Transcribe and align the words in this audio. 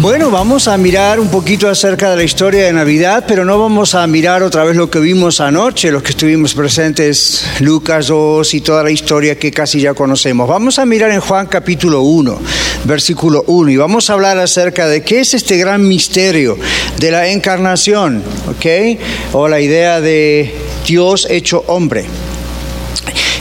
Bueno, 0.00 0.30
vamos 0.30 0.66
a 0.66 0.78
mirar 0.78 1.20
un 1.20 1.28
poquito 1.28 1.68
acerca 1.68 2.08
de 2.08 2.16
la 2.16 2.22
historia 2.22 2.64
de 2.64 2.72
Navidad, 2.72 3.26
pero 3.28 3.44
no 3.44 3.60
vamos 3.60 3.94
a 3.94 4.06
mirar 4.06 4.42
otra 4.42 4.64
vez 4.64 4.74
lo 4.74 4.88
que 4.88 4.98
vimos 4.98 5.42
anoche, 5.42 5.92
los 5.92 6.02
que 6.02 6.12
estuvimos 6.12 6.54
presentes, 6.54 7.44
Lucas 7.60 8.06
2 8.06 8.54
y 8.54 8.62
toda 8.62 8.82
la 8.82 8.90
historia 8.90 9.38
que 9.38 9.50
casi 9.50 9.78
ya 9.78 9.92
conocemos. 9.92 10.48
Vamos 10.48 10.78
a 10.78 10.86
mirar 10.86 11.10
en 11.10 11.20
Juan 11.20 11.48
capítulo 11.48 12.00
1, 12.00 12.38
versículo 12.84 13.44
1, 13.46 13.72
y 13.72 13.76
vamos 13.76 14.08
a 14.08 14.14
hablar 14.14 14.38
acerca 14.38 14.88
de 14.88 15.02
qué 15.02 15.20
es 15.20 15.34
este 15.34 15.58
gran 15.58 15.86
misterio 15.86 16.56
de 16.98 17.10
la 17.10 17.28
encarnación, 17.28 18.22
¿ok? 18.48 18.98
O 19.34 19.48
la 19.48 19.60
idea 19.60 20.00
de 20.00 20.50
Dios 20.86 21.26
hecho 21.28 21.62
hombre. 21.66 22.06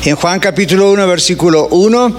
En 0.06 0.16
Juan 0.16 0.40
capítulo 0.40 0.94
1, 0.94 1.08
versículo 1.08 1.68
1, 1.72 2.16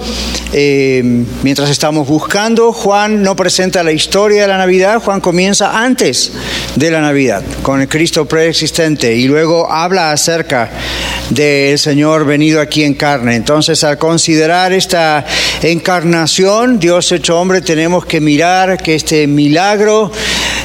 eh, 0.53 1.01
mientras 1.41 1.67
estamos 1.71 2.07
buscando, 2.07 2.71
Juan 2.71 3.23
no 3.23 3.35
presenta 3.35 3.81
la 3.81 3.91
historia 3.91 4.43
de 4.43 4.47
la 4.47 4.59
Navidad, 4.59 5.01
Juan 5.01 5.19
comienza 5.19 5.83
antes 5.83 6.31
de 6.75 6.91
la 6.91 7.01
Navidad, 7.01 7.43
con 7.63 7.81
el 7.81 7.87
Cristo 7.87 8.25
preexistente, 8.25 9.15
y 9.15 9.27
luego 9.27 9.71
habla 9.71 10.11
acerca 10.11 10.69
del 11.31 11.79
Señor 11.79 12.23
venido 12.23 12.61
aquí 12.61 12.83
en 12.83 12.93
carne. 12.93 13.35
Entonces, 13.35 13.83
al 13.83 13.97
considerar 13.97 14.73
esta 14.73 15.25
encarnación, 15.63 16.77
Dios 16.79 17.11
hecho 17.11 17.39
hombre, 17.39 17.61
tenemos 17.61 18.05
que 18.05 18.21
mirar 18.21 18.77
que 18.77 18.93
este 18.93 19.25
milagro 19.25 20.11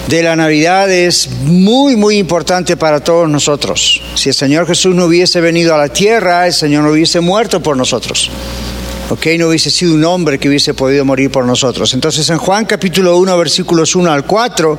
de 0.09 0.23
la 0.23 0.37
Navidad 0.37 0.91
es 0.91 1.29
muy, 1.43 1.97
muy 1.97 2.19
importante 2.19 2.77
para 2.77 3.01
todos 3.01 3.29
nosotros. 3.29 4.01
Si 4.15 4.29
el 4.29 4.35
Señor 4.35 4.67
Jesús 4.67 4.95
no 4.95 5.07
hubiese 5.07 5.41
venido 5.41 5.75
a 5.75 5.79
la 5.79 5.89
tierra, 5.89 6.47
el 6.47 6.53
Señor 6.53 6.85
no 6.85 6.91
hubiese 6.91 7.21
muerto 7.21 7.61
por 7.61 7.77
nosotros. 7.77 8.31
¿ok? 9.11 9.27
No 9.39 9.49
hubiese 9.49 9.71
sido 9.71 9.95
un 9.95 10.05
hombre 10.05 10.39
que 10.39 10.49
hubiese 10.49 10.75
podido 10.75 11.05
morir 11.05 11.31
por 11.31 11.45
nosotros. 11.45 11.93
Entonces 11.95 12.29
en 12.31 12.39
Juan 12.39 12.67
capítulo 12.67 13.17
1, 13.19 13.39
versículos 13.39 13.97
1 13.97 14.11
al 14.11 14.25
4, 14.25 14.79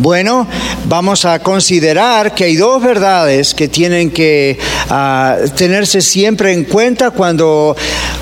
Bueno, 0.00 0.48
vamos 0.86 1.26
a 1.26 1.40
considerar 1.40 2.34
que 2.34 2.44
hay 2.44 2.56
dos 2.56 2.82
verdades 2.82 3.52
que 3.52 3.68
tienen 3.68 4.10
que 4.10 4.58
ah, 4.88 5.36
tenerse 5.54 6.00
siempre 6.00 6.54
en 6.54 6.64
cuenta 6.64 7.10
cuando 7.10 7.76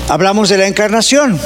hablamos 0.09 0.49
de 0.49 0.57
la 0.57 0.67
encarnación. 0.67 1.39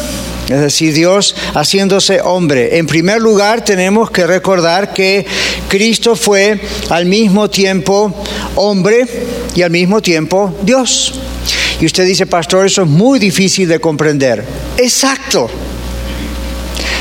Es 0.49 0.59
decir, 0.59 0.91
Dios 0.95 1.35
haciéndose 1.53 2.19
hombre. 2.19 2.79
En 2.79 2.87
primer 2.87 3.21
lugar, 3.21 3.63
tenemos 3.63 4.09
que 4.09 4.25
recordar 4.25 4.91
que 4.91 5.23
Cristo 5.67 6.15
fue 6.15 6.59
al 6.89 7.05
mismo 7.05 7.47
tiempo 7.47 8.11
hombre 8.55 9.05
y 9.53 9.61
al 9.61 9.69
mismo 9.69 10.01
tiempo 10.01 10.51
Dios. 10.63 11.13
Y 11.79 11.85
usted 11.85 12.07
dice, 12.07 12.25
pastor, 12.25 12.65
eso 12.65 12.81
es 12.81 12.87
muy 12.87 13.19
difícil 13.19 13.69
de 13.69 13.79
comprender. 13.79 14.43
Exacto. 14.77 15.47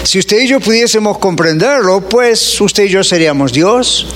Si 0.04 0.18
usted 0.18 0.40
y 0.40 0.48
yo 0.48 0.58
pudiésemos 0.58 1.18
comprenderlo, 1.18 2.00
pues 2.00 2.60
usted 2.60 2.84
y 2.84 2.88
yo 2.88 3.04
seríamos 3.04 3.52
Dios. 3.52 4.06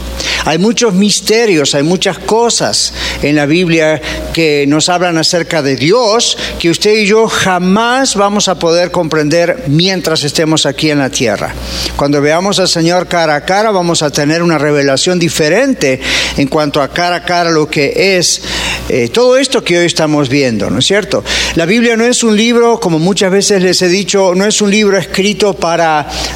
Hay 0.44 0.58
muchos 0.58 0.94
misterios, 0.94 1.74
hay 1.74 1.82
muchas 1.82 2.18
cosas 2.18 2.92
en 3.22 3.36
la 3.36 3.46
Biblia 3.46 4.00
que 4.32 4.64
nos 4.68 4.88
hablan 4.88 5.18
acerca 5.18 5.62
de 5.62 5.76
Dios 5.76 6.36
que 6.58 6.70
usted 6.70 6.98
y 6.98 7.06
yo 7.06 7.26
jamás 7.28 8.14
vamos 8.14 8.48
a 8.48 8.58
poder 8.58 8.90
comprender 8.90 9.64
mientras 9.68 10.24
estemos 10.24 10.66
aquí 10.66 10.90
en 10.90 10.98
la 10.98 11.10
tierra. 11.10 11.52
Cuando 11.96 12.20
veamos 12.20 12.58
al 12.58 12.68
Señor 12.68 13.08
cara 13.08 13.36
a 13.36 13.44
cara 13.44 13.70
vamos 13.70 14.02
a 14.02 14.10
tener 14.10 14.42
una 14.42 14.58
revelación 14.58 15.18
diferente 15.18 16.00
en 16.36 16.48
cuanto 16.48 16.80
a 16.80 16.88
cara 16.88 17.16
a 17.16 17.24
cara 17.24 17.50
lo 17.50 17.68
que 17.68 18.16
es 18.16 18.42
eh, 18.88 19.08
todo 19.08 19.36
esto 19.36 19.64
que 19.64 19.78
hoy 19.78 19.86
estamos 19.86 20.28
viendo, 20.28 20.70
¿no 20.70 20.78
es 20.78 20.86
cierto? 20.86 21.24
La 21.56 21.66
Biblia 21.66 21.96
no 21.96 22.04
es 22.04 22.22
un 22.22 22.36
libro, 22.36 22.78
como 22.78 23.00
muchas 23.00 23.32
veces 23.32 23.62
les 23.62 23.82
he 23.82 23.88
dicho, 23.88 24.32
no 24.36 24.46
es 24.46 24.60
un 24.60 24.70
libro 24.70 24.96
escrito 24.96 25.54
para 25.54 25.75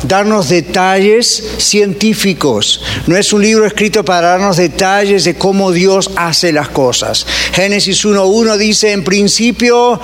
darnos 0.03 0.49
detalles 0.49 1.43
científicos, 1.59 2.83
no 3.07 3.17
es 3.17 3.33
un 3.33 3.43
libro 3.43 3.67
escrito 3.67 4.05
para 4.05 4.29
darnos 4.29 4.57
detalles 4.57 5.25
de 5.25 5.35
cómo 5.35 5.73
Dios 5.73 6.11
hace 6.17 6.53
las 6.53 6.69
cosas. 6.69 7.27
Génesis 7.53 8.05
1.1 8.05 8.57
dice, 8.57 8.93
en 8.93 9.05
principio 9.05 10.01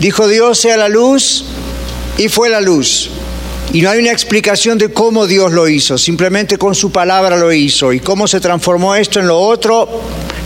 dijo 0.00 0.28
Dios 0.28 0.58
sea 0.58 0.76
la 0.76 0.88
luz 0.88 1.44
y 2.18 2.28
fue 2.28 2.48
la 2.48 2.60
luz. 2.60 3.10
Y 3.72 3.80
no 3.80 3.88
hay 3.88 4.00
una 4.00 4.12
explicación 4.12 4.76
de 4.76 4.92
cómo 4.92 5.26
Dios 5.26 5.50
lo 5.52 5.66
hizo, 5.66 5.96
simplemente 5.96 6.58
con 6.58 6.74
su 6.74 6.92
palabra 6.92 7.36
lo 7.38 7.52
hizo. 7.52 7.92
Y 7.92 8.00
cómo 8.00 8.28
se 8.28 8.38
transformó 8.38 8.94
esto 8.94 9.18
en 9.18 9.28
lo 9.28 9.40
otro, 9.40 9.88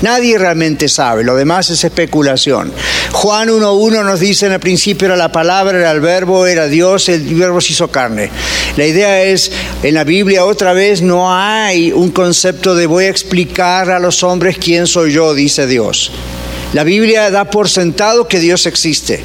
nadie 0.02 0.38
realmente 0.38 0.88
sabe, 0.88 1.24
lo 1.24 1.36
demás 1.36 1.70
es 1.70 1.84
especulación. 1.84 2.72
Juan 3.12 3.48
1.1 3.48 4.04
nos 4.04 4.20
dice 4.20 4.46
en 4.46 4.52
el 4.52 4.60
principio 4.60 5.06
era 5.06 5.16
la 5.16 5.32
palabra, 5.32 5.78
era 5.78 5.90
el 5.90 6.00
verbo, 6.00 6.46
era 6.46 6.66
Dios, 6.66 7.08
el 7.08 7.22
verbo 7.34 7.60
se 7.60 7.72
hizo 7.72 7.88
carne. 7.88 8.30
La 8.76 8.86
idea 8.86 9.22
es, 9.22 9.50
en 9.82 9.94
la 9.94 10.04
Biblia 10.04 10.44
otra 10.44 10.72
vez 10.72 11.02
no 11.02 11.32
hay 11.32 11.92
un 11.92 12.10
concepto 12.10 12.74
de 12.74 12.86
voy 12.86 13.04
a 13.04 13.10
explicar 13.10 13.90
a 13.90 13.98
los 13.98 14.22
hombres 14.22 14.58
quién 14.58 14.86
soy 14.86 15.12
yo, 15.12 15.34
dice 15.34 15.66
Dios. 15.66 16.10
La 16.72 16.84
Biblia 16.84 17.30
da 17.30 17.44
por 17.46 17.68
sentado 17.68 18.28
que 18.28 18.40
Dios 18.40 18.66
existe. 18.66 19.22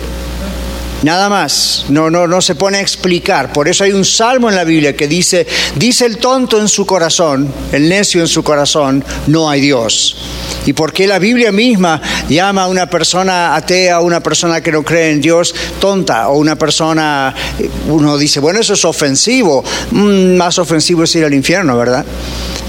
Nada 1.04 1.30
más, 1.30 1.86
no, 1.90 2.12
no, 2.12 2.28
no 2.28 2.42
se 2.42 2.54
pone 2.54 2.78
a 2.78 2.82
explicar. 2.82 3.52
Por 3.52 3.68
eso 3.68 3.84
hay 3.84 3.92
un 3.92 4.06
salmo 4.06 4.50
en 4.50 4.56
la 4.56 4.64
Biblia 4.64 4.96
que 4.96 5.08
dice, 5.08 5.48
dice 5.76 6.06
el 6.06 6.18
tonto 6.18 6.60
en 6.60 6.68
su 6.68 6.86
corazón, 6.86 7.52
el 7.72 7.90
necio 7.90 8.22
en 8.22 8.28
su 8.28 8.44
corazón, 8.44 9.04
no 9.28 9.50
hay 9.50 9.62
Dios. 9.62 10.16
Y 10.66 10.74
porque 10.74 11.08
la 11.08 11.18
Biblia 11.18 11.52
misma 11.52 12.00
llama 12.30 12.64
a 12.64 12.68
una 12.68 12.88
persona 12.88 13.56
atea, 13.56 13.96
a 13.96 14.02
una 14.02 14.22
persona 14.22 14.62
que 14.62 14.72
no 14.72 14.84
cree 14.84 15.12
en 15.12 15.22
Dios, 15.22 15.56
tonta, 15.80 16.30
o 16.30 16.38
una 16.38 16.56
persona, 16.56 17.34
uno 17.88 18.18
dice, 18.18 18.40
bueno, 18.40 18.60
eso 18.60 18.74
es 18.74 18.86
ofensivo, 18.86 19.64
mm, 19.90 20.36
más 20.36 20.60
ofensivo 20.60 21.04
es 21.04 21.16
ir 21.16 21.26
al 21.26 21.34
infierno, 21.34 21.76
¿verdad? 21.78 22.06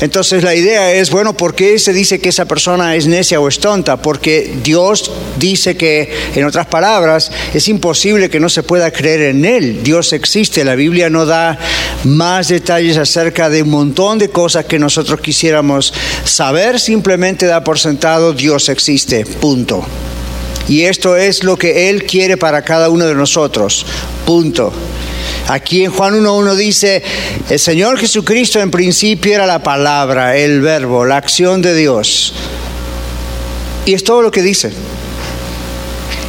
Entonces 0.01 0.43
la 0.43 0.55
idea 0.55 0.93
es, 0.93 1.11
bueno, 1.11 1.37
¿por 1.37 1.55
qué 1.55 1.79
se 1.79 1.93
dice 1.93 2.19
que 2.19 2.31
esa 2.31 2.47
persona 2.47 2.97
es 2.97 3.07
necia 3.07 3.39
o 3.39 3.47
es 3.47 3.61
tonta? 3.61 3.99
Porque 3.99 4.53
Dios 4.65 5.13
dice 5.39 5.77
que, 5.77 6.13
en 6.35 6.45
otras 6.45 6.67
palabras, 6.67 7.31
es 7.55 7.69
imposible 7.69 8.22
que 8.31 8.41
no 8.41 8.49
se 8.49 8.63
pueda 8.63 8.91
creer 8.91 9.23
en 9.23 9.45
Él. 9.45 9.83
Dios 9.83 10.13
existe. 10.13 10.65
La 10.65 10.75
Biblia 10.75 11.11
no 11.11 11.27
da 11.27 11.59
más 12.05 12.49
detalles 12.49 12.97
acerca 12.97 13.49
de 13.49 13.63
un 13.63 13.71
montón 13.71 14.19
de 14.19 14.29
cosas 14.29 14.65
que 14.65 14.79
nosotros 14.79 15.21
quisiéramos 15.21 15.93
saber. 16.25 16.81
Simplemente 16.81 17.47
da 17.47 17.65
por 17.65 17.79
sentado 17.79 18.33
Dios 18.33 18.69
existe. 18.69 19.25
Punto. 19.25 19.85
Y 20.69 20.83
esto 20.83 21.17
es 21.17 21.43
lo 21.45 21.57
que 21.57 21.91
Él 21.91 22.05
quiere 22.05 22.37
para 22.37 22.63
cada 22.63 22.89
uno 22.89 23.07
de 23.07 23.15
nosotros. 23.15 23.85
Punto. 24.25 24.73
Aquí 25.49 25.85
en 25.85 25.91
Juan 25.91 26.15
1.1 26.15 26.55
dice, 26.55 27.03
el 27.51 27.59
Señor 27.59 27.99
Jesucristo 27.99 28.61
en 28.61 28.71
principio 28.71 29.35
era 29.35 29.47
la 29.47 29.63
palabra, 29.63 30.37
el 30.37 30.61
verbo, 30.61 31.05
la 31.05 31.17
acción 31.17 31.63
de 31.63 31.75
Dios. 31.75 32.33
Y 33.85 33.95
es 33.95 34.05
todo 34.05 34.23
lo 34.23 34.31
que 34.31 34.43
dice. 34.43 34.73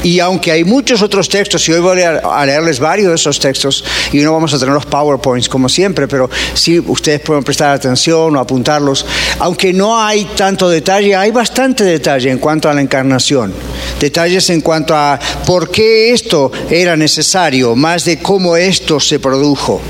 Y 0.03 0.19
aunque 0.19 0.51
hay 0.51 0.65
muchos 0.65 1.01
otros 1.01 1.29
textos, 1.29 1.67
y 1.67 1.71
hoy 1.71 1.79
voy 1.79 2.01
a 2.01 2.45
leerles 2.45 2.79
varios 2.79 3.09
de 3.09 3.15
esos 3.15 3.39
textos, 3.39 3.83
y 4.11 4.17
no 4.17 4.33
vamos 4.33 4.53
a 4.53 4.59
tener 4.59 4.73
los 4.73 4.85
PowerPoints 4.85 5.47
como 5.47 5.69
siempre, 5.69 6.07
pero 6.07 6.29
sí 6.53 6.77
ustedes 6.79 7.21
pueden 7.21 7.43
prestar 7.43 7.73
atención 7.73 8.35
o 8.35 8.39
apuntarlos, 8.39 9.05
aunque 9.39 9.71
no 9.71 9.99
hay 9.99 10.25
tanto 10.35 10.69
detalle, 10.69 11.15
hay 11.15 11.31
bastante 11.31 11.85
detalle 11.85 12.29
en 12.29 12.37
cuanto 12.37 12.69
a 12.69 12.73
la 12.73 12.81
encarnación, 12.81 13.53
detalles 13.99 14.49
en 14.49 14.61
cuanto 14.61 14.93
a 14.93 15.17
por 15.45 15.71
qué 15.71 16.11
esto 16.11 16.51
era 16.69 16.97
necesario, 16.97 17.75
más 17.75 18.03
de 18.03 18.19
cómo 18.19 18.57
esto 18.57 18.99
se 18.99 19.19
produjo. 19.19 19.81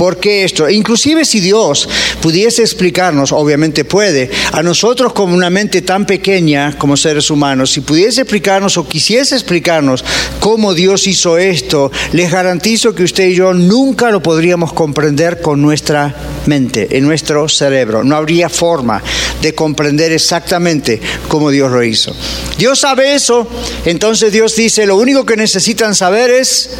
¿Por 0.00 0.16
qué 0.16 0.44
esto? 0.44 0.66
Inclusive 0.70 1.26
si 1.26 1.40
Dios 1.40 1.86
pudiese 2.22 2.62
explicarnos, 2.62 3.32
obviamente 3.32 3.84
puede, 3.84 4.30
a 4.50 4.62
nosotros 4.62 5.12
como 5.12 5.34
una 5.34 5.50
mente 5.50 5.82
tan 5.82 6.06
pequeña 6.06 6.78
como 6.78 6.96
seres 6.96 7.30
humanos, 7.30 7.72
si 7.72 7.82
pudiese 7.82 8.22
explicarnos 8.22 8.78
o 8.78 8.88
quisiese 8.88 9.34
explicarnos 9.34 10.02
cómo 10.40 10.72
Dios 10.72 11.06
hizo 11.06 11.36
esto, 11.36 11.92
les 12.12 12.32
garantizo 12.32 12.94
que 12.94 13.02
usted 13.02 13.28
y 13.28 13.34
yo 13.34 13.52
nunca 13.52 14.10
lo 14.10 14.22
podríamos 14.22 14.72
comprender 14.72 15.42
con 15.42 15.60
nuestra 15.60 16.16
mente, 16.46 16.96
en 16.96 17.04
nuestro 17.04 17.46
cerebro. 17.46 18.02
No 18.02 18.16
habría 18.16 18.48
forma 18.48 19.02
de 19.42 19.54
comprender 19.54 20.12
exactamente 20.12 20.98
cómo 21.28 21.50
Dios 21.50 21.70
lo 21.70 21.84
hizo. 21.84 22.16
Dios 22.56 22.78
sabe 22.78 23.14
eso, 23.14 23.46
entonces 23.84 24.32
Dios 24.32 24.56
dice, 24.56 24.86
lo 24.86 24.96
único 24.96 25.26
que 25.26 25.36
necesitan 25.36 25.94
saber 25.94 26.30
es, 26.30 26.70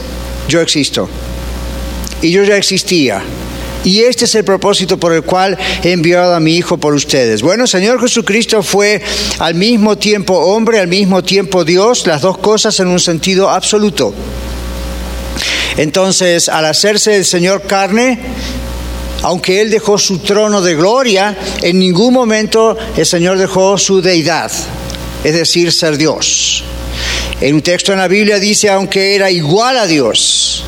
yo 0.49 0.63
existo. 0.63 1.07
Y 2.23 2.31
yo 2.31 2.45
ya 2.45 2.57
existía. 2.57 3.23
Y 3.85 4.01
este 4.01 4.27
es 4.27 4.35
el 4.35 4.45
propósito 4.45 4.99
por 4.99 5.13
el 5.13 5.23
cual 5.23 5.57
he 5.83 5.93
enviado 5.93 6.35
a 6.35 6.41
mi 6.41 6.55
Hijo 6.55 6.77
por 6.77 6.93
ustedes. 6.93 7.41
Bueno, 7.41 7.67
Señor 7.67 8.01
Jesucristo 8.01 8.63
fue 8.63 9.01
al 9.39 9.55
mismo 9.55 9.97
tiempo 9.97 10.35
hombre, 10.35 10.81
al 10.81 10.89
mismo 10.89 11.23
tiempo 11.23 11.65
Dios, 11.65 12.07
las 12.07 12.21
dos 12.21 12.37
cosas 12.39 12.79
en 12.81 12.89
un 12.89 13.01
sentido 13.01 13.49
absoluto. 13.49 14.13
Entonces, 15.79 16.51
al 16.51 16.67
hacerse 16.67 17.17
el 17.17 17.25
Señor 17.25 17.63
carne, 17.63 18.19
aunque 19.23 19.63
Él 19.63 19.71
dejó 19.71 19.99
su 19.99 20.19
trono 20.19 20.61
de 20.61 20.75
gloria, 20.75 21.37
en 21.63 21.79
ningún 21.79 22.13
momento 22.13 22.77
el 22.97 23.07
Señor 23.07 23.39
dejó 23.39 23.79
su 23.79 24.03
deidad, 24.03 24.51
es 25.25 25.35
decir, 25.35 25.73
ser 25.73 25.97
Dios. 25.97 26.65
En 27.41 27.55
un 27.55 27.63
texto 27.63 27.93
en 27.93 27.99
la 27.99 28.09
Biblia 28.09 28.39
dice, 28.39 28.69
aunque 28.69 29.15
era 29.15 29.31
igual 29.31 29.79
a 29.79 29.87
Dios, 29.87 30.65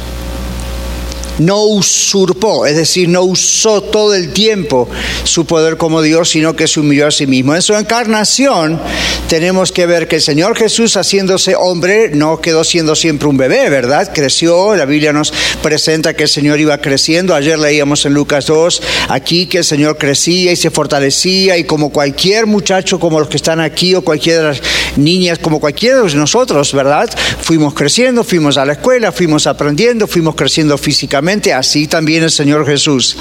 no 1.44 1.64
usurpó, 1.64 2.66
es 2.66 2.76
decir, 2.76 3.08
no 3.08 3.22
usó 3.22 3.82
todo 3.82 4.14
el 4.14 4.32
tiempo 4.32 4.88
su 5.24 5.44
poder 5.44 5.76
como 5.76 6.02
Dios, 6.02 6.30
sino 6.30 6.54
que 6.54 6.68
se 6.68 6.80
humilló 6.80 7.06
a 7.06 7.10
sí 7.10 7.26
mismo. 7.26 7.54
En 7.54 7.62
su 7.62 7.74
encarnación 7.74 8.80
tenemos 9.28 9.72
que 9.72 9.86
ver 9.86 10.08
que 10.08 10.16
el 10.16 10.22
Señor 10.22 10.56
Jesús, 10.56 10.96
haciéndose 10.96 11.54
hombre, 11.56 12.10
no 12.14 12.40
quedó 12.40 12.64
siendo 12.64 12.94
siempre 12.94 13.28
un 13.28 13.36
bebé, 13.36 13.70
¿verdad? 13.70 14.12
Creció, 14.14 14.76
la 14.76 14.84
Biblia 14.84 15.12
nos 15.12 15.32
presenta 15.62 16.14
que 16.14 16.24
el 16.24 16.28
Señor 16.28 16.60
iba 16.60 16.78
creciendo. 16.78 17.34
Ayer 17.34 17.58
leíamos 17.58 18.04
en 18.04 18.14
Lucas 18.14 18.46
2 18.46 18.82
aquí 19.08 19.46
que 19.46 19.58
el 19.58 19.64
Señor 19.64 19.98
crecía 19.98 20.52
y 20.52 20.56
se 20.56 20.70
fortalecía 20.70 21.56
y 21.56 21.64
como 21.64 21.90
cualquier 21.90 22.46
muchacho, 22.46 23.00
como 23.00 23.20
los 23.20 23.28
que 23.28 23.36
están 23.36 23.60
aquí 23.60 23.94
o 23.94 24.02
cualquiera 24.02 24.42
de 24.42 24.48
las 24.48 24.62
niñas, 24.96 25.38
como 25.38 25.60
cualquiera 25.60 26.02
de 26.02 26.14
nosotros, 26.14 26.72
¿verdad? 26.72 27.10
Fuimos 27.40 27.74
creciendo, 27.74 28.24
fuimos 28.24 28.56
a 28.56 28.64
la 28.64 28.74
escuela, 28.74 29.12
fuimos 29.12 29.46
aprendiendo, 29.46 30.06
fuimos 30.06 30.34
creciendo 30.34 30.76
físicamente 30.78 31.52
así 31.52 31.86
también 31.86 32.22
el 32.22 32.30
Señor 32.30 32.66
Jesús. 32.66 33.16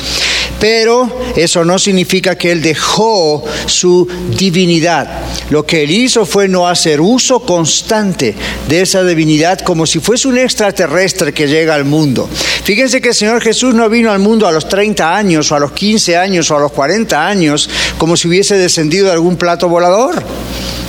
Pero 0.61 1.09
eso 1.35 1.65
no 1.65 1.79
significa 1.79 2.37
que 2.37 2.51
Él 2.51 2.61
dejó 2.61 3.43
su 3.65 4.07
divinidad. 4.37 5.09
Lo 5.49 5.65
que 5.65 5.81
Él 5.81 5.89
hizo 5.89 6.23
fue 6.23 6.47
no 6.47 6.67
hacer 6.67 7.01
uso 7.01 7.39
constante 7.39 8.35
de 8.69 8.81
esa 8.81 9.03
divinidad 9.03 9.59
como 9.61 9.87
si 9.87 9.99
fuese 9.99 10.27
un 10.27 10.37
extraterrestre 10.37 11.33
que 11.33 11.47
llega 11.47 11.73
al 11.73 11.85
mundo. 11.85 12.29
Fíjense 12.63 13.01
que 13.01 13.09
el 13.09 13.15
Señor 13.15 13.41
Jesús 13.41 13.73
no 13.73 13.89
vino 13.89 14.11
al 14.11 14.19
mundo 14.19 14.47
a 14.47 14.51
los 14.51 14.69
30 14.69 15.15
años 15.15 15.51
o 15.51 15.55
a 15.55 15.59
los 15.59 15.71
15 15.71 16.15
años 16.15 16.51
o 16.51 16.57
a 16.57 16.59
los 16.59 16.71
40 16.71 17.27
años 17.27 17.67
como 17.97 18.15
si 18.15 18.27
hubiese 18.27 18.55
descendido 18.55 19.07
de 19.07 19.13
algún 19.13 19.37
plato 19.37 19.67
volador. 19.67 20.23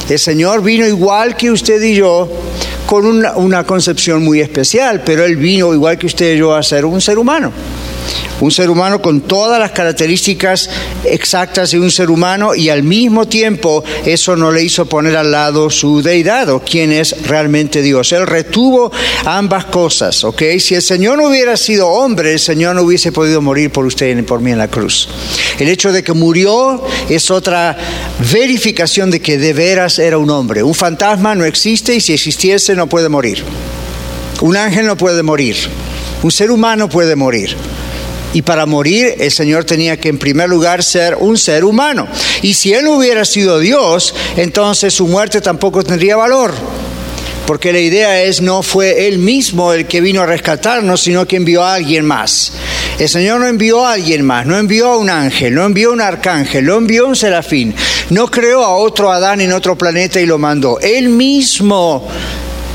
El 0.07 0.19
Señor 0.19 0.63
vino 0.63 0.87
igual 0.87 1.35
que 1.35 1.51
usted 1.51 1.81
y 1.81 1.95
yo 1.95 2.29
con 2.85 3.07
una, 3.07 3.37
una, 3.37 3.65
concepción 3.65 4.23
muy 4.23 4.41
especial, 4.41 5.03
pero 5.03 5.25
él 5.25 5.37
vino 5.37 5.73
igual 5.73 5.97
que 5.97 6.05
usted 6.05 6.35
y 6.35 6.39
yo 6.39 6.55
a 6.55 6.63
ser 6.63 6.85
un 6.85 7.01
ser 7.01 7.17
humano 7.17 7.51
un 8.41 8.51
ser 8.51 8.71
humano 8.71 9.01
con 9.01 9.21
todas 9.21 9.59
las 9.59 9.73
características 9.73 10.69
exactas 11.05 11.71
de 11.71 11.81
un 11.81 11.91
ser 11.91 12.11
humano 12.11 12.55
y 12.55 12.69
al 12.69 12.83
mismo 12.83 13.27
tiempo 13.27 13.85
eso 14.05 14.37
no 14.37 14.51
le 14.51 14.63
hizo 14.63 14.87
poner 14.87 15.17
al 15.17 15.31
lado 15.31 15.71
su 15.71 16.03
deidad 16.03 16.49
o 16.49 16.61
quién 16.61 16.93
es 16.93 17.27
realmente 17.27 17.83
Dios. 17.83 18.13
Él 18.13 18.27
retuvo 18.27 18.91
ambas 19.25 19.67
cosas, 19.67 20.25
¿ok? 20.25 20.43
Si 20.59 20.75
el 20.75 20.83
Señor 20.83 21.19
no 21.19 21.29
hubiera 21.29 21.57
sido 21.57 21.89
hombre, 21.89 22.33
el 22.33 22.41
Señor 22.41 22.75
no 22.75 22.83
hubiese 22.83 23.13
podido 23.13 23.41
morir 23.41 23.71
por 23.71 23.87
usted 23.87 24.17
y 24.17 24.23
por 24.23 24.41
mí 24.41 24.51
en 24.51 24.59
la 24.59 24.69
cruz. 24.69 25.09
El 25.59 25.69
hecho 25.69 25.93
de 25.93 26.03
que 26.03 26.13
murió 26.13 26.83
es 27.09 27.31
otra 27.31 27.77
verificación 28.33 29.11
de 29.11 29.21
que 29.21 29.39
de 29.39 29.53
veras 29.53 29.99
era 29.99 30.19
un 30.19 30.31
hombre. 30.31 30.63
Un 30.63 30.75
fantasma 30.75 31.35
no 31.35 31.45
existe 31.45 31.95
y 31.95 32.01
si 32.01 32.13
existiese 32.13 32.75
no 32.75 32.87
puede 32.87 33.09
morir. 33.09 33.45
Un 34.41 34.57
ángel 34.57 34.87
no 34.87 34.97
puede 34.97 35.23
morir. 35.23 35.57
Un 36.23 36.31
ser 36.31 36.51
humano 36.51 36.89
puede 36.89 37.17
morir. 37.17 37.57
Y 38.33 38.43
para 38.43 38.67
morir 38.67 39.15
el 39.19 39.31
Señor 39.31 39.65
tenía 39.65 39.99
que 39.99 40.09
en 40.09 40.19
primer 40.19 40.49
lugar 40.49 40.83
ser 40.83 41.17
un 41.17 41.37
ser 41.37 41.65
humano. 41.65 42.09
Y 42.43 42.55
si 42.55 42.73
Él 42.73 42.85
no 42.85 42.97
hubiera 42.97 43.25
sido 43.25 43.59
Dios, 43.59 44.15
entonces 44.37 44.95
su 44.95 45.07
muerte 45.07 45.41
tampoco 45.41 45.83
tendría 45.83 46.17
valor. 46.17 46.55
Porque 47.47 47.73
la 47.73 47.81
idea 47.81 48.23
es, 48.23 48.41
no 48.41 48.63
fue 48.63 49.09
Él 49.09 49.19
mismo 49.19 49.73
el 49.73 49.87
que 49.87 50.01
vino 50.01 50.23
a 50.23 50.27
rescatarnos, 50.27 51.03
sino 51.03 51.27
que 51.27 51.37
envió 51.37 51.63
a 51.63 51.75
alguien 51.75 52.05
más. 52.05 52.53
El 52.99 53.09
Señor 53.09 53.41
no 53.41 53.47
envió 53.47 53.85
a 53.85 53.95
alguien 53.95 54.25
más, 54.25 54.47
no 54.47 54.57
envió 54.57 54.93
a 54.93 54.97
un 54.97 55.11
ángel, 55.11 55.55
no 55.55 55.65
envió 55.65 55.91
a 55.91 55.93
un 55.93 56.01
arcángel, 56.01 56.65
no 56.65 56.77
envió 56.77 57.05
a 57.05 57.09
un 57.09 57.17
serafín, 57.17 57.75
no 58.11 58.31
creó 58.31 58.65
a 58.65 58.77
otro 58.77 59.11
Adán 59.11 59.41
en 59.41 59.53
otro 59.53 59.77
planeta 59.77 60.21
y 60.21 60.27
lo 60.27 60.39
mandó. 60.39 60.79
Él 60.81 61.09
mismo 61.09 62.09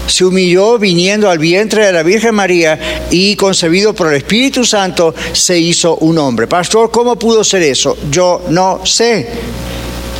se 0.07 0.25
humilló 0.25 0.77
viniendo 0.79 1.29
al 1.29 1.37
vientre 1.37 1.85
de 1.85 1.93
la 1.93 2.03
Virgen 2.03 2.35
María 2.35 3.07
y 3.11 3.35
concebido 3.35 3.93
por 3.93 4.07
el 4.07 4.15
Espíritu 4.15 4.63
Santo 4.65 5.13
se 5.33 5.57
hizo 5.57 5.97
un 5.97 6.17
hombre. 6.17 6.47
Pastor, 6.47 6.89
¿cómo 6.91 7.17
pudo 7.17 7.43
ser 7.43 7.63
eso? 7.63 7.97
Yo 8.09 8.41
no 8.49 8.85
sé. 8.85 9.27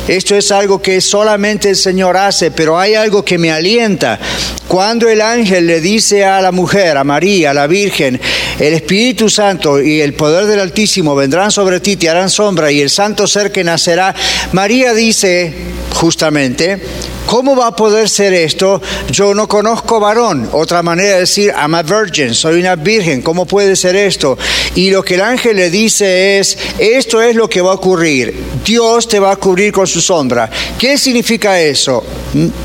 Esto 0.08 0.34
es 0.34 0.50
algo 0.50 0.80
que 0.80 1.02
solamente 1.02 1.68
el 1.68 1.76
Señor 1.76 2.16
hace, 2.16 2.50
pero 2.50 2.78
hay 2.78 2.94
algo 2.94 3.22
que 3.22 3.36
me 3.36 3.52
alienta. 3.52 4.18
Cuando 4.66 5.06
el 5.06 5.20
ángel 5.20 5.66
le 5.66 5.82
dice 5.82 6.24
a 6.24 6.40
la 6.40 6.50
mujer, 6.50 6.96
a 6.96 7.04
María, 7.04 7.50
a 7.50 7.54
la 7.54 7.66
Virgen, 7.66 8.18
el 8.58 8.72
Espíritu 8.72 9.28
Santo 9.28 9.80
y 9.82 10.00
el 10.00 10.14
poder 10.14 10.46
del 10.46 10.60
Altísimo 10.60 11.14
vendrán 11.14 11.50
sobre 11.50 11.80
ti, 11.80 11.96
te 11.96 12.08
harán 12.08 12.30
sombra 12.30 12.72
y 12.72 12.80
el 12.80 12.88
santo 12.88 13.26
ser 13.26 13.52
que 13.52 13.62
nacerá, 13.62 14.14
María 14.52 14.94
dice 14.94 15.52
justamente, 15.92 16.80
¿Cómo 17.28 17.54
va 17.54 17.66
a 17.66 17.76
poder 17.76 18.08
ser 18.08 18.32
esto? 18.32 18.80
Yo 19.10 19.34
no 19.34 19.46
conozco 19.46 20.00
varón. 20.00 20.48
Otra 20.52 20.82
manera 20.82 21.16
de 21.16 21.20
decir, 21.20 21.52
I'm 21.54 21.74
a 21.74 21.82
virgin, 21.82 22.34
soy 22.34 22.58
una 22.58 22.74
virgen. 22.74 23.20
¿Cómo 23.20 23.44
puede 23.44 23.76
ser 23.76 23.96
esto? 23.96 24.38
Y 24.74 24.88
lo 24.88 25.02
que 25.02 25.16
el 25.16 25.20
ángel 25.20 25.56
le 25.56 25.68
dice 25.68 26.38
es, 26.38 26.56
esto 26.78 27.20
es 27.20 27.36
lo 27.36 27.46
que 27.46 27.60
va 27.60 27.72
a 27.72 27.74
ocurrir. 27.74 28.34
Dios 28.64 29.08
te 29.08 29.20
va 29.20 29.32
a 29.32 29.36
cubrir 29.36 29.72
con 29.72 29.86
su 29.86 29.97
sombra. 30.00 30.50
¿Qué 30.78 30.98
significa 30.98 31.60
eso? 31.60 32.04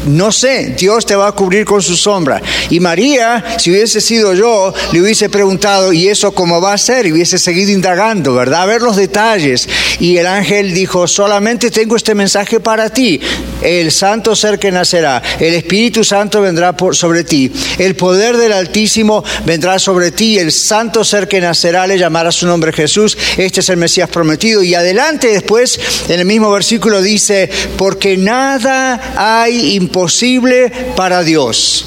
No 0.08 0.32
sé, 0.32 0.76
Dios 0.78 1.06
te 1.06 1.16
va 1.16 1.28
a 1.28 1.32
cubrir 1.32 1.66
con 1.66 1.82
su 1.82 1.96
sombra. 1.96 2.42
Y 2.70 2.80
María, 2.80 3.44
si 3.58 3.72
hubiese 3.72 4.02
sido 4.02 4.34
yo, 4.34 4.74
le 4.92 5.02
hubiese 5.02 5.30
preguntado, 5.30 5.94
¿y 5.94 6.08
eso 6.08 6.32
cómo 6.32 6.62
va 6.62 6.74
a 6.74 6.78
ser? 6.78 7.06
Y 7.06 7.12
hubiese 7.12 7.38
seguido 7.38 7.72
indagando, 7.72 8.34
¿verdad? 8.34 8.64
A 8.64 8.66
ver 8.66 8.82
los 8.82 8.96
detalles. 8.96 9.68
Y 10.00 10.18
el 10.18 10.28
ángel 10.28 10.74
dijo, 10.74 11.08
solamente 11.08 11.72
tengo 11.72 11.96
este 11.96 12.16
mensaje 12.16 12.60
para 12.60 12.90
ti. 12.90 13.20
El 13.64 13.92
santo 13.92 14.36
ser 14.36 14.60
que 14.60 14.72
nacerá, 14.72 15.22
el 15.40 15.54
Espíritu 15.54 16.04
Santo 16.04 16.42
vendrá 16.42 16.76
por, 16.76 16.96
sobre 16.96 17.24
ti, 17.24 17.52
el 17.78 17.96
poder 17.96 18.38
del 18.38 18.54
Altísimo 18.54 19.24
vendrá 19.46 19.80
sobre 19.80 20.12
ti, 20.12 20.38
el 20.38 20.52
santo 20.52 21.04
ser 21.04 21.28
que 21.28 21.42
nacerá 21.42 21.88
le 21.88 21.98
llamará 21.98 22.32
su 22.32 22.46
nombre 22.46 22.74
Jesús, 22.74 23.18
este 23.38 23.62
es 23.62 23.70
el 23.70 23.78
Mesías 23.78 24.10
prometido. 24.10 24.62
Y 24.64 24.76
adelante 24.76 25.28
después, 25.28 25.80
en 26.08 26.20
el 26.20 26.26
mismo 26.26 26.52
versículo 26.52 27.02
dice, 27.02 27.50
porque 27.78 28.18
nada 28.18 29.14
hay 29.16 29.76
imposible 29.76 30.72
para 30.96 31.24
Dios. 31.24 31.86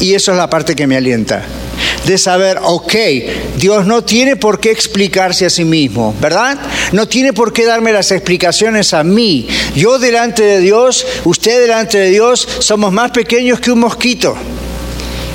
Y 0.00 0.14
eso 0.14 0.32
es 0.32 0.38
la 0.38 0.50
parte 0.50 0.74
que 0.74 0.86
me 0.86 0.96
alienta 0.96 1.44
de 2.06 2.18
saber, 2.18 2.58
ok, 2.62 2.94
Dios 3.56 3.86
no 3.86 4.02
tiene 4.02 4.36
por 4.36 4.60
qué 4.60 4.70
explicarse 4.70 5.46
a 5.46 5.50
sí 5.50 5.64
mismo, 5.64 6.14
¿verdad? 6.20 6.58
No 6.92 7.06
tiene 7.06 7.32
por 7.32 7.52
qué 7.52 7.64
darme 7.64 7.92
las 7.92 8.10
explicaciones 8.10 8.92
a 8.92 9.04
mí. 9.04 9.46
Yo 9.74 9.98
delante 9.98 10.42
de 10.42 10.60
Dios, 10.60 11.06
usted 11.24 11.60
delante 11.60 11.98
de 11.98 12.10
Dios, 12.10 12.46
somos 12.58 12.92
más 12.92 13.12
pequeños 13.12 13.60
que 13.60 13.70
un 13.70 13.80
mosquito. 13.80 14.36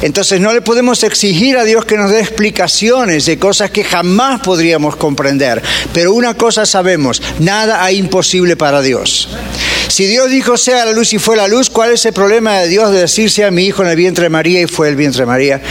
Entonces 0.01 0.39
no 0.39 0.54
le 0.54 0.62
podemos 0.62 1.04
exigir 1.04 1.58
a 1.58 1.63
Dios 1.63 1.86
que 1.86 1.98
nos 1.98 2.12
dé 2.12 2.20
explicaciones 2.20 3.25
de 3.25 3.39
cosas 3.39 3.72
que 3.72 3.84
jamás 3.84 4.42
podríamos 4.42 4.96
comprender. 4.96 5.62
Pero 5.94 6.13
una 6.13 6.36
cosa 6.36 6.66
sabemos, 6.66 7.22
nada 7.39 7.84
hay 7.84 7.98
imposible 7.98 8.56
para 8.56 8.82
Dios. 8.82 9.27
Si 9.88 10.06
Dios 10.06 10.30
dijo 10.30 10.58
sea 10.58 10.86
la 10.86 10.92
luz 10.92 11.13
y 11.13 11.18
fue 11.18 11.36
la 11.38 11.48
luz, 11.48 11.70
¿cuál 11.70 11.92
es 11.92 12.06
el 12.06 12.13
problema 12.13 12.60
de 12.60 12.68
Dios 12.68 12.92
de 12.92 13.00
decir 13.00 13.32
sea 13.32 13.50
mi 13.51 13.63
hijo 13.63 13.84
en 13.84 13.89
el 13.89 13.96
vientre 13.96 14.24
de 14.25 14.30
María 14.30 14.62
y 14.62 14.68
fue 14.68 14.89
el 14.89 14.96
vientre 14.96 15.22
de 15.22 15.25
María 15.25 15.62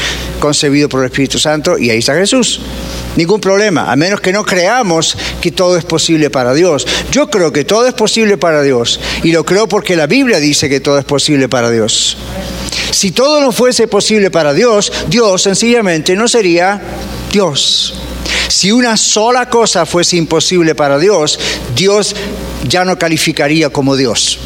concebido 0.41 0.89
por 0.89 1.01
el 1.01 1.07
Espíritu 1.07 1.39
Santo 1.39 1.79
y 1.79 1.91
ahí 1.91 1.99
está 1.99 2.15
Jesús? 2.15 2.61
Ningún 3.17 3.41
problema, 3.41 3.93
a 3.93 3.97
menos 3.97 4.21
que 4.21 4.33
no 4.33 4.45
creamos 4.45 5.17
que 5.41 5.53
todo 5.53 5.77
es 5.77 5.85
posible 5.85 6.31
para 6.31 6.55
Dios. 6.55 6.87
Yo 7.13 7.31
creo 7.31 7.53
que 7.53 7.65
todo 7.65 7.87
es 7.87 7.95
posible 7.95 8.37
para 8.37 8.63
Dios 8.63 8.99
y 9.23 9.33
lo 9.33 9.45
creo 9.45 9.69
porque 9.69 9.97
la 9.97 10.07
Biblia 10.07 10.41
dice 10.41 10.69
que 10.69 10.81
todo 10.81 10.99
es 10.99 11.05
posible 11.05 11.49
para 11.49 11.71
Dios. 11.71 12.17
Si 12.91 13.13
todo 13.13 13.41
no 13.41 13.53
fuese 13.53 13.89
posible 13.89 14.31
para 14.31 14.53
Dios, 14.53 14.93
Dios 15.09 15.43
sencillamente 15.43 16.17
no 16.17 16.29
sería 16.29 16.81
Dios. 17.33 17.95
Si 18.49 18.73
una 18.73 18.97
sola 18.97 19.49
cosa 19.49 19.87
fuese 19.87 20.17
imposible 20.17 20.75
para 20.75 20.99
Dios, 20.99 21.39
Dios 21.75 22.15
ya 22.69 22.85
no 22.85 22.99
calificaría 22.99 23.71
como 23.71 23.97
Dios. 23.97 24.39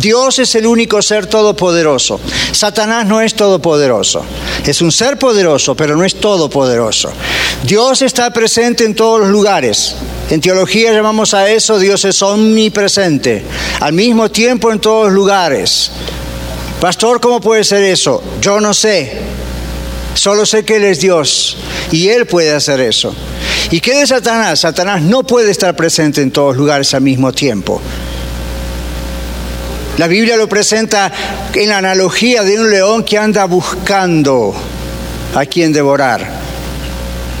Dios 0.00 0.38
es 0.38 0.54
el 0.54 0.66
único 0.66 1.02
ser 1.02 1.26
todopoderoso. 1.26 2.18
Satanás 2.52 3.06
no 3.06 3.20
es 3.20 3.34
todopoderoso. 3.34 4.24
Es 4.66 4.80
un 4.80 4.90
ser 4.90 5.18
poderoso, 5.18 5.74
pero 5.74 5.94
no 5.94 6.04
es 6.04 6.18
todopoderoso. 6.18 7.12
Dios 7.64 8.00
está 8.00 8.30
presente 8.30 8.84
en 8.84 8.94
todos 8.94 9.20
los 9.20 9.28
lugares. 9.28 9.94
En 10.30 10.40
teología 10.40 10.92
llamamos 10.92 11.34
a 11.34 11.50
eso 11.50 11.78
Dios 11.78 12.04
es 12.06 12.22
omnipresente, 12.22 13.44
al 13.80 13.92
mismo 13.92 14.30
tiempo 14.30 14.72
en 14.72 14.78
todos 14.78 15.06
los 15.06 15.12
lugares. 15.12 15.90
Pastor, 16.80 17.20
¿cómo 17.20 17.40
puede 17.40 17.62
ser 17.62 17.82
eso? 17.82 18.22
Yo 18.40 18.58
no 18.58 18.72
sé. 18.72 19.18
Solo 20.14 20.46
sé 20.46 20.64
que 20.64 20.76
Él 20.76 20.84
es 20.84 21.00
Dios 21.00 21.58
y 21.92 22.08
Él 22.08 22.26
puede 22.26 22.52
hacer 22.52 22.80
eso. 22.80 23.14
¿Y 23.70 23.80
qué 23.80 23.96
de 23.96 24.06
Satanás? 24.06 24.60
Satanás 24.60 25.02
no 25.02 25.24
puede 25.24 25.50
estar 25.50 25.76
presente 25.76 26.22
en 26.22 26.30
todos 26.30 26.54
los 26.54 26.56
lugares 26.56 26.94
al 26.94 27.02
mismo 27.02 27.32
tiempo. 27.32 27.82
La 29.98 30.06
Biblia 30.06 30.36
lo 30.36 30.48
presenta 30.48 31.12
en 31.54 31.68
la 31.68 31.78
analogía 31.78 32.42
de 32.42 32.58
un 32.58 32.70
león 32.70 33.04
que 33.04 33.18
anda 33.18 33.44
buscando 33.44 34.54
a 35.34 35.46
quien 35.46 35.72
devorar, 35.72 36.26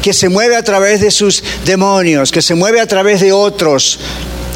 que 0.02 0.12
se 0.12 0.28
mueve 0.28 0.56
a 0.56 0.62
través 0.62 1.00
de 1.00 1.10
sus 1.10 1.42
demonios, 1.64 2.30
que 2.30 2.42
se 2.42 2.54
mueve 2.54 2.80
a 2.80 2.86
través 2.86 3.20
de 3.20 3.32
otros 3.32 3.98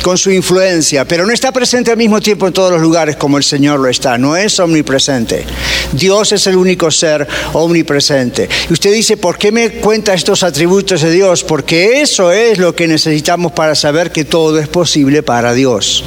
con 0.04 0.18
su 0.18 0.30
influencia, 0.30 1.06
pero 1.06 1.24
no 1.24 1.32
está 1.32 1.50
presente 1.50 1.90
al 1.90 1.96
mismo 1.96 2.20
tiempo 2.20 2.46
en 2.46 2.52
todos 2.52 2.70
los 2.70 2.82
lugares 2.82 3.16
como 3.16 3.38
el 3.38 3.42
Señor 3.42 3.80
lo 3.80 3.88
está, 3.88 4.18
no 4.18 4.36
es 4.36 4.60
omnipresente. 4.60 5.46
Dios 5.92 6.30
es 6.32 6.46
el 6.46 6.56
único 6.56 6.90
ser 6.90 7.26
omnipresente. 7.54 8.46
Y 8.68 8.72
usted 8.74 8.92
dice, 8.92 9.16
¿por 9.16 9.38
qué 9.38 9.50
me 9.50 9.70
cuenta 9.70 10.12
estos 10.12 10.42
atributos 10.42 11.00
de 11.00 11.10
Dios? 11.10 11.42
Porque 11.42 12.02
eso 12.02 12.32
es 12.32 12.58
lo 12.58 12.74
que 12.74 12.86
necesitamos 12.86 13.52
para 13.52 13.74
saber 13.74 14.12
que 14.12 14.26
todo 14.26 14.58
es 14.58 14.68
posible 14.68 15.22
para 15.22 15.54
Dios. 15.54 16.04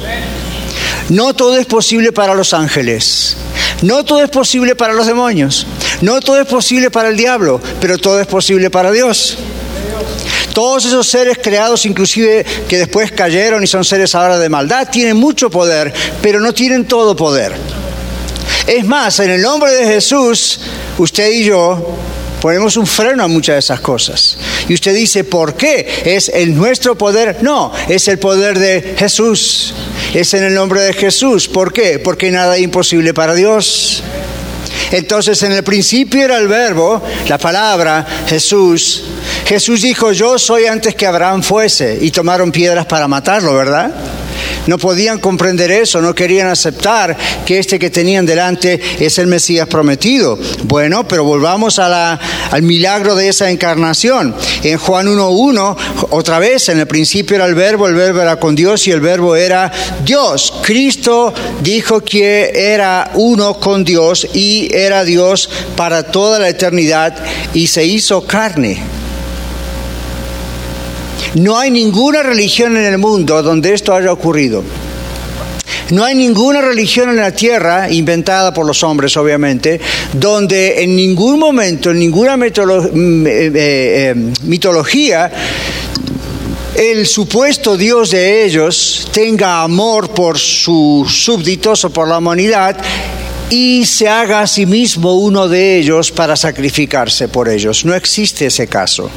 No 1.08 1.34
todo 1.34 1.56
es 1.56 1.66
posible 1.66 2.12
para 2.12 2.34
los 2.34 2.52
ángeles. 2.52 3.36
No 3.82 4.04
todo 4.04 4.22
es 4.22 4.30
posible 4.30 4.76
para 4.76 4.92
los 4.92 5.06
demonios. 5.06 5.66
No 6.02 6.20
todo 6.20 6.40
es 6.40 6.46
posible 6.46 6.90
para 6.90 7.08
el 7.08 7.16
diablo, 7.16 7.60
pero 7.80 7.96
todo 7.96 8.20
es 8.20 8.26
posible 8.26 8.70
para 8.70 8.90
Dios. 8.90 9.38
Todos 10.52 10.84
esos 10.84 11.06
seres 11.06 11.38
creados, 11.42 11.86
inclusive 11.86 12.44
que 12.68 12.78
después 12.78 13.12
cayeron 13.12 13.62
y 13.62 13.66
son 13.66 13.84
seres 13.84 14.14
ahora 14.14 14.38
de 14.38 14.48
maldad, 14.48 14.88
tienen 14.90 15.16
mucho 15.16 15.50
poder, 15.50 15.92
pero 16.20 16.40
no 16.40 16.52
tienen 16.52 16.84
todo 16.86 17.16
poder. 17.16 17.54
Es 18.66 18.84
más, 18.84 19.18
en 19.20 19.30
el 19.30 19.40
nombre 19.40 19.72
de 19.72 19.86
Jesús, 19.86 20.60
usted 20.98 21.30
y 21.30 21.44
yo 21.44 21.96
ponemos 22.40 22.76
un 22.76 22.86
freno 22.86 23.24
a 23.24 23.28
muchas 23.28 23.54
de 23.54 23.58
esas 23.60 23.80
cosas. 23.80 24.36
Y 24.68 24.74
usted 24.74 24.94
dice, 24.94 25.24
¿por 25.24 25.54
qué? 25.54 26.02
¿Es 26.04 26.28
el 26.28 26.54
nuestro 26.54 26.96
poder? 26.96 27.38
No, 27.42 27.72
es 27.88 28.08
el 28.08 28.18
poder 28.18 28.58
de 28.58 28.94
Jesús. 28.96 29.74
Es 30.14 30.34
en 30.34 30.44
el 30.44 30.54
nombre 30.54 30.80
de 30.80 30.92
Jesús. 30.92 31.48
¿Por 31.48 31.72
qué? 31.72 31.98
Porque 31.98 32.30
nada 32.30 32.56
es 32.56 32.62
imposible 32.62 33.14
para 33.14 33.34
Dios. 33.34 34.02
Entonces 34.90 35.42
en 35.42 35.52
el 35.52 35.62
principio 35.62 36.24
era 36.24 36.38
el 36.38 36.48
verbo, 36.48 37.02
la 37.28 37.38
palabra, 37.38 38.06
Jesús. 38.26 39.04
Jesús 39.44 39.82
dijo, 39.82 40.12
yo 40.12 40.38
soy 40.38 40.66
antes 40.66 40.94
que 40.94 41.06
Abraham 41.06 41.42
fuese. 41.42 41.98
Y 42.00 42.10
tomaron 42.10 42.50
piedras 42.52 42.86
para 42.86 43.06
matarlo, 43.08 43.54
¿verdad? 43.54 43.90
No 44.68 44.76
podían 44.76 45.18
comprender 45.18 45.70
eso, 45.70 46.02
no 46.02 46.14
querían 46.14 46.48
aceptar 46.48 47.16
que 47.46 47.58
este 47.58 47.78
que 47.78 47.88
tenían 47.88 48.26
delante 48.26 48.78
es 49.00 49.18
el 49.18 49.26
Mesías 49.26 49.66
prometido. 49.66 50.38
Bueno, 50.64 51.08
pero 51.08 51.24
volvamos 51.24 51.78
al 51.78 52.18
milagro 52.60 53.14
de 53.14 53.30
esa 53.30 53.50
encarnación. 53.50 54.34
En 54.62 54.76
Juan 54.76 55.06
1.1, 55.06 55.76
otra 56.10 56.38
vez, 56.38 56.68
en 56.68 56.80
el 56.80 56.86
principio 56.86 57.36
era 57.36 57.46
el 57.46 57.54
verbo, 57.54 57.88
el 57.88 57.94
verbo 57.94 58.20
era 58.20 58.38
con 58.38 58.54
Dios 58.54 58.86
y 58.86 58.90
el 58.90 59.00
verbo 59.00 59.36
era 59.36 59.72
Dios. 60.04 60.52
Cristo 60.60 61.32
dijo 61.62 62.02
que 62.02 62.52
era 62.54 63.12
uno 63.14 63.58
con 63.58 63.84
Dios 63.84 64.28
y 64.34 64.68
era 64.70 65.02
Dios 65.02 65.48
para 65.76 66.02
toda 66.02 66.38
la 66.38 66.50
eternidad 66.50 67.16
y 67.54 67.68
se 67.68 67.86
hizo 67.86 68.26
carne. 68.26 68.97
No 71.34 71.58
hay 71.58 71.70
ninguna 71.70 72.22
religión 72.22 72.76
en 72.76 72.84
el 72.84 72.98
mundo 72.98 73.42
donde 73.42 73.74
esto 73.74 73.94
haya 73.94 74.12
ocurrido. 74.12 74.62
No 75.90 76.04
hay 76.04 76.14
ninguna 76.14 76.60
religión 76.60 77.08
en 77.08 77.16
la 77.16 77.30
tierra, 77.32 77.90
inventada 77.90 78.52
por 78.52 78.66
los 78.66 78.82
hombres 78.82 79.16
obviamente, 79.16 79.80
donde 80.12 80.82
en 80.82 80.94
ningún 80.94 81.38
momento, 81.38 81.90
en 81.90 81.98
ninguna 81.98 82.36
mm, 82.36 82.46
eh, 82.46 83.50
eh, 83.54 84.14
mitología, 84.42 85.30
el 86.74 87.06
supuesto 87.06 87.76
Dios 87.76 88.10
de 88.10 88.44
ellos 88.44 89.08
tenga 89.12 89.62
amor 89.62 90.10
por 90.10 90.38
sus 90.38 91.24
súbditos 91.24 91.84
o 91.84 91.90
por 91.90 92.06
la 92.06 92.18
humanidad 92.18 92.76
y 93.50 93.86
se 93.86 94.08
haga 94.08 94.42
a 94.42 94.46
sí 94.46 94.66
mismo 94.66 95.14
uno 95.14 95.48
de 95.48 95.78
ellos 95.78 96.12
para 96.12 96.36
sacrificarse 96.36 97.28
por 97.28 97.48
ellos. 97.48 97.84
No 97.84 97.94
existe 97.94 98.46
ese 98.46 98.66
caso. 98.66 99.10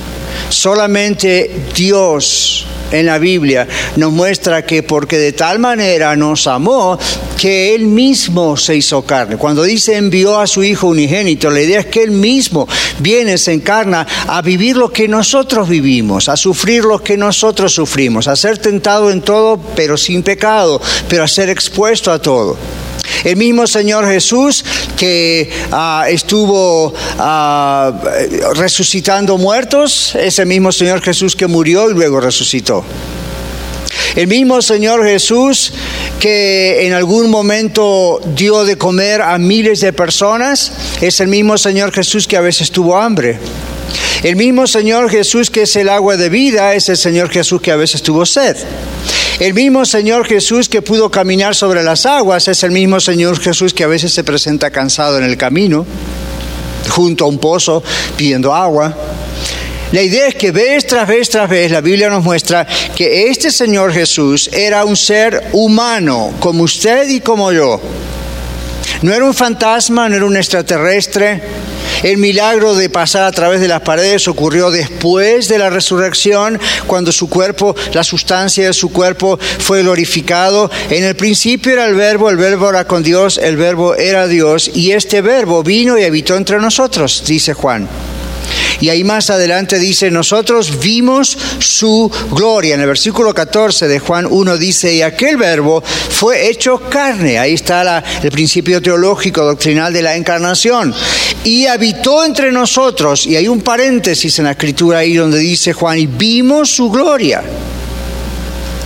Solamente 0.50 1.52
Dios 1.76 2.66
en 2.92 3.06
la 3.06 3.18
Biblia 3.18 3.68
nos 3.96 4.12
muestra 4.12 4.66
que 4.66 4.84
porque 4.84 5.18
de 5.18 5.34
tal 5.34 5.60
manera 5.60 6.16
nos 6.16 6.48
amó 6.48 6.98
que 7.38 7.74
Él 7.74 7.86
mismo 7.86 8.58
se 8.58 8.76
hizo 8.76 9.02
carne. 9.04 9.38
Cuando 9.38 9.64
dice 9.64 9.98
envió 9.98 10.40
a 10.40 10.48
su 10.48 10.64
Hijo 10.64 10.88
unigénito, 10.88 11.50
la 11.50 11.62
idea 11.62 11.80
es 11.82 11.86
que 11.88 12.04
Él 12.04 12.12
mismo 12.12 12.68
viene, 13.00 13.38
se 13.38 13.54
encarna 13.54 14.06
a 14.28 14.42
vivir 14.42 14.78
lo 14.78 14.92
que 14.92 15.08
nosotros 15.08 15.68
vivimos, 15.68 16.30
a 16.30 16.38
sufrir 16.38 16.84
lo 16.84 17.02
que 17.02 17.18
nosotros 17.18 17.74
sufrimos, 17.74 18.28
a 18.28 18.36
ser 18.36 18.58
tentado 18.58 19.10
en 19.10 19.22
todo, 19.22 19.58
pero 19.76 19.98
sin 19.98 20.24
pecado, 20.24 20.82
pero 21.08 21.24
a 21.24 21.28
ser 21.28 21.50
expuesto 21.50 22.12
a 22.12 22.22
todo. 22.22 22.58
El 23.24 23.38
mismo 23.38 23.68
Señor 23.68 24.06
Jesús 24.08 24.64
que 24.98 25.50
ah, 25.72 26.06
estuvo 26.10 26.94
ah, 27.18 27.94
resucitando 28.56 29.38
muertos, 29.38 30.16
es 30.16 30.40
el 30.40 30.48
mismo 30.48 30.72
Señor 30.72 31.02
Jesús 31.02 31.36
que 31.36 31.48
murió 31.48 31.90
y 31.90 31.94
luego 31.94 32.20
resucitó. 32.20 32.84
El 34.16 34.28
mismo 34.28 34.62
Señor 34.62 35.06
Jesús 35.06 35.72
que 36.20 36.86
en 36.86 36.94
algún 36.94 37.30
momento 37.30 38.20
dio 38.36 38.66
de 38.66 38.78
comer 38.78 39.22
a 39.22 39.38
miles 39.38 39.80
de 39.80 39.94
personas, 39.94 40.72
es 41.02 41.20
el 41.20 41.30
mismo 41.30 41.58
Señor 41.58 41.92
Jesús 41.92 42.28
que 42.28 42.38
a 42.38 42.42
veces 42.42 42.72
tuvo 42.72 42.98
hambre. 42.98 43.40
El 44.24 44.36
mismo 44.36 44.68
Señor 44.68 45.10
Jesús 45.10 45.50
que 45.50 45.64
es 45.64 45.76
el 45.76 45.90
agua 45.90 46.18
de 46.18 46.30
vida, 46.30 46.76
es 46.76 46.90
el 46.90 46.98
Señor 46.98 47.30
Jesús 47.30 47.62
que 47.62 47.72
a 47.72 47.76
veces 47.76 48.04
tuvo 48.04 48.26
sed. 48.26 48.56
El 49.40 49.54
mismo 49.54 49.86
Señor 49.86 50.28
Jesús 50.28 50.70
que 50.70 50.84
pudo 50.84 51.10
caminar 51.10 51.56
sobre 51.56 51.82
las 51.82 52.06
aguas 52.06 52.48
es 52.48 52.64
el 52.64 52.72
mismo 52.72 53.00
Señor 53.00 53.40
Jesús 53.40 53.74
que 53.74 53.84
a 53.84 53.88
veces 53.88 54.14
se 54.14 54.24
presenta 54.24 54.70
cansado 54.70 55.18
en 55.18 55.24
el 55.24 55.38
camino, 55.38 55.86
junto 56.90 57.26
a 57.26 57.28
un 57.28 57.40
pozo, 57.40 57.82
pidiendo 58.18 58.54
agua. 58.54 58.96
La 59.92 60.02
idea 60.02 60.28
es 60.28 60.36
que 60.36 60.52
vez 60.52 60.86
tras 60.88 61.08
vez 61.08 61.30
tras 61.30 61.50
vez 61.50 61.70
la 61.70 61.82
Biblia 61.82 62.10
nos 62.10 62.24
muestra 62.24 62.66
que 62.96 63.28
este 63.30 63.52
Señor 63.52 63.92
Jesús 63.92 64.50
era 64.54 64.86
un 64.86 64.96
ser 64.96 65.50
humano, 65.52 66.34
como 66.40 66.64
usted 66.64 67.10
y 67.10 67.20
como 67.20 67.52
yo. 67.52 67.82
No 69.02 69.14
era 69.14 69.26
un 69.26 69.34
fantasma, 69.34 70.08
no 70.08 70.16
era 70.16 70.26
un 70.26 70.38
extraterrestre, 70.38 71.42
el 72.04 72.18
milagro 72.18 72.74
de 72.74 72.90
pasar 72.90 73.26
a 73.26 73.32
través 73.32 73.62
de 73.62 73.68
las 73.68 73.82
paredes 73.82 74.28
ocurrió 74.28 74.72
después 74.72 75.48
de 75.48 75.60
la 75.60 75.70
resurrección, 75.70 76.60
cuando 76.88 77.12
su 77.12 77.30
cuerpo, 77.30 77.76
la 77.94 78.04
sustancia 78.04 78.66
de 78.66 78.74
su 78.74 78.92
cuerpo 78.92 79.38
fue 79.60 79.84
glorificado. 79.84 80.72
En 80.90 81.04
el 81.04 81.16
principio 81.16 81.74
era 81.74 81.86
el 81.86 81.94
verbo, 81.94 82.30
el 82.30 82.38
verbo 82.38 82.70
era 82.70 82.86
con 82.86 83.04
Dios, 83.04 83.38
el 83.38 83.56
verbo 83.56 83.96
era 83.96 84.28
Dios, 84.28 84.72
y 84.74 84.94
este 84.94 85.22
verbo 85.22 85.62
vino 85.62 85.98
y 86.00 86.04
habitó 86.04 86.36
entre 86.36 86.58
nosotros, 86.58 87.24
dice 87.28 87.54
Juan. 87.54 87.88
Y 88.82 88.90
ahí 88.90 89.04
más 89.04 89.30
adelante 89.30 89.78
dice, 89.78 90.10
nosotros 90.10 90.80
vimos 90.80 91.38
su 91.60 92.12
gloria. 92.32 92.74
En 92.74 92.82
el 92.82 92.88
versículo 92.88 93.34
14 93.34 93.88
de 93.88 94.00
Juan 94.00 94.28
1 94.30 94.58
dice, 94.58 94.94
y 94.94 95.04
aquel 95.04 95.38
verbo 95.38 95.82
fue 95.82 96.50
hecho 96.50 96.82
carne. 96.90 97.38
Ahí 97.38 97.54
está 97.54 98.04
el 98.24 98.32
principio 98.32 98.82
teológico, 98.82 99.44
doctrinal 99.44 99.94
de 99.94 100.02
la 100.02 100.16
encarnación. 100.16 100.94
Y 101.44 101.68
habitó 101.68 102.26
entre 102.26 102.52
nosotros. 102.52 103.28
Y 103.28 103.36
hay 103.36 103.48
un 103.48 103.62
paréntesis 103.62 104.40
en 104.40 104.46
la 104.46 104.52
escritura 104.52 105.00
ahí 105.00 105.14
donde 105.14 105.38
dice 105.38 105.74
Juan, 105.74 106.00
y 106.00 106.08
vimos 106.08 106.72
su 106.72 106.90
gloria. 106.90 107.44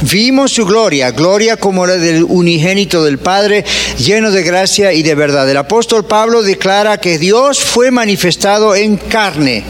Vimos 0.01 0.51
su 0.51 0.65
gloria, 0.65 1.11
gloria 1.11 1.55
como 1.57 1.87
la 1.87 1.95
del 1.95 2.25
unigénito 2.25 3.03
del 3.03 3.17
Padre, 3.17 3.63
lleno 3.97 4.29
de 4.29 4.43
gracia 4.43 4.91
y 4.91 5.03
de 5.03 5.15
verdad. 5.15 5.49
El 5.49 5.57
apóstol 5.57 6.05
Pablo 6.05 6.43
declara 6.43 6.99
que 6.99 7.17
Dios 7.17 7.61
fue 7.61 7.91
manifestado 7.91 8.75
en 8.75 8.97
carne. 8.97 9.63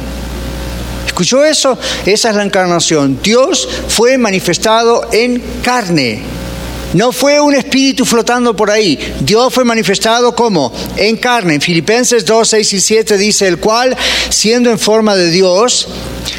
¿Escuchó 1.15 1.45
eso? 1.45 1.77
Esa 2.05 2.31
es 2.31 2.35
la 2.35 2.43
encarnación. 2.43 3.17
Dios 3.23 3.69
fue 3.87 4.17
manifestado 4.17 5.07
en 5.13 5.41
carne. 5.63 6.21
No 6.93 7.11
fue 7.11 7.39
un 7.39 7.55
espíritu 7.55 8.05
flotando 8.05 8.55
por 8.55 8.71
ahí. 8.71 8.97
Dios 9.21 9.53
fue 9.53 9.65
manifestado 9.65 10.35
como 10.35 10.71
en 10.95 11.17
carne. 11.17 11.55
En 11.55 11.61
Filipenses 11.61 12.25
2, 12.25 12.47
6 12.47 12.73
y 12.73 12.79
7 12.79 13.17
dice, 13.17 13.47
el 13.47 13.59
cual, 13.59 13.95
siendo 14.29 14.71
en 14.71 14.79
forma 14.79 15.15
de 15.15 15.29
Dios, 15.29 15.87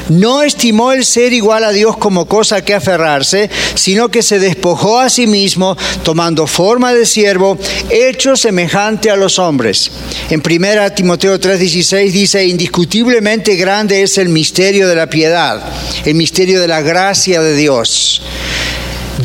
no 0.09 0.43
estimó 0.43 0.93
el 0.93 1.05
ser 1.05 1.33
igual 1.33 1.65
a 1.65 1.73
Dios 1.73 1.97
como 1.97 2.26
cosa 2.26 2.65
que 2.65 2.75
aferrarse, 2.75 3.50
sino 3.75 4.09
que 4.09 4.23
se 4.23 4.38
despojó 4.38 5.00
a 5.00 5.11
sí 5.11 5.26
mismo, 5.26 5.76
tomando 6.03 6.47
forma 6.47 6.95
de 6.95 7.07
siervo, 7.07 7.59
hecho 7.91 8.37
semejante 8.37 9.11
a 9.11 9.17
los 9.17 9.38
hombres. 9.38 9.91
En 10.31 10.41
1 10.41 10.95
Timoteo 10.95 11.38
3:16 11.38 12.12
dice, 12.12 12.47
indiscutiblemente 12.47 13.57
grande 13.57 14.03
es 14.03 14.19
el 14.19 14.29
misterio 14.29 14.88
de 14.88 14.97
la 14.97 15.09
piedad, 15.09 15.62
el 16.05 16.15
misterio 16.15 16.61
de 16.61 16.69
la 16.69 16.81
gracia 16.81 17.41
de 17.41 17.55
Dios. 17.55 18.23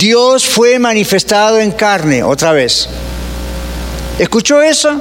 Dios 0.02 0.48
fue 0.48 0.80
manifestado 0.80 1.60
en 1.60 1.70
carne, 1.70 2.24
otra 2.24 2.54
vez. 2.54 2.90
¿Escuchó 4.18 4.60
eso? 4.60 5.00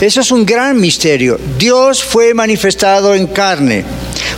Eso 0.00 0.20
es 0.20 0.30
un 0.30 0.46
gran 0.46 0.80
misterio. 0.80 1.36
Dios 1.58 2.04
fue 2.04 2.32
manifestado 2.32 3.16
en 3.16 3.26
carne, 3.26 3.84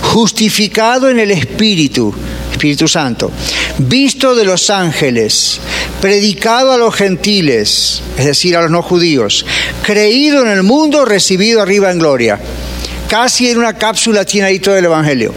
justificado 0.01 1.11
en 1.11 1.21
el 1.21 1.31
Espíritu, 1.31 2.11
Espíritu 2.51 2.89
Santo, 2.89 3.31
visto 3.77 4.35
de 4.35 4.47
los 4.47 4.71
ángeles, 4.71 5.61
predicado 6.01 6.73
a 6.73 6.79
los 6.79 6.95
gentiles, 6.95 8.01
es 8.17 8.25
decir, 8.25 8.57
a 8.57 8.63
los 8.63 8.71
no 8.71 8.81
judíos, 8.81 9.45
creído 9.83 10.41
en 10.41 10.49
el 10.49 10.63
mundo, 10.63 11.05
recibido 11.05 11.61
arriba 11.61 11.91
en 11.91 11.99
gloria. 11.99 12.41
Casi 13.11 13.51
en 13.51 13.59
una 13.59 13.75
cápsula 13.75 14.25
tiene 14.25 14.47
ahí 14.47 14.59
todo 14.59 14.79
el 14.79 14.87
Evangelio. 14.87 15.35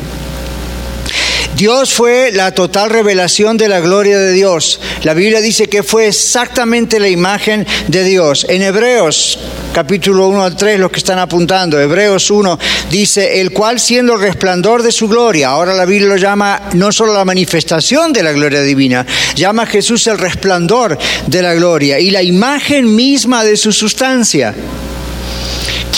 Dios 1.55 1.93
fue 1.93 2.31
la 2.31 2.53
total 2.53 2.89
revelación 2.89 3.57
de 3.57 3.67
la 3.67 3.79
gloria 3.79 4.17
de 4.17 4.31
Dios. 4.31 4.79
La 5.03 5.13
Biblia 5.13 5.41
dice 5.41 5.67
que 5.67 5.83
fue 5.83 6.07
exactamente 6.07 6.99
la 6.99 7.09
imagen 7.09 7.67
de 7.87 8.03
Dios. 8.03 8.45
En 8.49 8.61
Hebreos 8.61 9.39
capítulo 9.73 10.27
1 10.27 10.43
al 10.43 10.55
3, 10.55 10.79
los 10.79 10.91
que 10.91 10.99
están 10.99 11.19
apuntando, 11.19 11.79
Hebreos 11.79 12.31
1 12.31 12.59
dice, 12.89 13.41
el 13.41 13.51
cual 13.51 13.79
siendo 13.79 14.13
el 14.13 14.21
resplandor 14.21 14.83
de 14.83 14.91
su 14.91 15.07
gloria, 15.07 15.49
ahora 15.49 15.73
la 15.73 15.85
Biblia 15.85 16.09
lo 16.09 16.17
llama 16.17 16.69
no 16.73 16.91
solo 16.91 17.13
la 17.13 17.25
manifestación 17.25 18.13
de 18.13 18.23
la 18.23 18.31
gloria 18.31 18.61
divina, 18.61 19.05
llama 19.35 19.63
a 19.63 19.67
Jesús 19.67 20.07
el 20.07 20.17
resplandor 20.17 20.97
de 21.27 21.41
la 21.41 21.53
gloria 21.53 21.99
y 21.99 22.09
la 22.09 22.23
imagen 22.23 22.95
misma 22.95 23.43
de 23.43 23.57
su 23.57 23.71
sustancia 23.71 24.55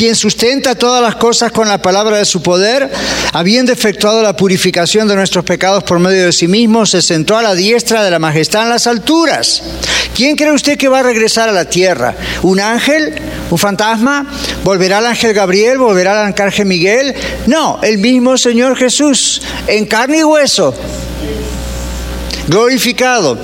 quien 0.02 0.16
sustenta 0.16 0.74
todas 0.74 1.00
las 1.00 1.14
cosas 1.14 1.52
con 1.52 1.68
la 1.68 1.80
palabra 1.80 2.18
de 2.18 2.26
su 2.26 2.42
poder, 2.42 2.90
habiendo 3.34 3.72
efectuado 3.72 4.24
la 4.24 4.36
purificación 4.36 5.08
de 5.08 5.16
nuestros 5.16 5.46
pecados 5.46 5.84
por 5.84 6.00
medio 6.00 6.26
de 6.26 6.32
sí 6.32 6.48
mismo, 6.48 6.88
se 6.88 7.04
sentó 7.04 7.38
a 7.38 7.44
la 7.44 7.54
diestra 7.54 8.04
de 8.04 8.10
la 8.10 8.18
majestad 8.18 8.64
en 8.64 8.70
las 8.70 8.88
alturas. 8.88 9.62
¿Quién 10.16 10.36
cree 10.36 10.54
usted 10.54 10.76
que 10.76 10.88
va 10.88 11.02
a 11.02 11.04
regresar 11.04 11.50
a 11.50 11.52
la 11.52 11.66
tierra? 11.66 12.16
¿Un 12.42 12.60
ángel? 12.60 13.14
¿Un 13.52 13.60
fantasma? 13.60 14.26
¿Volverá 14.64 14.98
el 14.98 15.06
ángel 15.06 15.36
Gabriel? 15.36 15.78
¿Volverá 15.78 16.14
el 16.14 16.30
arcángel 16.30 16.66
Miguel? 16.66 17.14
No, 17.46 17.80
el 17.84 18.00
mismo 18.00 18.40
Señor 18.40 18.76
Jesús, 18.78 19.44
en 19.68 19.86
carne 19.86 20.18
y 20.18 20.24
hueso 20.24 20.74
glorificado. 22.52 23.38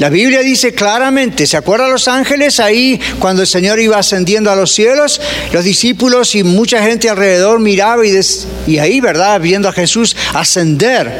La 0.00 0.08
Biblia 0.08 0.40
dice 0.40 0.74
claramente, 0.74 1.46
¿se 1.46 1.56
acuerdan 1.56 1.92
los 1.92 2.08
ángeles 2.08 2.58
ahí 2.58 2.98
cuando 3.20 3.42
el 3.42 3.48
Señor 3.48 3.78
iba 3.78 3.98
ascendiendo 3.98 4.50
a 4.50 4.56
los 4.56 4.72
cielos? 4.72 5.20
Los 5.52 5.64
discípulos 5.64 6.34
y 6.34 6.42
mucha 6.42 6.82
gente 6.82 7.08
alrededor 7.08 7.60
miraba 7.60 8.04
y, 8.04 8.18
y 8.66 8.78
ahí, 8.78 9.00
¿verdad? 9.00 9.40
Viendo 9.40 9.68
a 9.68 9.72
Jesús 9.72 10.16
ascender. 10.32 11.12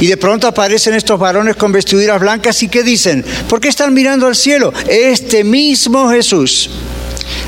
Y 0.00 0.06
de 0.06 0.16
pronto 0.16 0.46
aparecen 0.46 0.94
estos 0.94 1.18
varones 1.18 1.56
con 1.56 1.72
vestiduras 1.72 2.20
blancas 2.20 2.62
y 2.62 2.68
¿qué 2.68 2.82
dicen? 2.82 3.24
¿Por 3.48 3.60
qué 3.60 3.68
están 3.68 3.94
mirando 3.94 4.26
al 4.26 4.34
cielo? 4.34 4.72
Este 4.88 5.44
mismo 5.44 6.10
Jesús. 6.10 6.70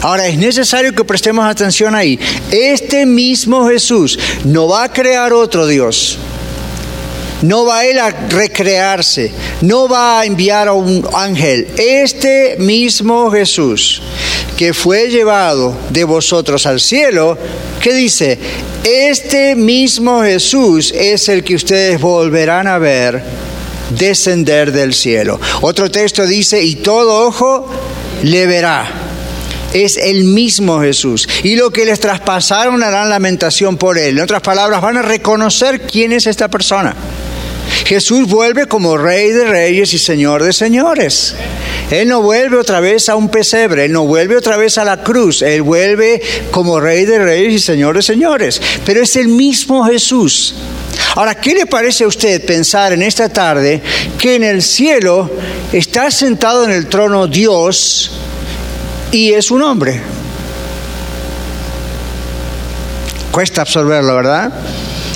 Ahora 0.03 0.29
es 0.29 0.39
necesario 0.39 0.95
que 0.95 1.05
prestemos 1.05 1.45
atención 1.45 1.95
ahí. 1.95 2.19
Este 2.51 3.07
mismo 3.07 3.69
Jesús 3.69 4.19
no 4.45 4.69
va 4.69 4.85
a 4.85 4.93
crear 4.93 5.33
otro 5.33 5.67
Dios. 5.67 6.19
No 7.43 7.65
va 7.65 7.85
él 7.85 7.99
a 7.99 8.11
recrearse, 8.11 9.31
no 9.61 9.89
va 9.89 10.21
a 10.21 10.25
enviar 10.25 10.69
a 10.69 10.73
un 10.73 11.07
ángel. 11.15 11.69
Este 11.77 12.57
mismo 12.59 13.31
Jesús 13.31 14.03
que 14.57 14.75
fue 14.75 15.09
llevado 15.09 15.77
de 15.91 16.03
vosotros 16.03 16.67
al 16.67 16.81
cielo, 16.81 17.39
¿qué 17.81 17.93
dice? 17.93 18.39
Este 18.83 19.55
mismo 19.55 20.23
Jesús 20.23 20.93
es 20.93 21.29
el 21.29 21.45
que 21.45 21.55
ustedes 21.55 22.01
volverán 22.01 22.67
a 22.67 22.79
ver 22.79 23.23
descender 23.91 24.73
del 24.73 24.93
cielo. 24.93 25.41
Otro 25.61 25.91
texto 25.91 26.27
dice, 26.27 26.63
y 26.63 26.77
todo 26.77 27.27
ojo 27.27 27.71
le 28.25 28.47
verá 28.47 29.09
es 29.73 29.97
el 29.97 30.25
mismo 30.25 30.81
Jesús. 30.81 31.29
Y 31.43 31.57
lo 31.57 31.71
que 31.71 31.85
les 31.85 32.01
traspasaron 32.01 32.83
harán 32.83 33.11
lamentación 33.11 33.77
por 33.77 33.99
él. 33.99 34.17
En 34.17 34.25
otras 34.25 34.43
palabras, 34.43 34.81
van 34.81 34.97
a 34.97 35.03
reconocer 35.03 35.83
quién 35.83 36.13
es 36.13 36.27
esta 36.27 36.49
persona. 36.49 36.95
Jesús 37.89 38.29
vuelve 38.29 38.67
como 38.67 38.99
rey 38.99 39.31
de 39.31 39.47
reyes 39.47 39.95
y 39.95 39.99
señor 39.99 40.43
de 40.43 40.53
señores. 40.53 41.35
Él 41.91 42.07
no 42.09 42.21
vuelve 42.21 42.59
otra 42.59 42.81
vez 42.81 43.09
a 43.09 43.17
un 43.17 43.31
pesebre, 43.31 43.87
Él 43.87 43.93
no 43.93 44.05
vuelve 44.05 44.37
otra 44.37 44.59
vez 44.59 44.77
a 44.77 44.85
la 44.85 45.03
cruz, 45.03 45.41
Él 45.41 45.63
vuelve 45.63 46.21
como 46.51 46.81
rey 46.81 47.07
de 47.07 47.19
reyes 47.19 47.55
y 47.55 47.59
señor 47.59 47.97
de 47.97 48.03
señores. 48.03 48.61
Pero 48.85 49.01
es 49.01 49.17
el 49.17 49.29
mismo 49.29 49.87
Jesús. 49.87 50.55
Ahora, 51.15 51.35
¿qué 51.35 51.55
le 51.55 51.65
parece 51.65 52.05
a 52.05 52.09
usted 52.09 52.45
pensar 52.45 52.93
en 52.93 53.01
esta 53.01 53.31
tarde 53.31 53.81
que 54.19 54.35
en 54.35 54.45
el 54.45 54.61
cielo 54.61 55.31
está 55.73 56.11
sentado 56.11 56.65
en 56.65 56.73
el 56.73 56.89
trono 56.89 57.27
Dios 57.27 58.11
y 59.13 59.33
es 59.33 59.51
un 59.51 59.63
hombre? 59.63 59.99
Cuesta 63.33 63.63
absorberlo, 63.63 64.15
¿verdad? 64.15 64.53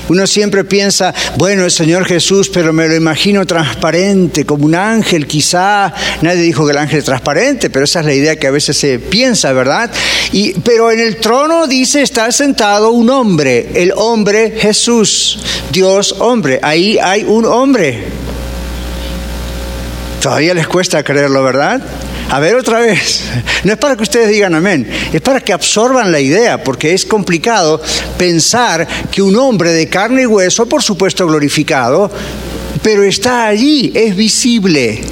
Uno 0.09 0.27
siempre 0.27 0.65
piensa, 0.65 1.15
bueno, 1.37 1.65
el 1.65 1.71
Señor 1.71 2.05
Jesús, 2.05 2.49
pero 2.49 2.73
me 2.73 2.89
lo 2.89 2.95
imagino 2.95 3.47
transparente, 3.47 4.45
como 4.45 4.67
un 4.67 4.75
ángel 4.75 5.27
quizá. 5.27 5.93
Nadie 6.23 6.43
dijo 6.43 6.65
que 6.65 6.73
el 6.73 6.79
ángel 6.79 6.99
es 6.99 7.05
transparente, 7.05 7.71
pero 7.71 7.85
esa 7.85 8.01
es 8.01 8.07
la 8.07 8.15
idea 8.15 8.37
que 8.37 8.47
a 8.47 8.51
veces 8.51 8.77
se 8.77 8.99
piensa, 8.99 9.53
¿verdad? 9.53 9.91
Y, 10.33 10.55
pero 10.61 10.91
en 10.91 11.01
el 11.01 11.17
trono 11.17 11.67
dice, 11.67 12.03
está 12.03 12.31
sentado 12.33 12.91
un 12.91 13.11
hombre, 13.11 13.71
el 13.75 13.93
hombre 13.97 14.55
Jesús, 14.59 15.39
Dios 15.71 16.17
hombre. 16.19 16.59
Ahí 16.63 16.99
hay 16.99 17.25
un 17.25 17.45
hombre. 17.45 18.05
Todavía 20.21 20.55
les 20.55 20.69
cuesta 20.69 21.03
creerlo, 21.03 21.43
¿verdad? 21.43 21.83
A 22.33 22.39
ver 22.39 22.57
otra 22.57 22.81
vez. 22.81 23.25
No 23.63 23.75
es 23.75 23.79
para 23.79 23.95
que 23.95 24.05
ustedes 24.05 24.31
digan 24.31 24.55
amén, 24.55 24.89
es 25.13 25.21
para 25.21 25.39
que 25.41 25.53
absorban 25.53 26.11
la 26.11 26.19
idea, 26.19 26.65
porque 26.65 26.95
es 26.95 27.05
complicado 27.05 27.79
pensar 28.17 28.89
que 29.11 29.21
un 29.21 29.37
hombre 29.37 29.71
de 29.73 29.87
carne 29.91 30.23
y 30.23 30.27
hueso, 30.27 30.65
por 30.65 30.83
supuesto 30.83 31.27
glorificado, 31.27 32.11
pero 32.83 33.03
está 33.03 33.49
allí, 33.49 33.93
es 33.95 34.17
visible. 34.17 35.03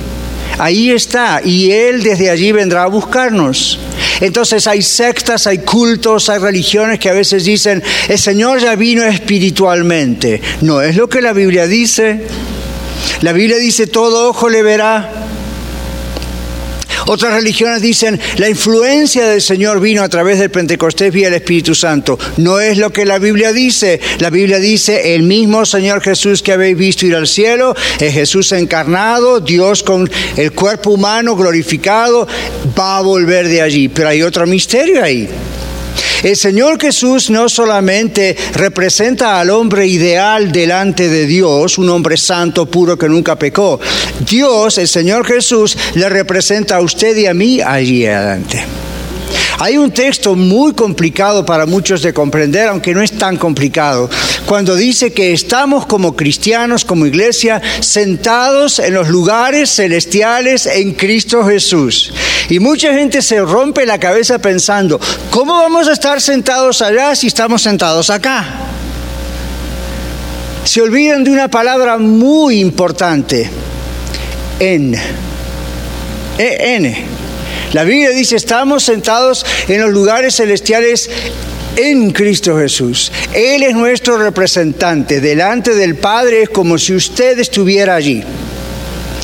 Ahí 0.57 0.91
está, 0.91 1.43
y 1.45 1.71
Él 1.71 2.03
desde 2.03 2.31
allí 2.31 2.53
vendrá 2.53 2.85
a 2.85 2.87
buscarnos. 2.87 3.79
Entonces 4.23 4.67
hay 4.67 4.81
sectas, 4.81 5.47
hay 5.47 5.59
cultos, 5.59 6.31
hay 6.31 6.39
religiones 6.39 6.99
que 6.99 7.11
a 7.11 7.13
veces 7.13 7.45
dicen, 7.45 7.83
el 8.09 8.19
Señor 8.19 8.61
ya 8.61 8.77
vino 8.77 9.05
espiritualmente. 9.05 10.41
No 10.63 10.81
es 10.81 10.97
lo 10.97 11.07
que 11.07 11.21
la 11.21 11.35
Biblia 11.35 11.67
dice. 11.67 12.23
La 13.21 13.35
Biblia 13.35 13.59
dice, 13.59 13.87
todo 13.87 14.31
ojo 14.31 14.49
le 14.49 14.63
verá, 14.63 15.30
otras 17.11 17.35
religiones 17.35 17.83
dicen, 17.83 18.21
la 18.37 18.49
influencia 18.49 19.27
del 19.27 19.43
Señor 19.43 19.81
vino 19.81 20.05
a 20.05 20.09
través 20.09 20.39
del 20.39 20.53
Pentecostés 20.53 21.13
vía 21.13 21.27
el 21.27 21.35
Espíritu 21.35 21.75
Santo. 21.75 22.17
No 22.37 22.61
es 22.61 22.79
lo 22.79 22.93
que 22.93 23.05
la 23.05 23.19
Biblia 23.19 23.53
dice. 23.53 24.01
La 24.21 24.31
Biblia 24.31 24.61
dice, 24.61 25.17
el 25.17 25.25
mismo 25.25 25.67
Señor 25.67 26.03
Jesús 26.03 26.41
que 26.41 26.53
habéis 26.53 26.79
visto 26.79 27.07
ir 27.07 27.17
al 27.17 27.27
cielo, 27.27 27.75
es 27.99 28.15
Jesús 28.15 28.53
encarnado, 28.53 29.41
Dios 29.41 29.83
con 29.83 30.09
el 30.37 30.53
cuerpo 30.53 30.91
humano 30.91 31.35
glorificado, 31.35 32.29
va 32.79 32.99
a 32.99 33.03
volver 33.03 33.49
de 33.49 33.61
allí. 33.61 33.89
Pero 33.89 34.11
hay 34.11 34.23
otro 34.23 34.47
misterio 34.47 35.03
ahí. 35.03 35.29
El 36.23 36.37
Señor 36.37 36.79
Jesús 36.81 37.31
no 37.31 37.49
solamente 37.49 38.37
representa 38.55 39.41
al 39.41 39.51
hombre 39.51 39.87
ideal 39.87 40.53
delante 40.53 41.09
de 41.09 41.27
Dios, 41.27 41.79
un 41.79 41.89
hombre 41.89 42.17
santo, 42.17 42.67
puro 42.67 42.99
que 42.99 43.09
nunca 43.09 43.39
pecó. 43.39 43.81
Dios, 44.29 44.77
el 44.79 44.89
Señor 44.89 45.27
Jesús, 45.27 45.77
le 45.95 46.09
representa 46.09 46.77
a 46.77 46.81
usted 46.81 47.17
y 47.17 47.27
a 47.27 47.35
mí 47.35 47.61
allí 47.61 48.07
adelante. 48.07 48.63
Hay 49.59 49.77
un 49.77 49.91
texto 49.91 50.35
muy 50.35 50.73
complicado 50.73 51.45
para 51.45 51.67
muchos 51.67 52.03
de 52.03 52.15
comprender, 52.15 52.69
aunque 52.69 52.95
no 52.95 53.03
es 53.03 53.13
tan 53.13 53.37
complicado, 53.37 54.09
cuando 54.47 54.75
dice 54.75 55.13
que 55.13 55.33
estamos 55.33 55.87
como 55.87 56.17
cristianos, 56.17 56.85
como 56.85 57.07
iglesia, 57.07 57.61
sentados 57.81 58.79
en 58.79 58.95
los 58.95 59.09
lugares 59.09 59.71
celestiales 59.71 60.67
en 60.67 60.93
Cristo 60.95 61.45
Jesús. 61.45 62.13
Y 62.49 62.59
mucha 62.59 62.95
gente 62.95 63.23
se 63.23 63.41
rompe 63.41 63.87
la 63.87 63.99
cabeza 63.99 64.39
pensando, 64.39 65.01
¿cómo 65.31 65.55
vamos 65.55 65.89
a 65.89 65.93
estar 65.93 66.21
sentados 66.21 66.83
allá 66.83 67.15
si 67.15 67.27
estamos 67.27 67.63
sentados 67.63 68.11
acá? 68.11 68.47
Se 70.65 70.81
olvidan 70.81 71.25
de 71.25 71.31
una 71.31 71.49
palabra 71.49 71.99
muy 71.99 72.61
importante, 72.61 73.51
en. 74.59 74.95
E-N. 76.39 77.30
La 77.73 77.85
Biblia 77.85 78.11
dice, 78.11 78.35
estamos 78.35 78.83
sentados 78.83 79.47
en 79.69 79.81
los 79.81 79.91
lugares 79.91 80.37
celestiales 80.37 81.09
en 81.77 82.11
Cristo 82.11 82.59
Jesús. 82.59 83.13
Él 83.33 83.63
es 83.63 83.75
nuestro 83.75 84.19
representante. 84.19 85.21
Delante 85.21 85.75
del 85.75 85.95
Padre 85.95 86.43
es 86.43 86.49
como 86.51 86.79
si 86.79 86.95
usted 86.95 87.39
estuviera 87.39 87.95
allí. 87.95 88.25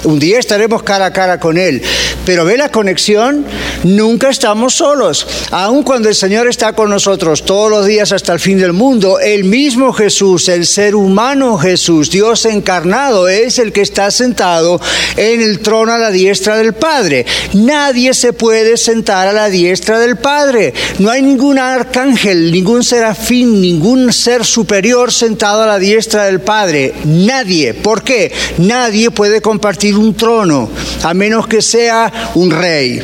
Un 0.07 0.21
día 0.21 0.39
estaremos 0.39 0.85
cara 0.85 1.07
a 1.07 1.13
cara 1.13 1.41
con 1.41 1.59
Él. 1.59 1.83
Pero 2.25 2.45
ve 2.45 2.57
la 2.57 2.71
conexión, 2.71 3.45
nunca 3.83 4.31
estamos 4.31 4.75
solos. 4.75 5.27
Aun 5.51 5.83
cuando 5.83 6.09
el 6.09 6.15
Señor 6.15 6.47
está 6.47 6.75
con 6.75 6.91
nosotros 6.91 7.45
todos 7.45 7.71
los 7.71 7.87
días 7.87 8.13
hasta 8.13 8.33
el 8.33 8.39
fin 8.39 8.59
del 8.59 8.73
mundo, 8.73 9.19
el 9.19 9.43
mismo 9.43 9.93
Jesús, 9.93 10.49
el 10.49 10.65
ser 10.65 10.95
humano 10.95 11.59
Jesús, 11.59 12.11
Dios 12.11 12.45
encarnado, 12.45 13.29
es 13.29 13.59
el 13.59 13.73
que 13.73 13.81
está 13.81 14.13
sentado 14.13 14.81
en 15.17 15.41
el 15.41 15.59
trono 15.59 15.93
a 15.93 15.99
la 15.99 16.13
diestra 16.13 16.57
del 16.57 16.73
Padre. 16.73 17.27
Nadie 17.55 18.15
se 18.15 18.33
puede 18.33 18.77
sentar 18.77 19.27
a 19.27 19.33
la 19.33 19.51
diestra 19.51 19.99
del 19.99 20.17
Padre. 20.17 20.73
No 21.01 21.11
hay 21.11 21.23
ningún 21.23 21.59
arcángel, 21.59 22.53
ningún 22.53 22.85
serafín, 22.85 23.61
ningún 23.61 24.13
ser 24.13 24.45
superior 24.45 25.13
sentado 25.13 25.63
a 25.63 25.67
la 25.67 25.81
diestra 25.81 26.27
del 26.27 26.41
Padre. 26.41 26.95
Nadie. 27.05 27.75
¿Por 27.75 28.05
qué? 28.05 28.33
Nadie 28.59 29.11
puede 29.11 29.41
compartir 29.41 29.96
un 29.97 30.15
trono, 30.15 30.71
a 31.03 31.15
menos 31.15 31.47
que 31.47 31.63
sea 31.63 32.33
un 32.35 32.51
rey. 32.51 33.03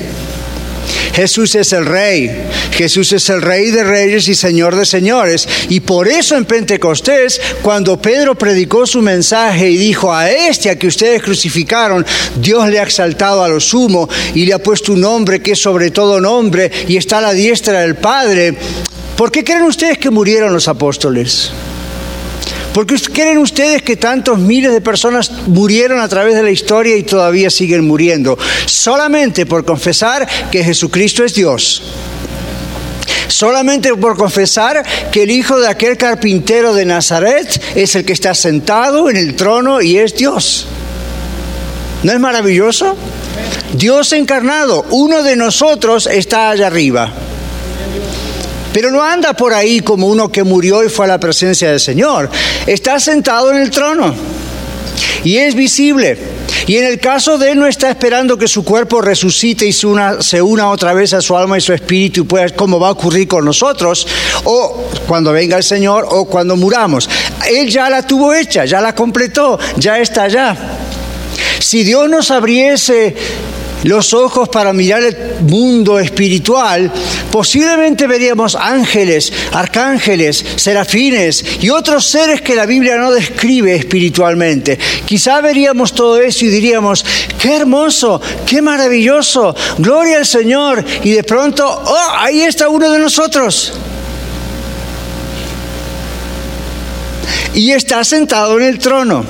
Jesús 1.14 1.54
es 1.54 1.72
el 1.72 1.84
rey, 1.84 2.30
Jesús 2.72 3.12
es 3.12 3.28
el 3.28 3.42
rey 3.42 3.70
de 3.70 3.84
reyes 3.84 4.28
y 4.28 4.34
señor 4.34 4.76
de 4.76 4.86
señores. 4.86 5.46
Y 5.68 5.80
por 5.80 6.08
eso 6.08 6.36
en 6.36 6.46
Pentecostés, 6.46 7.40
cuando 7.60 8.00
Pedro 8.00 8.34
predicó 8.34 8.86
su 8.86 9.02
mensaje 9.02 9.70
y 9.70 9.76
dijo 9.76 10.12
a 10.12 10.30
este 10.30 10.70
a 10.70 10.78
que 10.78 10.86
ustedes 10.86 11.22
crucificaron, 11.22 12.04
Dios 12.36 12.68
le 12.68 12.78
ha 12.78 12.84
exaltado 12.84 13.44
a 13.44 13.48
lo 13.48 13.60
sumo 13.60 14.08
y 14.34 14.46
le 14.46 14.54
ha 14.54 14.62
puesto 14.62 14.92
un 14.92 15.02
nombre 15.02 15.42
que 15.42 15.52
es 15.52 15.60
sobre 15.60 15.90
todo 15.90 16.20
nombre 16.20 16.70
y 16.88 16.96
está 16.96 17.18
a 17.18 17.22
la 17.22 17.32
diestra 17.32 17.80
del 17.80 17.96
Padre. 17.96 18.56
¿Por 19.16 19.30
qué 19.30 19.44
creen 19.44 19.62
ustedes 19.62 19.98
que 19.98 20.10
murieron 20.10 20.52
los 20.52 20.66
apóstoles? 20.66 21.50
¿Por 22.74 22.86
qué 22.86 22.96
creen 22.96 23.38
ustedes 23.38 23.82
que 23.82 23.96
tantos 23.96 24.38
miles 24.38 24.72
de 24.72 24.80
personas 24.80 25.30
murieron 25.46 26.00
a 26.00 26.08
través 26.08 26.34
de 26.34 26.42
la 26.42 26.50
historia 26.50 26.96
y 26.96 27.02
todavía 27.02 27.50
siguen 27.50 27.86
muriendo? 27.86 28.38
Solamente 28.66 29.44
por 29.44 29.64
confesar 29.64 30.26
que 30.50 30.64
Jesucristo 30.64 31.22
es 31.22 31.34
Dios. 31.34 31.82
Solamente 33.28 33.94
por 33.94 34.16
confesar 34.16 34.82
que 35.10 35.24
el 35.24 35.30
hijo 35.30 35.60
de 35.60 35.68
aquel 35.68 35.98
carpintero 35.98 36.72
de 36.72 36.86
Nazaret 36.86 37.62
es 37.74 37.94
el 37.94 38.04
que 38.04 38.14
está 38.14 38.34
sentado 38.34 39.10
en 39.10 39.16
el 39.16 39.36
trono 39.36 39.82
y 39.82 39.98
es 39.98 40.16
Dios. 40.16 40.66
¿No 42.02 42.12
es 42.12 42.20
maravilloso? 42.20 42.96
Dios 43.74 44.12
encarnado, 44.12 44.86
uno 44.90 45.22
de 45.22 45.36
nosotros 45.36 46.06
está 46.06 46.50
allá 46.50 46.68
arriba. 46.68 47.12
Pero 48.72 48.90
no 48.90 49.02
anda 49.02 49.34
por 49.34 49.52
ahí 49.52 49.80
como 49.80 50.08
uno 50.08 50.30
que 50.30 50.42
murió 50.44 50.84
y 50.84 50.88
fue 50.88 51.04
a 51.04 51.08
la 51.08 51.20
presencia 51.20 51.70
del 51.70 51.80
Señor. 51.80 52.30
Está 52.66 52.98
sentado 53.00 53.50
en 53.50 53.58
el 53.58 53.70
trono 53.70 54.14
y 55.24 55.36
es 55.36 55.54
visible. 55.54 56.18
Y 56.66 56.76
en 56.76 56.84
el 56.84 57.00
caso 57.00 57.38
de 57.38 57.52
él 57.52 57.58
no 57.58 57.66
está 57.66 57.90
esperando 57.90 58.38
que 58.38 58.46
su 58.46 58.64
cuerpo 58.64 59.00
resucite 59.00 59.66
y 59.66 59.72
se 59.72 60.42
una, 60.42 60.70
otra 60.70 60.92
vez 60.92 61.12
a 61.12 61.20
su 61.20 61.36
alma 61.36 61.58
y 61.58 61.60
su 61.60 61.72
espíritu, 61.72 62.26
pues 62.26 62.52
como 62.52 62.78
va 62.78 62.88
a 62.88 62.92
ocurrir 62.92 63.26
con 63.26 63.44
nosotros, 63.44 64.06
o 64.44 64.88
cuando 65.08 65.32
venga 65.32 65.56
el 65.56 65.64
Señor, 65.64 66.06
o 66.08 66.26
cuando 66.26 66.56
muramos. 66.56 67.08
Él 67.50 67.68
ya 67.68 67.90
la 67.90 68.06
tuvo 68.06 68.32
hecha, 68.32 68.64
ya 68.64 68.80
la 68.80 68.94
completó, 68.94 69.58
ya 69.76 69.98
está 69.98 70.24
allá. 70.24 70.56
Si 71.58 71.82
Dios 71.82 72.08
nos 72.08 72.30
abriese 72.30 73.16
los 73.84 74.14
ojos 74.14 74.48
para 74.48 74.72
mirar 74.72 75.02
el 75.02 75.16
mundo 75.42 75.98
espiritual, 75.98 76.90
posiblemente 77.30 78.06
veríamos 78.06 78.54
ángeles, 78.54 79.32
arcángeles, 79.52 80.44
serafines 80.56 81.44
y 81.60 81.70
otros 81.70 82.06
seres 82.06 82.40
que 82.40 82.54
la 82.54 82.66
Biblia 82.66 82.96
no 82.96 83.10
describe 83.10 83.74
espiritualmente. 83.74 84.78
Quizá 85.04 85.40
veríamos 85.40 85.94
todo 85.94 86.20
eso 86.20 86.44
y 86.44 86.48
diríamos, 86.48 87.04
qué 87.40 87.56
hermoso, 87.56 88.20
qué 88.46 88.62
maravilloso, 88.62 89.54
gloria 89.78 90.18
al 90.18 90.26
Señor. 90.26 90.84
Y 91.02 91.10
de 91.10 91.24
pronto, 91.24 91.66
oh, 91.66 92.12
ahí 92.18 92.42
está 92.42 92.68
uno 92.68 92.90
de 92.90 92.98
nosotros. 92.98 93.72
Y 97.54 97.72
está 97.72 98.02
sentado 98.04 98.58
en 98.58 98.64
el 98.64 98.78
trono. 98.78 99.24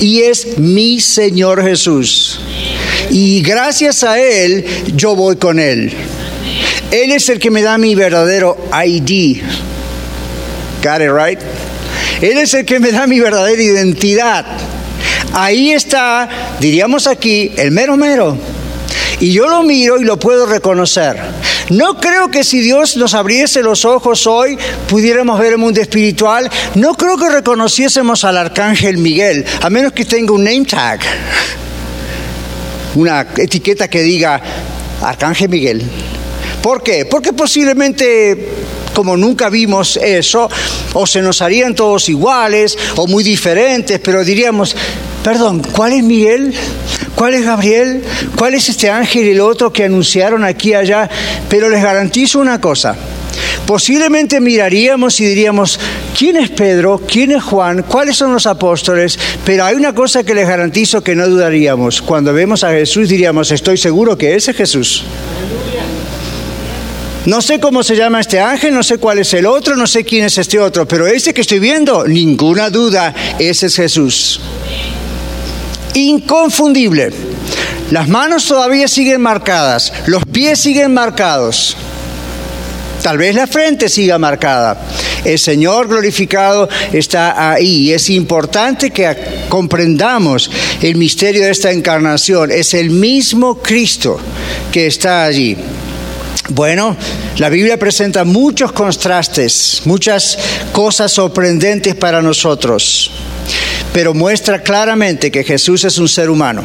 Y 0.00 0.22
es 0.22 0.58
mi 0.58 1.00
Señor 1.00 1.62
Jesús. 1.62 2.40
Y 3.10 3.40
gracias 3.42 4.04
a 4.04 4.18
Él 4.18 4.64
yo 4.94 5.14
voy 5.14 5.36
con 5.36 5.58
Él. 5.58 5.92
Él 6.90 7.12
es 7.12 7.28
el 7.28 7.38
que 7.38 7.50
me 7.50 7.62
da 7.62 7.78
mi 7.78 7.94
verdadero 7.94 8.56
ID. 8.72 9.42
Got 10.82 11.00
it 11.00 11.10
right? 11.10 11.38
Él 12.22 12.38
es 12.38 12.54
el 12.54 12.64
que 12.64 12.80
me 12.80 12.92
da 12.92 13.06
mi 13.06 13.20
verdadera 13.20 13.62
identidad. 13.62 14.46
Ahí 15.32 15.72
está, 15.72 16.28
diríamos 16.60 17.06
aquí, 17.06 17.52
el 17.56 17.70
mero 17.70 17.96
mero. 17.96 18.36
Y 19.20 19.32
yo 19.32 19.48
lo 19.48 19.62
miro 19.62 20.00
y 20.00 20.04
lo 20.04 20.18
puedo 20.18 20.46
reconocer. 20.46 21.16
No 21.70 21.98
creo 22.00 22.30
que 22.30 22.44
si 22.44 22.60
Dios 22.60 22.96
nos 22.96 23.14
abriese 23.14 23.62
los 23.62 23.84
ojos 23.84 24.26
hoy 24.26 24.56
pudiéramos 24.88 25.38
ver 25.38 25.52
el 25.52 25.58
mundo 25.58 25.80
espiritual. 25.80 26.50
No 26.74 26.94
creo 26.94 27.18
que 27.18 27.28
reconociésemos 27.28 28.24
al 28.24 28.38
arcángel 28.38 28.98
Miguel, 28.98 29.44
a 29.60 29.68
menos 29.68 29.92
que 29.92 30.04
tenga 30.04 30.32
un 30.32 30.44
name 30.44 30.64
tag 30.64 31.00
una 32.98 33.26
etiqueta 33.36 33.88
que 33.88 34.02
diga 34.02 34.40
Arcángel 35.02 35.48
Miguel. 35.48 35.82
¿Por 36.62 36.82
qué? 36.82 37.06
Porque 37.06 37.32
posiblemente 37.32 38.48
como 38.94 39.16
nunca 39.16 39.48
vimos 39.48 39.96
eso, 39.96 40.50
o 40.92 41.06
se 41.06 41.22
nos 41.22 41.40
harían 41.40 41.72
todos 41.72 42.08
iguales 42.08 42.76
o 42.96 43.06
muy 43.06 43.22
diferentes, 43.22 44.00
pero 44.00 44.24
diríamos, 44.24 44.74
perdón, 45.22 45.62
¿cuál 45.70 45.92
es 45.92 46.02
Miguel? 46.02 46.52
¿Cuál 47.14 47.34
es 47.34 47.44
Gabriel? 47.44 48.02
¿Cuál 48.36 48.54
es 48.54 48.68
este 48.68 48.90
ángel 48.90 49.26
y 49.26 49.30
el 49.30 49.40
otro 49.40 49.72
que 49.72 49.84
anunciaron 49.84 50.42
aquí 50.42 50.70
y 50.70 50.74
allá? 50.74 51.08
Pero 51.48 51.68
les 51.68 51.80
garantizo 51.80 52.40
una 52.40 52.60
cosa, 52.60 52.96
posiblemente 53.66 54.40
miraríamos 54.40 55.20
y 55.20 55.26
diríamos, 55.26 55.78
¿quién 56.16 56.36
es 56.36 56.50
Pedro? 56.50 57.02
¿Quién 57.06 57.32
es 57.32 57.42
Juan? 57.42 57.82
¿Cuáles 57.82 58.16
son 58.16 58.32
los 58.32 58.46
apóstoles? 58.46 59.18
Pero 59.44 59.64
hay 59.64 59.74
una 59.74 59.94
cosa 59.94 60.24
que 60.24 60.34
les 60.34 60.48
garantizo 60.48 61.02
que 61.02 61.14
no 61.14 61.28
dudaríamos. 61.28 62.00
Cuando 62.02 62.32
vemos 62.32 62.64
a 62.64 62.70
Jesús 62.70 63.08
diríamos, 63.08 63.50
estoy 63.50 63.76
seguro 63.76 64.16
que 64.16 64.34
ese 64.34 64.52
es 64.52 64.56
Jesús. 64.56 65.04
No 67.26 67.42
sé 67.42 67.60
cómo 67.60 67.82
se 67.82 67.94
llama 67.94 68.20
este 68.20 68.40
ángel, 68.40 68.72
no 68.72 68.82
sé 68.82 68.96
cuál 68.96 69.18
es 69.18 69.34
el 69.34 69.44
otro, 69.44 69.76
no 69.76 69.86
sé 69.86 70.02
quién 70.02 70.24
es 70.24 70.38
este 70.38 70.58
otro, 70.58 70.88
pero 70.88 71.06
ese 71.06 71.34
que 71.34 71.42
estoy 71.42 71.58
viendo, 71.58 72.06
ninguna 72.08 72.70
duda, 72.70 73.14
ese 73.38 73.66
es 73.66 73.76
Jesús. 73.76 74.40
Inconfundible. 75.92 77.12
Las 77.90 78.08
manos 78.08 78.46
todavía 78.46 78.88
siguen 78.88 79.20
marcadas, 79.20 79.92
los 80.06 80.24
pies 80.24 80.58
siguen 80.58 80.94
marcados. 80.94 81.76
Tal 83.02 83.16
vez 83.16 83.34
la 83.34 83.46
frente 83.46 83.88
siga 83.88 84.18
marcada. 84.18 84.80
El 85.24 85.38
Señor 85.38 85.88
glorificado 85.88 86.68
está 86.92 87.52
ahí. 87.52 87.92
Es 87.92 88.10
importante 88.10 88.90
que 88.90 89.14
comprendamos 89.48 90.50
el 90.82 90.96
misterio 90.96 91.44
de 91.44 91.50
esta 91.50 91.70
encarnación. 91.70 92.50
Es 92.50 92.74
el 92.74 92.90
mismo 92.90 93.58
Cristo 93.58 94.18
que 94.72 94.86
está 94.86 95.24
allí. 95.24 95.56
Bueno, 96.50 96.96
la 97.36 97.50
Biblia 97.50 97.78
presenta 97.78 98.24
muchos 98.24 98.72
contrastes, 98.72 99.82
muchas 99.84 100.38
cosas 100.72 101.12
sorprendentes 101.12 101.94
para 101.94 102.22
nosotros, 102.22 103.10
pero 103.92 104.14
muestra 104.14 104.62
claramente 104.62 105.30
que 105.30 105.44
Jesús 105.44 105.84
es 105.84 105.98
un 105.98 106.08
ser 106.08 106.30
humano. 106.30 106.64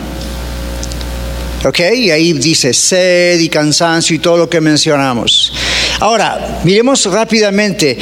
¿Ok? 1.65 1.79
Y 1.95 2.11
ahí 2.11 2.33
dice 2.33 2.73
sed 2.73 3.39
y 3.39 3.49
cansancio 3.49 4.15
y 4.15 4.19
todo 4.19 4.37
lo 4.37 4.49
que 4.49 4.61
mencionamos. 4.61 5.51
Ahora, 5.99 6.59
miremos 6.63 7.05
rápidamente 7.05 7.97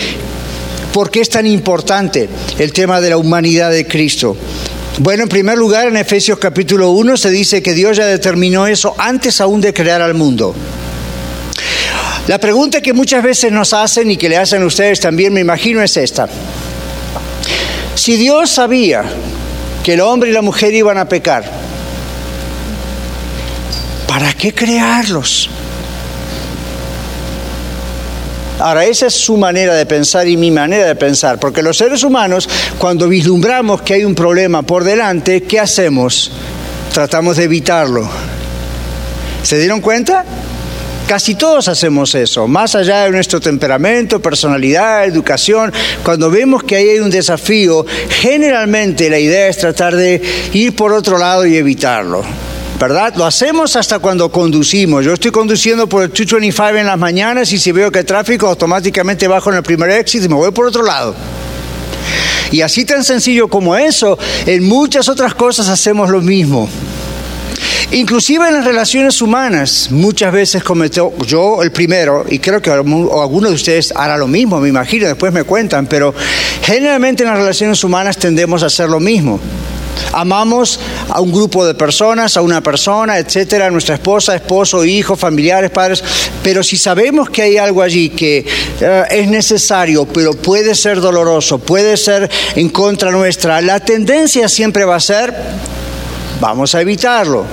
por 0.93 1.09
qué 1.09 1.21
es 1.21 1.29
tan 1.29 1.45
importante 1.45 2.27
el 2.57 2.73
tema 2.73 2.99
de 2.99 3.11
la 3.11 3.17
humanidad 3.17 3.71
de 3.71 3.87
Cristo. 3.87 4.35
Bueno, 4.99 5.23
en 5.23 5.29
primer 5.29 5.57
lugar, 5.57 5.87
en 5.87 5.97
Efesios 5.97 6.37
capítulo 6.37 6.91
1 6.91 7.17
se 7.17 7.29
dice 7.29 7.61
que 7.61 7.73
Dios 7.73 7.97
ya 7.97 8.05
determinó 8.05 8.67
eso 8.67 8.93
antes 8.97 9.39
aún 9.39 9.61
de 9.61 9.73
crear 9.73 10.01
al 10.01 10.13
mundo. 10.13 10.53
La 12.27 12.37
pregunta 12.37 12.81
que 12.81 12.93
muchas 12.93 13.23
veces 13.23 13.51
nos 13.51 13.73
hacen 13.73 14.11
y 14.11 14.17
que 14.17 14.29
le 14.29 14.37
hacen 14.37 14.63
ustedes 14.63 14.99
también, 14.99 15.33
me 15.33 15.41
imagino, 15.41 15.81
es 15.81 15.97
esta. 15.97 16.27
Si 17.95 18.15
Dios 18.15 18.51
sabía 18.51 19.03
que 19.83 19.93
el 19.93 20.01
hombre 20.01 20.29
y 20.29 20.33
la 20.33 20.41
mujer 20.41 20.73
iban 20.73 20.97
a 20.97 21.09
pecar, 21.09 21.49
¿para 24.07 24.33
qué 24.33 24.53
crearlos? 24.53 25.49
Ahora, 28.61 28.85
esa 28.85 29.07
es 29.07 29.15
su 29.15 29.37
manera 29.37 29.73
de 29.73 29.87
pensar 29.87 30.27
y 30.27 30.37
mi 30.37 30.51
manera 30.51 30.85
de 30.85 30.95
pensar, 30.95 31.39
porque 31.39 31.63
los 31.63 31.77
seres 31.77 32.03
humanos, 32.03 32.47
cuando 32.77 33.07
vislumbramos 33.07 33.81
que 33.81 33.95
hay 33.95 34.03
un 34.03 34.13
problema 34.13 34.61
por 34.61 34.83
delante, 34.83 35.41
¿qué 35.41 35.59
hacemos? 35.59 36.31
Tratamos 36.93 37.37
de 37.37 37.45
evitarlo. 37.45 38.07
¿Se 39.41 39.57
dieron 39.57 39.81
cuenta? 39.81 40.23
Casi 41.07 41.33
todos 41.33 41.67
hacemos 41.69 42.13
eso, 42.13 42.47
más 42.47 42.75
allá 42.75 43.05
de 43.05 43.09
nuestro 43.09 43.41
temperamento, 43.41 44.21
personalidad, 44.21 45.05
educación. 45.05 45.73
Cuando 46.03 46.29
vemos 46.29 46.63
que 46.63 46.75
ahí 46.75 46.89
hay 46.89 46.99
un 46.99 47.09
desafío, 47.09 47.83
generalmente 48.21 49.09
la 49.09 49.17
idea 49.17 49.47
es 49.47 49.57
tratar 49.57 49.95
de 49.95 50.21
ir 50.53 50.75
por 50.75 50.93
otro 50.93 51.17
lado 51.17 51.47
y 51.47 51.57
evitarlo. 51.57 52.23
¿Verdad? 52.81 53.13
Lo 53.15 53.27
hacemos 53.27 53.75
hasta 53.75 53.99
cuando 53.99 54.31
conducimos. 54.31 55.05
Yo 55.05 55.13
estoy 55.13 55.29
conduciendo 55.29 55.87
por 55.87 56.01
el 56.01 56.09
225 56.09 56.79
en 56.79 56.87
las 56.87 56.97
mañanas 56.97 57.53
y 57.53 57.59
si 57.59 57.71
veo 57.71 57.91
que 57.91 57.99
hay 57.99 58.05
tráfico, 58.05 58.47
automáticamente 58.47 59.27
bajo 59.27 59.51
en 59.51 59.57
el 59.57 59.61
primer 59.61 59.91
éxito 59.91 60.25
y 60.25 60.29
me 60.29 60.33
voy 60.33 60.49
por 60.49 60.65
otro 60.65 60.81
lado. 60.81 61.13
Y 62.51 62.61
así 62.61 62.83
tan 62.83 63.03
sencillo 63.03 63.47
como 63.49 63.75
eso, 63.75 64.17
en 64.47 64.67
muchas 64.67 65.09
otras 65.09 65.35
cosas 65.35 65.69
hacemos 65.69 66.09
lo 66.09 66.21
mismo. 66.21 66.67
Inclusive 67.91 68.47
en 68.47 68.55
las 68.55 68.65
relaciones 68.65 69.21
humanas, 69.21 69.89
muchas 69.91 70.33
veces 70.33 70.63
cometo 70.63 71.13
yo 71.27 71.61
el 71.61 71.71
primero, 71.71 72.25
y 72.27 72.39
creo 72.39 72.63
que 72.63 72.71
algunos 72.71 73.51
de 73.51 73.55
ustedes 73.55 73.93
hará 73.95 74.17
lo 74.17 74.27
mismo, 74.27 74.59
me 74.59 74.69
imagino, 74.69 75.05
después 75.05 75.31
me 75.31 75.43
cuentan, 75.43 75.85
pero 75.85 76.15
generalmente 76.63 77.21
en 77.21 77.29
las 77.29 77.37
relaciones 77.37 77.83
humanas 77.83 78.17
tendemos 78.17 78.63
a 78.63 78.67
hacer 78.67 78.89
lo 78.89 78.99
mismo. 78.99 79.39
Amamos 80.13 80.79
a 81.09 81.21
un 81.21 81.31
grupo 81.31 81.65
de 81.65 81.73
personas, 81.73 82.35
a 82.37 82.41
una 82.41 82.61
persona, 82.61 83.17
etcétera, 83.17 83.67
a 83.67 83.71
nuestra 83.71 83.95
esposa, 83.95 84.35
esposo, 84.35 84.83
hijo, 84.83 85.15
familiares, 85.15 85.71
padres, 85.71 86.03
pero 86.43 86.63
si 86.63 86.77
sabemos 86.77 87.29
que 87.29 87.43
hay 87.43 87.57
algo 87.57 87.81
allí 87.81 88.09
que 88.09 88.45
eh, 88.79 89.03
es 89.09 89.27
necesario, 89.27 90.05
pero 90.05 90.33
puede 90.33 90.75
ser 90.75 90.99
doloroso, 90.99 91.59
puede 91.59 91.97
ser 91.97 92.29
en 92.55 92.69
contra 92.69 93.11
nuestra, 93.11 93.61
la 93.61 93.79
tendencia 93.79 94.49
siempre 94.49 94.85
va 94.85 94.97
a 94.97 94.99
ser, 94.99 95.33
vamos 96.39 96.75
a 96.75 96.81
evitarlo. 96.81 97.45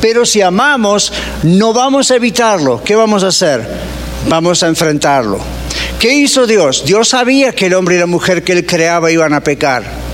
Pero 0.00 0.24
si 0.24 0.42
amamos, 0.42 1.12
no 1.42 1.72
vamos 1.72 2.10
a 2.10 2.16
evitarlo. 2.16 2.82
¿Qué 2.84 2.94
vamos 2.94 3.24
a 3.24 3.28
hacer? 3.28 3.66
Vamos 4.28 4.62
a 4.62 4.68
enfrentarlo. 4.68 5.38
¿Qué 5.98 6.12
hizo 6.12 6.46
Dios? 6.46 6.84
Dios 6.84 7.08
sabía 7.08 7.52
que 7.52 7.66
el 7.66 7.74
hombre 7.74 7.96
y 7.96 7.98
la 7.98 8.06
mujer 8.06 8.44
que 8.44 8.52
él 8.52 8.66
creaba 8.66 9.10
iban 9.10 9.32
a 9.32 9.42
pecar 9.42 10.06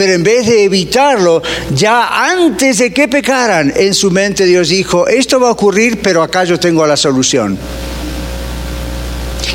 pero 0.00 0.14
en 0.14 0.22
vez 0.22 0.46
de 0.46 0.64
evitarlo, 0.64 1.42
ya 1.74 2.24
antes 2.30 2.78
de 2.78 2.90
que 2.90 3.06
pecaran, 3.06 3.70
en 3.76 3.92
su 3.92 4.10
mente 4.10 4.46
Dios 4.46 4.70
dijo, 4.70 5.06
esto 5.06 5.38
va 5.38 5.48
a 5.48 5.50
ocurrir, 5.50 6.00
pero 6.00 6.22
acá 6.22 6.44
yo 6.44 6.58
tengo 6.58 6.86
la 6.86 6.96
solución. 6.96 7.58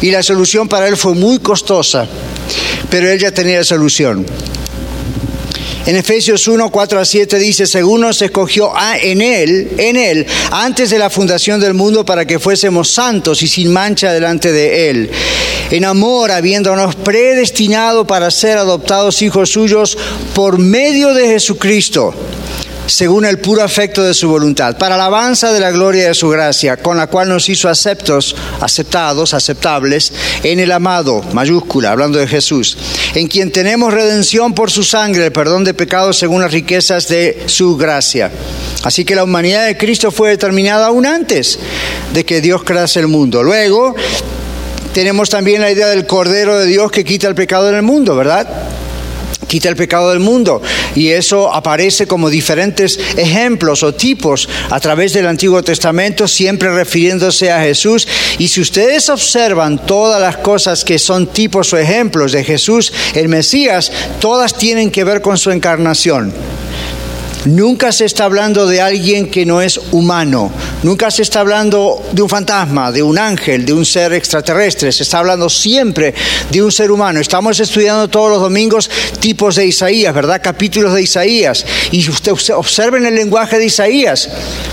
Y 0.01 0.11
la 0.11 0.21
solución 0.21 0.67
para 0.67 0.87
él 0.87 0.97
fue 0.97 1.15
muy 1.15 1.39
costosa, 1.39 2.07
pero 2.91 3.09
él 3.09 3.17
ya 3.17 3.31
tenía 3.31 3.57
la 3.57 3.63
solución. 3.63 4.23
En 5.85 5.95
Efesios 5.95 6.47
1, 6.47 6.71
4 6.71 6.99
a 6.99 7.05
7 7.05 7.37
dice, 7.37 7.67
según 7.67 8.01
nos 8.01 8.19
escogió 8.19 8.73
en 9.01 9.21
Él, 9.21 9.69
en 9.77 9.97
Él, 9.97 10.25
antes 10.49 10.89
de 10.89 10.97
la 10.97 11.11
fundación 11.11 11.59
del 11.59 11.75
mundo 11.75 12.03
para 12.03 12.25
que 12.25 12.39
fuésemos 12.39 12.89
santos 12.89 13.43
y 13.43 13.47
sin 13.47 13.71
mancha 13.71 14.11
delante 14.11 14.51
de 14.51 14.89
Él. 14.89 15.11
En 15.69 15.85
amor, 15.85 16.31
habiéndonos 16.31 16.95
predestinado 16.95 18.07
para 18.07 18.31
ser 18.31 18.57
adoptados 18.57 19.21
hijos 19.21 19.51
suyos 19.51 19.95
por 20.33 20.57
medio 20.57 21.13
de 21.13 21.27
Jesucristo 21.27 22.15
según 22.87 23.25
el 23.25 23.39
puro 23.39 23.63
afecto 23.63 24.03
de 24.03 24.13
su 24.13 24.29
voluntad, 24.29 24.77
para 24.77 24.95
alabanza 24.95 25.51
de 25.51 25.59
la 25.59 25.71
gloria 25.71 26.07
de 26.07 26.13
su 26.13 26.29
gracia, 26.29 26.77
con 26.77 26.97
la 26.97 27.07
cual 27.07 27.29
nos 27.29 27.49
hizo 27.49 27.69
aceptos, 27.69 28.35
aceptados, 28.61 29.33
aceptables, 29.33 30.13
en 30.43 30.59
el 30.59 30.71
amado, 30.71 31.23
mayúscula, 31.33 31.91
hablando 31.91 32.19
de 32.19 32.27
Jesús, 32.27 32.77
en 33.15 33.27
quien 33.27 33.51
tenemos 33.51 33.93
redención 33.93 34.53
por 34.53 34.71
su 34.71 34.83
sangre, 34.83 35.25
el 35.25 35.31
perdón 35.31 35.63
de 35.63 35.73
pecados 35.73 36.17
según 36.17 36.41
las 36.41 36.51
riquezas 36.51 37.07
de 37.07 37.43
su 37.47 37.75
gracia. 37.77 38.31
Así 38.83 39.03
que 39.03 39.15
la 39.15 39.23
humanidad 39.23 39.65
de 39.65 39.77
Cristo 39.77 40.11
fue 40.11 40.29
determinada 40.29 40.87
aún 40.87 41.05
antes 41.05 41.57
de 42.13 42.23
que 42.23 42.41
Dios 42.41 42.63
crease 42.63 42.99
el 42.99 43.07
mundo. 43.07 43.41
Luego, 43.41 43.95
tenemos 44.93 45.29
también 45.29 45.61
la 45.61 45.71
idea 45.71 45.87
del 45.87 46.05
Cordero 46.05 46.57
de 46.57 46.67
Dios 46.67 46.91
que 46.91 47.03
quita 47.03 47.27
el 47.27 47.35
pecado 47.35 47.69
en 47.69 47.75
el 47.75 47.81
mundo, 47.81 48.15
¿verdad? 48.15 48.47
Quita 49.47 49.69
el 49.69 49.75
pecado 49.75 50.09
del 50.09 50.19
mundo. 50.19 50.61
Y 50.95 51.09
eso 51.09 51.53
aparece 51.53 52.07
como 52.07 52.29
diferentes 52.29 52.99
ejemplos 53.17 53.83
o 53.83 53.93
tipos 53.93 54.49
a 54.69 54.79
través 54.79 55.13
del 55.13 55.27
Antiguo 55.27 55.63
Testamento, 55.63 56.27
siempre 56.27 56.73
refiriéndose 56.73 57.51
a 57.51 57.61
Jesús. 57.61 58.07
Y 58.37 58.47
si 58.47 58.61
ustedes 58.61 59.09
observan 59.09 59.85
todas 59.85 60.19
las 60.21 60.37
cosas 60.37 60.83
que 60.83 60.99
son 60.99 61.27
tipos 61.27 61.73
o 61.73 61.77
ejemplos 61.77 62.31
de 62.31 62.43
Jesús, 62.43 62.91
el 63.13 63.29
Mesías, 63.29 63.91
todas 64.19 64.57
tienen 64.57 64.91
que 64.91 65.03
ver 65.03 65.21
con 65.21 65.37
su 65.37 65.51
encarnación. 65.51 66.33
Nunca 67.45 67.91
se 67.91 68.05
está 68.05 68.25
hablando 68.25 68.65
de 68.65 68.81
alguien 68.81 69.29
que 69.29 69.45
no 69.45 69.61
es 69.61 69.79
humano, 69.91 70.51
nunca 70.81 71.11
se 71.11 71.21
está 71.21 71.41
hablando 71.41 72.03
de 72.11 72.23
un 72.23 72.29
fantasma, 72.29 72.91
de 72.91 73.03
un 73.03 73.19
ángel, 73.19 73.65
de 73.65 73.73
un 73.73 73.85
ser 73.85 74.13
extraterrestre, 74.13 74.91
se 74.91 75.03
está 75.03 75.19
hablando 75.19 75.47
siempre 75.47 76.13
de 76.49 76.63
un 76.63 76.71
ser 76.71 76.89
humano. 76.89 77.19
Estamos 77.19 77.59
estudiando 77.59 78.07
todos 78.07 78.31
los 78.31 78.41
domingos 78.41 78.89
tipos 79.19 79.55
de 79.55 79.67
Isaías, 79.67 80.13
¿verdad? 80.13 80.41
Capítulos 80.43 80.93
de 80.93 81.03
Isaías. 81.03 81.65
Y 81.91 82.09
usted 82.09 82.33
observen 82.55 83.05
el 83.05 83.13
lenguaje 83.13 83.59
de 83.59 83.65
Isaías. 83.65 84.27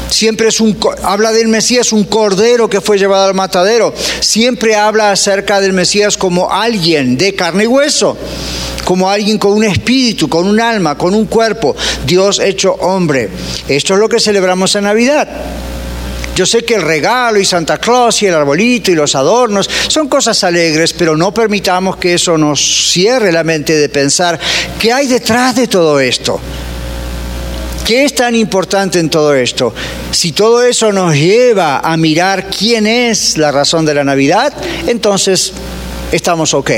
Siempre 0.09 0.49
es 0.49 0.61
un, 0.61 0.79
habla 1.03 1.33
del 1.33 1.49
Mesías, 1.49 1.93
un 1.93 2.05
cordero 2.05 2.71
que 2.71 2.81
fue 2.81 2.99
llevado 2.99 3.27
al 3.27 3.35
matadero. 3.35 3.93
Siempre 4.21 4.77
habla 4.77 5.11
acerca 5.11 5.61
del 5.61 5.75
Mesías 5.75 6.17
como 6.17 6.51
alguien 6.51 7.19
de 7.19 7.35
carne 7.35 7.65
y 7.65 7.67
hueso 7.67 8.17
como 8.85 9.09
alguien 9.09 9.39
con 9.39 9.53
un 9.53 9.65
espíritu, 9.65 10.29
con 10.29 10.47
un 10.47 10.61
alma, 10.61 10.99
con 10.99 11.15
un 11.15 11.27
cuerpo, 11.27 11.75
Dios 12.05 12.39
hecho 12.41 12.62
hombre. 12.70 13.29
Esto 13.68 13.94
es 13.94 14.01
lo 14.01 14.09
que 14.09 14.20
celebramos 14.20 14.75
en 14.77 14.85
Navidad. 14.85 15.29
Yo 16.35 16.46
sé 16.46 16.64
que 16.64 16.75
el 16.75 16.83
regalo 16.83 17.38
y 17.38 17.44
Santa 17.44 17.77
Claus 17.77 18.22
y 18.22 18.27
el 18.27 18.35
arbolito 18.35 18.90
y 18.90 18.94
los 18.94 19.14
adornos 19.14 19.68
son 19.88 20.09
cosas 20.09 20.42
alegres, 20.44 20.94
pero 20.94 21.14
no 21.14 21.35
permitamos 21.35 21.96
que 21.96 22.14
eso 22.14 22.38
nos 22.38 22.90
cierre 22.90 23.31
la 23.33 23.44
mente 23.44 23.77
de 23.77 23.88
pensar 23.90 24.40
qué 24.79 24.92
hay 24.92 25.09
detrás 25.09 25.55
de 25.57 25.66
todo 25.66 26.01
esto. 26.01 26.40
¿Qué 27.85 28.05
es 28.05 28.14
tan 28.14 28.35
importante 28.35 28.98
en 28.98 29.11
todo 29.11 29.35
esto? 29.35 29.75
Si 30.12 30.33
todo 30.33 30.62
eso 30.62 30.92
nos 30.92 31.14
lleva 31.14 31.81
a 31.81 31.96
mirar 31.96 32.48
quién 32.48 32.87
es 32.87 33.37
la 33.37 33.51
razón 33.51 33.85
de 33.85 33.94
la 33.94 34.05
Navidad, 34.05 34.55
entonces 34.87 35.53
estamos 36.12 36.55
ok. 36.55 36.70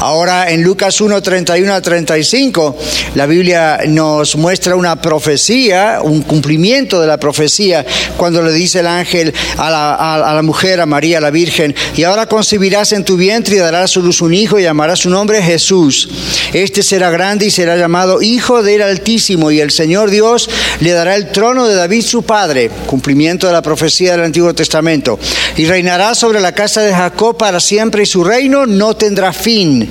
Ahora 0.00 0.50
en 0.50 0.62
Lucas 0.62 1.00
1, 1.00 1.22
31 1.22 1.72
a 1.72 1.80
35, 1.80 2.76
la 3.14 3.26
Biblia 3.26 3.80
nos 3.86 4.36
muestra 4.36 4.76
una 4.76 5.00
profecía, 5.00 6.00
un 6.02 6.22
cumplimiento 6.22 7.00
de 7.00 7.06
la 7.06 7.18
profecía, 7.18 7.86
cuando 8.16 8.42
le 8.42 8.52
dice 8.52 8.80
el 8.80 8.86
ángel 8.86 9.32
a 9.56 10.32
la, 10.34 10.42
mujer, 10.42 10.80
a 10.80 10.86
María, 10.86 11.20
la 11.20 11.30
Virgen, 11.30 11.74
y 11.96 12.02
ahora 12.02 12.26
concebirás 12.26 12.92
en 12.92 13.04
tu 13.04 13.16
vientre 13.16 13.56
y 13.56 13.58
darás 13.58 13.84
a 13.84 13.88
su 13.88 14.02
luz 14.02 14.20
un 14.20 14.34
hijo 14.34 14.58
y 14.58 14.62
llamarás 14.62 15.00
su 15.00 15.10
nombre 15.10 15.42
Jesús. 15.42 16.08
Este 16.52 16.82
será 16.82 17.10
grande 17.10 17.46
y 17.46 17.50
será 17.50 17.76
llamado 17.76 18.22
Hijo 18.22 18.62
del 18.62 18.82
Altísimo, 18.82 19.50
y 19.50 19.60
el 19.60 19.70
Señor 19.70 20.10
Dios 20.10 20.48
le 20.80 20.92
dará 20.92 21.16
el 21.16 21.30
trono 21.30 21.66
de 21.66 21.74
David 21.74 22.02
su 22.02 22.22
padre, 22.22 22.70
cumplimiento 22.86 23.46
de 23.46 23.52
la 23.52 23.62
profecía 23.62 24.12
del 24.12 24.24
Antiguo 24.24 24.54
Testamento, 24.54 25.18
y 25.56 25.66
reinará 25.66 26.14
sobre 26.14 26.40
la 26.40 26.52
casa 26.52 26.82
de 26.82 26.92
Jacob 26.92 27.36
para 27.36 27.60
siempre 27.60 28.02
y 28.02 28.06
su 28.06 28.24
reino 28.24 28.66
no 28.66 28.96
tendrá 28.96 29.32
fin. 29.32 29.83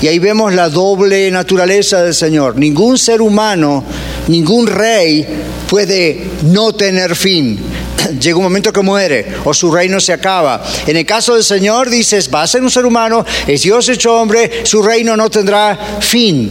Y 0.00 0.08
ahí 0.08 0.18
vemos 0.18 0.52
la 0.52 0.68
doble 0.68 1.30
naturaleza 1.30 2.02
del 2.02 2.14
Señor. 2.14 2.56
Ningún 2.56 2.98
ser 2.98 3.22
humano, 3.22 3.82
ningún 4.28 4.66
rey 4.66 5.26
puede 5.68 6.22
no 6.42 6.74
tener 6.74 7.16
fin. 7.16 7.58
Llega 8.20 8.36
un 8.36 8.44
momento 8.44 8.72
que 8.72 8.82
muere 8.82 9.26
o 9.44 9.54
su 9.54 9.70
reino 9.72 9.98
se 9.98 10.12
acaba. 10.12 10.62
En 10.86 10.96
el 10.96 11.06
caso 11.06 11.34
del 11.34 11.44
Señor 11.44 11.88
dices, 11.88 12.30
va 12.32 12.42
a 12.42 12.46
ser 12.46 12.62
un 12.62 12.70
ser 12.70 12.84
humano, 12.84 13.24
es 13.46 13.62
Dios 13.62 13.88
hecho 13.88 14.20
hombre, 14.20 14.64
su 14.64 14.82
reino 14.82 15.16
no 15.16 15.30
tendrá 15.30 15.98
fin. 16.00 16.50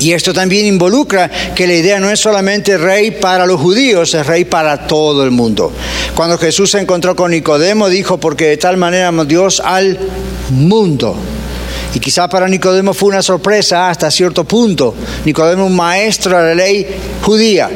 Y 0.00 0.12
esto 0.12 0.34
también 0.34 0.66
involucra 0.66 1.30
que 1.54 1.66
la 1.66 1.74
idea 1.74 2.00
no 2.00 2.10
es 2.10 2.20
solamente 2.20 2.76
rey 2.76 3.12
para 3.12 3.46
los 3.46 3.60
judíos, 3.60 4.12
es 4.14 4.26
rey 4.26 4.44
para 4.44 4.86
todo 4.86 5.24
el 5.24 5.30
mundo. 5.30 5.72
Cuando 6.14 6.36
Jesús 6.36 6.72
se 6.72 6.80
encontró 6.80 7.14
con 7.14 7.30
Nicodemo, 7.30 7.88
dijo, 7.88 8.18
porque 8.18 8.48
de 8.48 8.56
tal 8.56 8.76
manera 8.76 9.08
amó 9.08 9.24
Dios 9.24 9.60
al 9.64 9.98
mundo. 10.50 11.16
Y 11.94 12.00
quizá 12.00 12.28
para 12.28 12.48
Nicodemo 12.48 12.92
fue 12.92 13.10
una 13.10 13.22
sorpresa 13.22 13.88
hasta 13.88 14.10
cierto 14.10 14.44
punto. 14.44 14.94
Nicodemo, 15.24 15.66
un 15.66 15.76
maestro 15.76 16.36
de 16.36 16.42
la 16.42 16.54
ley 16.54 16.86
judía. 17.22 17.70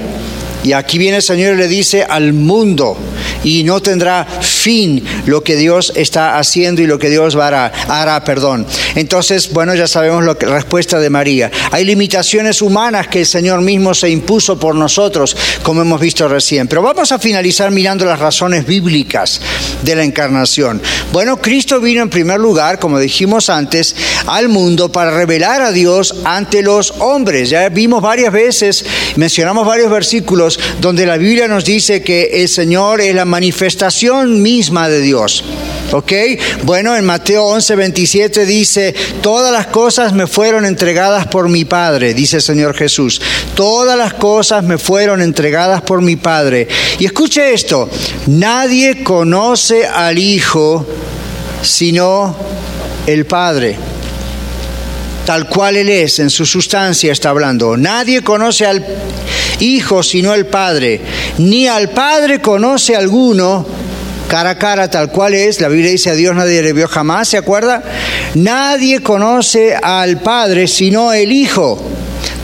Y 0.64 0.72
aquí 0.72 0.98
viene 0.98 1.18
el 1.18 1.22
Señor 1.22 1.54
y 1.54 1.56
le 1.56 1.68
dice 1.68 2.02
al 2.02 2.32
mundo. 2.32 2.96
Y 3.44 3.64
no 3.64 3.80
tendrá 3.80 4.24
fin 4.24 5.04
lo 5.26 5.42
que 5.42 5.56
Dios 5.56 5.92
está 5.94 6.38
haciendo 6.38 6.82
y 6.82 6.86
lo 6.86 6.98
que 6.98 7.10
Dios 7.10 7.36
hará, 7.36 8.22
perdón. 8.24 8.66
Entonces, 8.94 9.52
bueno, 9.52 9.74
ya 9.74 9.86
sabemos 9.86 10.24
la 10.24 10.34
respuesta 10.34 10.98
de 10.98 11.10
María. 11.10 11.50
Hay 11.70 11.84
limitaciones 11.84 12.62
humanas 12.62 13.08
que 13.08 13.20
el 13.20 13.26
Señor 13.26 13.60
mismo 13.60 13.94
se 13.94 14.10
impuso 14.10 14.58
por 14.58 14.74
nosotros, 14.74 15.36
como 15.62 15.82
hemos 15.82 16.00
visto 16.00 16.28
recién. 16.28 16.68
Pero 16.68 16.82
vamos 16.82 17.12
a 17.12 17.18
finalizar 17.18 17.70
mirando 17.70 18.04
las 18.04 18.18
razones 18.18 18.66
bíblicas 18.66 19.40
de 19.82 19.94
la 19.94 20.04
encarnación. 20.04 20.80
Bueno, 21.12 21.36
Cristo 21.38 21.80
vino 21.80 22.02
en 22.02 22.10
primer 22.10 22.40
lugar, 22.40 22.78
como 22.78 22.98
dijimos 22.98 23.50
antes, 23.50 23.94
al 24.26 24.48
mundo 24.48 24.90
para 24.90 25.10
revelar 25.10 25.62
a 25.62 25.72
Dios 25.72 26.14
ante 26.24 26.62
los 26.62 26.94
hombres. 26.98 27.50
Ya 27.50 27.68
vimos 27.68 28.02
varias 28.02 28.32
veces, 28.32 28.84
mencionamos 29.16 29.66
varios 29.66 29.90
versículos 29.90 30.58
donde 30.80 31.06
la 31.06 31.16
Biblia 31.16 31.48
nos 31.48 31.64
dice 31.64 32.02
que 32.02 32.42
el 32.42 32.48
Señor 32.48 33.00
es 33.00 33.14
la 33.14 33.24
manifestación 33.28 34.42
misma 34.42 34.88
de 34.88 35.00
Dios. 35.00 35.44
¿Ok? 35.92 36.12
Bueno, 36.64 36.96
en 36.96 37.04
Mateo 37.04 37.44
11, 37.46 37.76
27 37.76 38.44
dice, 38.44 38.94
todas 39.22 39.52
las 39.52 39.68
cosas 39.68 40.12
me 40.12 40.26
fueron 40.26 40.66
entregadas 40.66 41.26
por 41.28 41.48
mi 41.48 41.64
Padre, 41.64 42.12
dice 42.12 42.36
el 42.36 42.42
Señor 42.42 42.74
Jesús. 42.74 43.20
Todas 43.54 43.96
las 43.96 44.14
cosas 44.14 44.64
me 44.64 44.76
fueron 44.78 45.22
entregadas 45.22 45.82
por 45.82 46.02
mi 46.02 46.16
Padre. 46.16 46.68
Y 46.98 47.06
escuche 47.06 47.54
esto, 47.54 47.88
nadie 48.26 49.02
conoce 49.02 49.86
al 49.86 50.18
Hijo 50.18 50.86
sino 51.62 52.36
el 53.06 53.26
Padre 53.26 53.87
tal 55.28 55.46
cual 55.46 55.76
Él 55.76 55.90
es, 55.90 56.20
en 56.20 56.30
su 56.30 56.46
sustancia 56.46 57.12
está 57.12 57.28
hablando. 57.28 57.76
Nadie 57.76 58.22
conoce 58.22 58.64
al 58.64 58.82
Hijo 59.60 60.02
sino 60.02 60.32
el 60.32 60.46
Padre, 60.46 61.02
ni 61.36 61.68
al 61.68 61.90
Padre 61.90 62.40
conoce 62.40 62.96
alguno 62.96 63.66
cara 64.26 64.50
a 64.50 64.58
cara 64.58 64.88
tal 64.88 65.10
cual 65.10 65.34
es. 65.34 65.60
La 65.60 65.68
Biblia 65.68 65.90
dice 65.90 66.08
a 66.08 66.14
Dios 66.14 66.34
nadie 66.34 66.62
le 66.62 66.72
vio 66.72 66.88
jamás, 66.88 67.28
¿se 67.28 67.36
acuerda? 67.36 67.82
Nadie 68.36 69.02
conoce 69.02 69.74
al 69.74 70.22
Padre 70.22 70.66
sino 70.66 71.12
el 71.12 71.30
Hijo. 71.30 71.78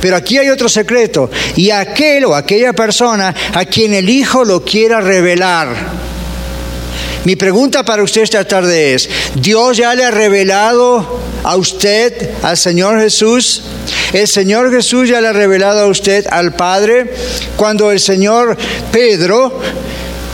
Pero 0.02 0.16
aquí 0.16 0.36
hay 0.36 0.50
otro 0.50 0.68
secreto. 0.68 1.30
Y 1.56 1.70
aquel 1.70 2.26
o 2.26 2.34
aquella 2.34 2.74
persona 2.74 3.34
a 3.54 3.64
quien 3.64 3.94
el 3.94 4.10
Hijo 4.10 4.44
lo 4.44 4.62
quiera 4.62 5.00
revelar. 5.00 6.13
Mi 7.24 7.36
pregunta 7.36 7.86
para 7.86 8.02
usted 8.02 8.20
esta 8.20 8.44
tarde 8.44 8.92
es, 8.92 9.08
¿Dios 9.36 9.78
ya 9.78 9.94
le 9.94 10.04
ha 10.04 10.10
revelado 10.10 11.20
a 11.42 11.56
usted, 11.56 12.30
al 12.42 12.58
Señor 12.58 13.00
Jesús? 13.00 13.62
El 14.12 14.28
Señor 14.28 14.70
Jesús 14.70 15.08
ya 15.08 15.22
le 15.22 15.28
ha 15.28 15.32
revelado 15.32 15.80
a 15.80 15.86
usted 15.86 16.26
al 16.30 16.54
Padre. 16.54 17.14
Cuando 17.56 17.90
el 17.90 17.98
Señor 17.98 18.58
Pedro 18.92 19.58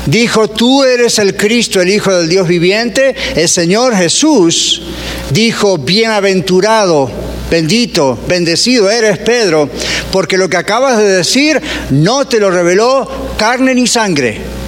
dijo, 0.06 0.48
tú 0.48 0.82
eres 0.82 1.20
el 1.20 1.36
Cristo, 1.36 1.80
el 1.80 1.90
Hijo 1.90 2.12
del 2.12 2.28
Dios 2.28 2.48
viviente, 2.48 3.14
el 3.36 3.48
Señor 3.48 3.94
Jesús 3.94 4.82
dijo, 5.30 5.78
bienaventurado, 5.78 7.08
bendito, 7.48 8.18
bendecido 8.26 8.90
eres 8.90 9.18
Pedro, 9.18 9.70
porque 10.10 10.36
lo 10.36 10.48
que 10.48 10.56
acabas 10.56 10.98
de 10.98 11.04
decir 11.04 11.62
no 11.90 12.26
te 12.26 12.40
lo 12.40 12.50
reveló 12.50 13.08
carne 13.38 13.76
ni 13.76 13.86
sangre 13.86 14.59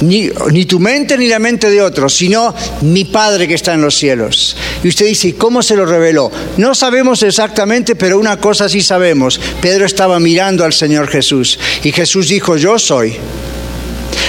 ni, 0.00 0.64
tu 0.64 0.78
mente 0.78 1.16
ni 1.18 1.28
la 1.28 1.38
mente 1.38 1.70
de 1.70 1.82
otros, 1.82 2.14
sino 2.14 2.54
mi 2.82 3.04
Padre 3.04 3.48
que 3.48 3.54
está 3.54 3.74
en 3.74 3.82
los 3.82 3.96
cielos. 3.96 4.56
Y 4.82 4.88
usted 4.88 5.06
dice, 5.06 5.34
¿cómo 5.34 5.62
se 5.62 5.76
lo 5.76 5.86
reveló? 5.86 6.30
No 6.56 6.74
sabemos 6.74 7.22
exactamente, 7.22 7.96
pero 7.96 8.18
una 8.18 8.38
cosa 8.38 8.68
sí 8.68 8.80
sabemos. 8.80 9.40
Pedro 9.60 9.86
estaba 9.86 10.20
mirando 10.20 10.64
al 10.64 10.72
Señor 10.72 11.08
Jesús 11.08 11.58
y 11.82 11.92
Jesús 11.92 12.28
dijo, 12.28 12.56
yo 12.56 12.78
soy. 12.78 13.16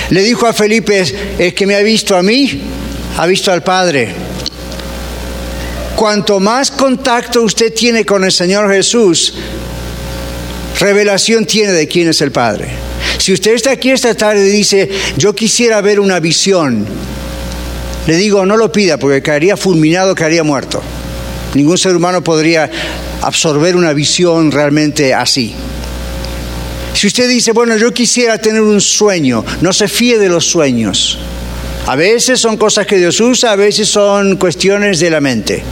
Le 0.10 0.23
dijo 0.23 0.47
a 0.47 0.53
Felipe, 0.53 1.03
el 1.38 1.53
que 1.53 1.67
me 1.67 1.75
ha 1.75 1.82
visto 1.82 2.15
a 2.15 2.23
mí, 2.23 2.62
ha 3.17 3.25
visto 3.27 3.51
al 3.51 3.62
Padre. 3.62 4.10
Cuanto 5.95 6.39
más 6.39 6.71
contacto 6.71 7.43
usted 7.43 7.73
tiene 7.73 8.05
con 8.05 8.23
el 8.23 8.32
Señor 8.32 8.71
Jesús, 8.71 9.34
revelación 10.79 11.45
tiene 11.45 11.73
de 11.73 11.88
quién 11.88 12.08
es 12.08 12.21
el 12.21 12.32
Padre. 12.32 12.69
Si 13.29 13.33
usted 13.33 13.53
está 13.53 13.69
aquí 13.69 13.91
esta 13.91 14.15
tarde 14.15 14.47
y 14.47 14.51
dice, 14.51 14.89
yo 15.15 15.35
quisiera 15.35 15.81
ver 15.81 15.99
una 15.99 16.19
visión, 16.19 16.83
le 18.07 18.15
digo, 18.15 18.43
no 18.43 18.57
lo 18.57 18.71
pida 18.71 18.97
porque 18.97 19.21
caería 19.21 19.55
fulminado, 19.55 20.15
caería 20.15 20.41
muerto. 20.41 20.81
Ningún 21.53 21.77
ser 21.77 21.95
humano 21.95 22.23
podría 22.23 22.67
absorber 23.21 23.75
una 23.75 23.93
visión 23.93 24.51
realmente 24.51 25.13
así. 25.13 25.53
Si 26.95 27.05
usted 27.05 27.29
dice, 27.29 27.51
bueno, 27.51 27.77
yo 27.77 27.93
quisiera 27.93 28.39
tener 28.39 28.63
un 28.63 28.81
sueño, 28.81 29.45
no 29.61 29.73
se 29.73 29.87
fíe 29.87 30.17
de 30.17 30.27
los 30.27 30.45
sueños. 30.45 31.19
A 31.87 31.95
veces 31.95 32.39
son 32.39 32.57
cosas 32.57 32.85
que 32.85 32.97
Dios 32.97 33.19
usa, 33.19 33.51
a 33.51 33.55
veces 33.55 33.87
son 33.87 34.37
cuestiones 34.37 34.99
de 34.99 35.09
la 35.09 35.21
mente. 35.21 35.63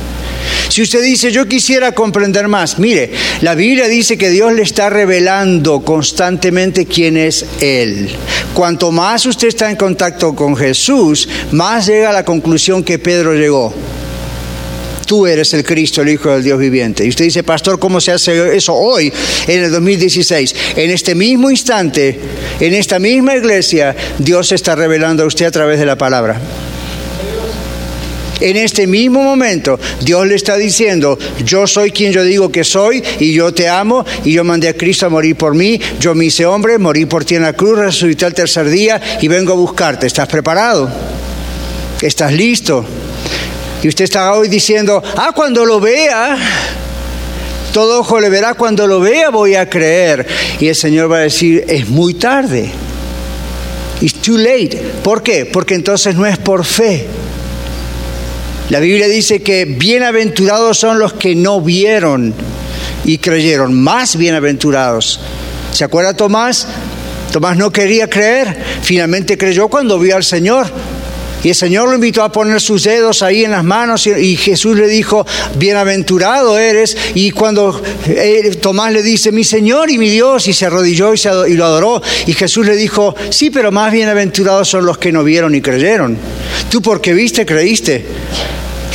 Si 0.69 0.81
usted 0.81 1.01
dice, 1.01 1.31
yo 1.31 1.47
quisiera 1.47 1.93
comprender 1.93 2.47
más, 2.47 2.77
mire, 2.77 3.11
la 3.41 3.55
Biblia 3.55 3.87
dice 3.87 4.17
que 4.17 4.29
Dios 4.29 4.53
le 4.53 4.63
está 4.63 4.89
revelando 4.89 5.81
constantemente 5.81 6.85
quién 6.85 7.17
es 7.17 7.45
Él. 7.61 8.09
Cuanto 8.53 8.91
más 8.91 9.25
usted 9.25 9.47
está 9.47 9.69
en 9.69 9.75
contacto 9.75 10.35
con 10.35 10.55
Jesús, 10.55 11.27
más 11.51 11.87
llega 11.87 12.09
a 12.09 12.13
la 12.13 12.25
conclusión 12.25 12.83
que 12.83 12.99
Pedro 12.99 13.33
llegó. 13.33 13.73
Tú 15.07 15.25
eres 15.25 15.53
el 15.53 15.63
Cristo, 15.63 16.01
el 16.01 16.09
Hijo 16.09 16.31
del 16.31 16.43
Dios 16.43 16.59
viviente. 16.59 17.05
Y 17.05 17.09
usted 17.09 17.23
dice, 17.23 17.41
pastor, 17.41 17.79
¿cómo 17.79 18.01
se 18.01 18.11
hace 18.11 18.55
eso 18.55 18.73
hoy, 18.73 19.11
en 19.47 19.63
el 19.63 19.71
2016? 19.71 20.53
En 20.75 20.91
este 20.91 21.15
mismo 21.15 21.49
instante, 21.49 22.19
en 22.59 22.73
esta 22.73 22.99
misma 22.99 23.37
iglesia, 23.37 23.95
Dios 24.19 24.49
se 24.49 24.55
está 24.55 24.75
revelando 24.75 25.23
a 25.23 25.25
usted 25.25 25.45
a 25.45 25.51
través 25.51 25.79
de 25.79 25.85
la 25.85 25.97
palabra. 25.97 26.41
En 28.41 28.57
este 28.57 28.85
mismo 28.85 29.23
momento, 29.23 29.79
Dios 30.01 30.27
le 30.27 30.35
está 30.35 30.57
diciendo, 30.57 31.17
yo 31.43 31.65
soy 31.65 31.91
quien 31.91 32.11
yo 32.11 32.23
digo 32.23 32.51
que 32.51 32.65
soy 32.65 33.01
y 33.19 33.33
yo 33.33 33.53
te 33.53 33.69
amo 33.69 34.05
y 34.25 34.33
yo 34.33 34.43
mandé 34.43 34.67
a 34.67 34.73
Cristo 34.73 35.05
a 35.05 35.09
morir 35.09 35.37
por 35.37 35.55
mí, 35.55 35.79
yo 36.01 36.13
me 36.13 36.25
hice 36.25 36.45
hombre, 36.45 36.77
morí 36.77 37.05
por 37.05 37.23
ti 37.23 37.35
en 37.35 37.43
la 37.43 37.53
cruz, 37.53 37.79
resucité 37.79 38.25
al 38.25 38.33
tercer 38.33 38.69
día 38.69 39.01
y 39.21 39.27
vengo 39.29 39.53
a 39.53 39.55
buscarte. 39.55 40.05
¿Estás 40.05 40.27
preparado? 40.27 40.91
¿Estás 42.01 42.33
listo? 42.33 42.85
Y 43.83 43.87
usted 43.87 44.05
está 44.05 44.33
hoy 44.33 44.47
diciendo, 44.47 45.03
ah, 45.15 45.31
cuando 45.35 45.65
lo 45.65 45.79
vea, 45.79 46.37
todo 47.73 47.99
ojo 47.99 48.19
le 48.19 48.29
verá, 48.29 48.53
cuando 48.53 48.87
lo 48.87 48.99
vea 48.99 49.29
voy 49.29 49.55
a 49.55 49.69
creer. 49.69 50.25
Y 50.59 50.67
el 50.67 50.75
Señor 50.75 51.11
va 51.11 51.17
a 51.17 51.21
decir, 51.21 51.63
es 51.67 51.87
muy 51.87 52.15
tarde. 52.15 52.71
It's 54.01 54.21
too 54.21 54.37
late. 54.37 54.81
¿Por 55.03 55.23
qué? 55.23 55.45
Porque 55.45 55.75
entonces 55.75 56.15
no 56.15 56.25
es 56.25 56.37
por 56.37 56.65
fe 56.65 57.07
la 58.69 58.81
Biblia 58.81 59.07
dice 59.07 59.41
que 59.41 59.63
bienaventurados 59.63 60.77
son 60.77 60.99
los 60.99 61.13
que 61.13 61.35
no 61.35 61.61
vieron 61.61 62.33
y 63.05 63.17
creyeron, 63.17 63.73
más 63.73 64.17
bienaventurados. 64.17 65.21
¿Se 65.71 65.85
acuerda 65.85 66.13
Tomás? 66.13 66.67
Tomás 67.31 67.55
no 67.55 67.71
quería 67.71 68.09
creer, 68.09 68.57
finalmente 68.81 69.37
creyó 69.37 69.69
cuando 69.69 69.97
vio 69.97 70.17
al 70.17 70.23
Señor. 70.25 70.67
Y 71.43 71.49
el 71.49 71.55
Señor 71.55 71.89
lo 71.89 71.95
invitó 71.95 72.23
a 72.23 72.31
poner 72.31 72.59
sus 72.59 72.83
dedos 72.83 73.21
ahí 73.21 73.45
en 73.45 73.51
las 73.51 73.63
manos 73.63 74.07
y, 74.07 74.35
Jesús 74.37 74.77
le 74.77 74.87
dijo, 74.87 75.25
bienaventurado 75.55 76.57
eres. 76.57 76.97
Y 77.13 77.31
cuando 77.31 77.81
eh, 78.07 78.57
Tomás 78.61 78.91
le 78.91 79.03
dice, 79.03 79.31
mi 79.31 79.43
Señor 79.43 79.89
y 79.91 79.97
mi 79.97 80.09
Dios, 80.09 80.47
y 80.47 80.53
se 80.53 80.65
arrodilló 80.65 81.13
y, 81.13 81.19
y 81.51 81.53
lo 81.53 81.65
adoró, 81.65 82.01
y 82.25 82.33
Jesús 82.33 82.65
le 82.65 82.75
dijo, 82.75 83.15
sí, 83.29 83.49
pero 83.49 83.71
más 83.71 83.91
bienaventurados 83.91 84.67
son 84.67 84.85
los 84.85 84.97
que 84.97 85.11
no 85.11 85.23
vieron 85.23 85.53
y 85.53 85.61
creyeron. 85.61 86.17
Tú 86.69 86.81
porque 86.81 87.13
viste, 87.13 87.45
creíste. 87.45 88.05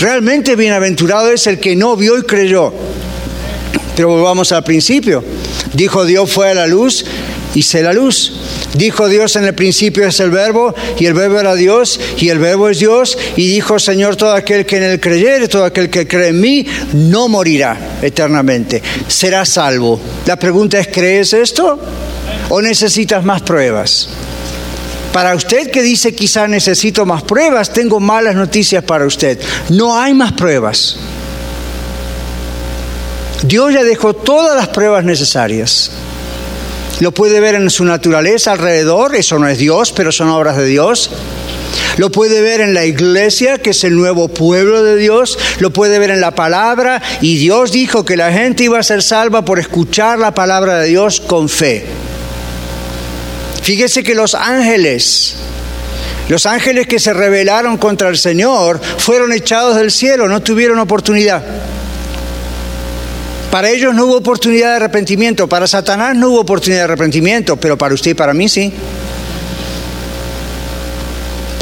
Realmente 0.00 0.56
bienaventurado 0.56 1.30
es 1.30 1.46
el 1.46 1.60
que 1.60 1.76
no 1.76 1.96
vio 1.96 2.18
y 2.18 2.22
creyó. 2.22 2.72
Pero 3.94 4.08
volvamos 4.08 4.50
al 4.52 4.64
principio. 4.64 5.22
Dijo 5.74 6.04
Dios 6.04 6.30
fue 6.30 6.50
a 6.50 6.54
la 6.54 6.66
luz 6.66 7.04
y 7.54 7.62
sé 7.62 7.82
la 7.82 7.92
luz. 7.92 8.32
Dijo 8.74 9.08
Dios 9.08 9.36
en 9.36 9.44
el 9.44 9.54
principio 9.54 10.06
es 10.06 10.18
el 10.20 10.30
verbo 10.30 10.74
y 10.98 11.06
el 11.06 11.14
verbo 11.14 11.38
era 11.38 11.54
Dios 11.54 12.00
y 12.18 12.30
el 12.30 12.38
verbo 12.38 12.70
es 12.70 12.78
Dios. 12.78 13.18
Y 13.36 13.48
dijo 13.48 13.78
Señor, 13.78 14.16
todo 14.16 14.32
aquel 14.32 14.64
que 14.64 14.78
en 14.78 14.84
él 14.84 15.00
creyere, 15.00 15.48
todo 15.48 15.64
aquel 15.64 15.90
que 15.90 16.06
cree 16.06 16.28
en 16.28 16.40
mí, 16.40 16.66
no 16.94 17.28
morirá 17.28 17.98
eternamente, 18.00 18.82
será 19.08 19.44
salvo. 19.44 20.00
La 20.26 20.36
pregunta 20.36 20.78
es, 20.78 20.88
¿crees 20.88 21.32
esto 21.34 21.78
o 22.48 22.62
necesitas 22.62 23.24
más 23.24 23.42
pruebas? 23.42 24.08
Para 25.12 25.34
usted 25.34 25.70
que 25.70 25.82
dice 25.82 26.14
quizá 26.14 26.48
necesito 26.48 27.04
más 27.04 27.22
pruebas, 27.22 27.72
tengo 27.74 28.00
malas 28.00 28.34
noticias 28.34 28.82
para 28.82 29.04
usted. 29.04 29.38
No 29.68 29.98
hay 29.98 30.14
más 30.14 30.32
pruebas. 30.32 30.96
Dios 33.42 33.74
ya 33.74 33.84
dejó 33.84 34.14
todas 34.14 34.56
las 34.56 34.68
pruebas 34.68 35.04
necesarias. 35.04 35.90
Lo 37.00 37.12
puede 37.12 37.40
ver 37.40 37.54
en 37.54 37.70
su 37.70 37.84
naturaleza 37.84 38.52
alrededor, 38.52 39.16
eso 39.16 39.38
no 39.38 39.48
es 39.48 39.58
Dios, 39.58 39.92
pero 39.92 40.12
son 40.12 40.28
obras 40.28 40.56
de 40.56 40.66
Dios. 40.66 41.10
Lo 41.96 42.10
puede 42.10 42.40
ver 42.40 42.60
en 42.60 42.74
la 42.74 42.84
iglesia, 42.84 43.58
que 43.58 43.70
es 43.70 43.84
el 43.84 43.94
nuevo 43.94 44.28
pueblo 44.28 44.82
de 44.82 44.96
Dios. 44.96 45.38
Lo 45.58 45.72
puede 45.72 45.98
ver 45.98 46.10
en 46.10 46.20
la 46.20 46.34
palabra. 46.34 47.02
Y 47.20 47.36
Dios 47.36 47.72
dijo 47.72 48.04
que 48.04 48.16
la 48.16 48.32
gente 48.32 48.64
iba 48.64 48.78
a 48.78 48.82
ser 48.82 49.02
salva 49.02 49.44
por 49.44 49.58
escuchar 49.58 50.18
la 50.18 50.32
palabra 50.34 50.80
de 50.80 50.88
Dios 50.88 51.20
con 51.20 51.48
fe. 51.48 51.84
Fíjese 53.62 54.02
que 54.02 54.14
los 54.14 54.34
ángeles 54.34 55.36
Los 56.28 56.46
ángeles 56.46 56.86
que 56.86 56.98
se 56.98 57.12
rebelaron 57.12 57.76
contra 57.76 58.08
el 58.08 58.16
Señor 58.16 58.80
fueron 58.98 59.32
echados 59.32 59.76
del 59.76 59.90
cielo, 59.90 60.28
no 60.28 60.40
tuvieron 60.40 60.78
oportunidad. 60.78 61.42
Para 63.52 63.68
ellos 63.68 63.94
no 63.94 64.06
hubo 64.06 64.16
oportunidad 64.16 64.70
de 64.70 64.76
arrepentimiento, 64.76 65.46
para 65.46 65.66
Satanás 65.66 66.16
no 66.16 66.30
hubo 66.30 66.40
oportunidad 66.40 66.78
de 66.78 66.84
arrepentimiento, 66.84 67.58
pero 67.58 67.76
para 67.76 67.92
usted 67.92 68.12
y 68.12 68.14
para 68.14 68.32
mí 68.32 68.48
sí 68.48 68.72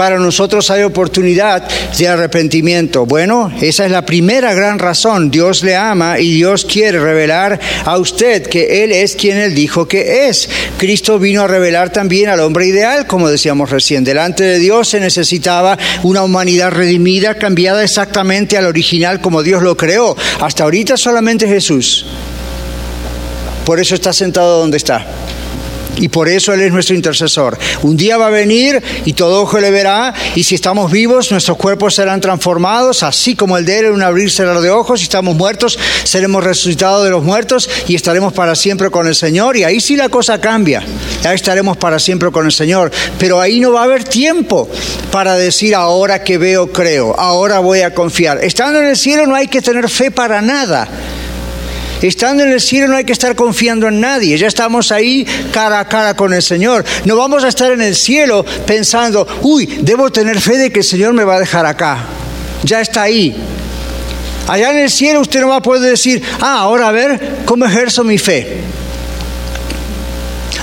para 0.00 0.18
nosotros 0.18 0.70
hay 0.70 0.82
oportunidad 0.82 1.68
de 1.98 2.08
arrepentimiento. 2.08 3.04
Bueno, 3.04 3.52
esa 3.60 3.84
es 3.84 3.92
la 3.92 4.06
primera 4.06 4.54
gran 4.54 4.78
razón. 4.78 5.30
Dios 5.30 5.62
le 5.62 5.76
ama 5.76 6.18
y 6.18 6.32
Dios 6.32 6.64
quiere 6.64 6.98
revelar 6.98 7.60
a 7.84 7.98
usted 7.98 8.46
que 8.46 8.82
Él 8.82 8.92
es 8.92 9.14
quien 9.14 9.36
Él 9.36 9.54
dijo 9.54 9.86
que 9.86 10.30
es. 10.30 10.48
Cristo 10.78 11.18
vino 11.18 11.42
a 11.42 11.48
revelar 11.48 11.90
también 11.90 12.30
al 12.30 12.40
hombre 12.40 12.66
ideal, 12.66 13.06
como 13.06 13.28
decíamos 13.28 13.68
recién. 13.68 14.02
Delante 14.02 14.42
de 14.42 14.58
Dios 14.58 14.88
se 14.88 15.00
necesitaba 15.00 15.76
una 16.02 16.22
humanidad 16.22 16.70
redimida, 16.70 17.34
cambiada 17.34 17.84
exactamente 17.84 18.56
al 18.56 18.64
original 18.64 19.20
como 19.20 19.42
Dios 19.42 19.62
lo 19.62 19.76
creó. 19.76 20.16
Hasta 20.40 20.64
ahorita 20.64 20.96
solamente 20.96 21.46
Jesús. 21.46 22.06
Por 23.66 23.78
eso 23.78 23.94
está 23.94 24.14
sentado 24.14 24.60
donde 24.60 24.78
está. 24.78 25.06
Y 26.00 26.08
por 26.08 26.28
eso 26.28 26.52
Él 26.52 26.62
es 26.62 26.72
nuestro 26.72 26.96
intercesor. 26.96 27.58
Un 27.82 27.96
día 27.96 28.16
va 28.16 28.26
a 28.26 28.30
venir 28.30 28.82
y 29.04 29.12
todo 29.12 29.42
ojo 29.42 29.60
le 29.60 29.70
verá. 29.70 30.12
Y 30.34 30.42
si 30.42 30.54
estamos 30.54 30.90
vivos, 30.90 31.30
nuestros 31.30 31.56
cuerpos 31.56 31.94
serán 31.94 32.20
transformados, 32.20 33.02
así 33.02 33.36
como 33.36 33.56
el 33.56 33.64
de 33.64 33.78
Él 33.78 33.84
en 33.86 33.92
un 33.92 34.02
abrir 34.02 34.30
cerrar 34.30 34.60
de 34.60 34.70
ojos. 34.70 35.00
Si 35.00 35.04
estamos 35.04 35.36
muertos, 35.36 35.78
seremos 36.04 36.42
resucitados 36.42 37.04
de 37.04 37.10
los 37.10 37.22
muertos 37.22 37.68
y 37.86 37.94
estaremos 37.94 38.32
para 38.32 38.54
siempre 38.54 38.90
con 38.90 39.06
el 39.06 39.14
Señor. 39.14 39.56
Y 39.56 39.64
ahí 39.64 39.80
sí 39.80 39.96
la 39.96 40.08
cosa 40.08 40.40
cambia. 40.40 40.82
Ahí 41.24 41.34
estaremos 41.34 41.76
para 41.76 41.98
siempre 41.98 42.30
con 42.30 42.46
el 42.46 42.52
Señor. 42.52 42.90
Pero 43.18 43.40
ahí 43.40 43.60
no 43.60 43.72
va 43.72 43.82
a 43.82 43.84
haber 43.84 44.04
tiempo 44.04 44.68
para 45.12 45.36
decir 45.36 45.74
ahora 45.74 46.24
que 46.24 46.38
veo, 46.38 46.72
creo. 46.72 47.14
Ahora 47.18 47.58
voy 47.60 47.80
a 47.82 47.94
confiar. 47.94 48.42
Estando 48.42 48.80
en 48.80 48.86
el 48.86 48.96
cielo 48.96 49.26
no 49.26 49.34
hay 49.34 49.48
que 49.48 49.62
tener 49.62 49.88
fe 49.88 50.10
para 50.10 50.40
nada. 50.40 50.88
Estando 52.02 52.42
en 52.44 52.52
el 52.52 52.60
cielo 52.60 52.88
no 52.88 52.96
hay 52.96 53.04
que 53.04 53.12
estar 53.12 53.34
confiando 53.34 53.86
en 53.86 54.00
nadie, 54.00 54.38
ya 54.38 54.46
estamos 54.46 54.90
ahí 54.90 55.26
cara 55.52 55.80
a 55.80 55.88
cara 55.88 56.14
con 56.14 56.32
el 56.32 56.42
Señor. 56.42 56.84
No 57.04 57.16
vamos 57.16 57.44
a 57.44 57.48
estar 57.48 57.70
en 57.72 57.82
el 57.82 57.94
cielo 57.94 58.44
pensando, 58.66 59.26
uy, 59.42 59.66
debo 59.82 60.10
tener 60.10 60.40
fe 60.40 60.56
de 60.56 60.72
que 60.72 60.80
el 60.80 60.84
Señor 60.84 61.12
me 61.12 61.24
va 61.24 61.36
a 61.36 61.40
dejar 61.40 61.66
acá. 61.66 62.06
Ya 62.64 62.80
está 62.80 63.02
ahí. 63.02 63.36
Allá 64.48 64.70
en 64.70 64.78
el 64.78 64.90
cielo 64.90 65.20
usted 65.20 65.40
no 65.42 65.48
va 65.48 65.56
a 65.56 65.62
poder 65.62 65.90
decir, 65.90 66.22
ah, 66.40 66.60
ahora 66.60 66.88
a 66.88 66.92
ver 66.92 67.40
cómo 67.44 67.66
ejerzo 67.66 68.02
mi 68.02 68.18
fe. 68.18 68.62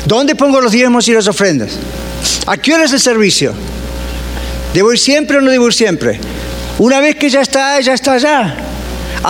¿Dónde 0.06 0.36
pongo 0.36 0.60
los 0.60 0.72
diezmos 0.72 1.08
y 1.08 1.14
las 1.14 1.28
ofrendas? 1.28 1.72
¿A 2.48 2.58
qué 2.58 2.74
hora 2.74 2.86
es 2.86 2.94
el 2.94 3.00
servicio? 3.00 3.54
¿Debo 4.74 4.92
ir 4.92 5.00
siempre 5.00 5.38
o 5.38 5.42
no 5.42 5.52
debo 5.52 5.68
ir 5.68 5.74
siempre? 5.74 6.20
Una 6.80 7.00
vez 7.00 7.16
que 7.16 7.30
ya 7.30 7.42
está, 7.42 7.80
ya 7.80 7.94
está 7.94 8.14
allá. 8.14 8.56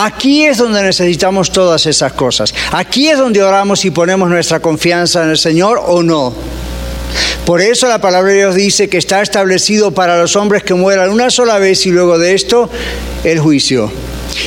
Aquí 0.00 0.44
es 0.44 0.58
donde 0.58 0.80
necesitamos 0.80 1.50
todas 1.50 1.84
esas 1.86 2.12
cosas. 2.12 2.54
Aquí 2.70 3.08
es 3.08 3.18
donde 3.18 3.42
oramos 3.42 3.84
y 3.84 3.90
ponemos 3.90 4.28
nuestra 4.30 4.60
confianza 4.60 5.24
en 5.24 5.30
el 5.30 5.38
Señor 5.38 5.82
o 5.84 6.04
no. 6.04 6.32
Por 7.44 7.60
eso 7.60 7.88
la 7.88 8.00
palabra 8.00 8.30
de 8.30 8.38
Dios 8.38 8.54
dice 8.54 8.88
que 8.88 8.98
está 8.98 9.22
establecido 9.22 9.90
para 9.90 10.16
los 10.16 10.36
hombres 10.36 10.62
que 10.62 10.74
mueran 10.74 11.10
una 11.10 11.30
sola 11.30 11.58
vez 11.58 11.84
y 11.86 11.90
luego 11.90 12.16
de 12.16 12.34
esto 12.34 12.70
el 13.24 13.40
juicio. 13.40 13.90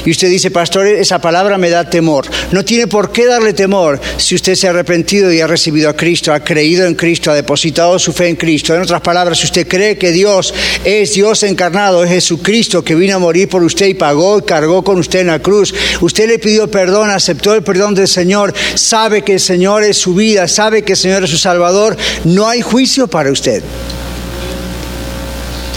Y 0.06 0.12
usted 0.12 0.30
dice, 0.30 0.52
pastor, 0.52 0.88
esa 0.88 1.20
palabra 1.20 1.58
me 1.58 1.70
da 1.70 1.90
temor. 1.90 2.26
No 2.52 2.66
tiene 2.66 2.88
por 2.88 3.12
qué 3.12 3.26
darle 3.26 3.54
temor 3.54 4.00
si 4.18 4.36
usted 4.36 4.56
se 4.56 4.68
ha 4.68 4.72
arrepentido 4.72 5.32
y 5.32 5.42
ha 5.42 5.48
recibido 5.48 5.90
a 5.90 5.96
Cristo, 5.96 6.34
ha 6.34 6.40
creído 6.40 6.86
en 6.86 6.96
Cristo, 6.96 7.32
ha 7.32 7.36
depositado 7.36 7.98
su 8.00 8.14
fe 8.14 8.28
en 8.30 8.36
Cristo. 8.36 8.74
En 8.76 8.82
otras 8.82 9.02
palabras, 9.02 9.40
si 9.40 9.46
usted 9.46 9.68
cree 9.68 9.98
que 9.98 10.12
Dios 10.12 10.54
es 10.84 11.14
Dios 11.14 11.44
encarnado, 11.44 12.04
es 12.04 12.10
Jesucristo 12.10 12.84
que 12.84 12.96
vino 12.96 13.16
a 13.16 13.20
morir 13.20 13.48
por 13.48 13.64
usted 13.64 13.88
y 13.88 13.94
pagó 13.94 14.40
y 14.40 14.44
cargó 14.44 14.84
con 14.84 14.98
usted 14.98 15.20
en 15.20 15.28
la 15.28 15.40
cruz, 15.40 15.74
usted 16.02 16.28
le 16.28 16.40
pidió 16.40 16.70
perdón, 16.70 17.10
aceptó 17.10 17.54
el 17.54 17.64
perdón 17.64 17.96
del 17.96 18.08
Señor, 18.08 18.54
sabe 18.76 19.24
que 19.24 19.34
el 19.34 19.40
Señor 19.40 19.84
es 19.84 19.98
su 19.98 20.14
vida, 20.16 20.48
sabe 20.48 20.84
que 20.84 20.94
el 20.94 20.98
Señor 20.98 21.24
es 21.24 21.30
su 21.30 21.38
Salvador, 21.38 21.98
no 22.24 22.48
hay 22.48 22.62
juicio 22.62 23.08
para 23.08 23.32
usted. 23.32 23.64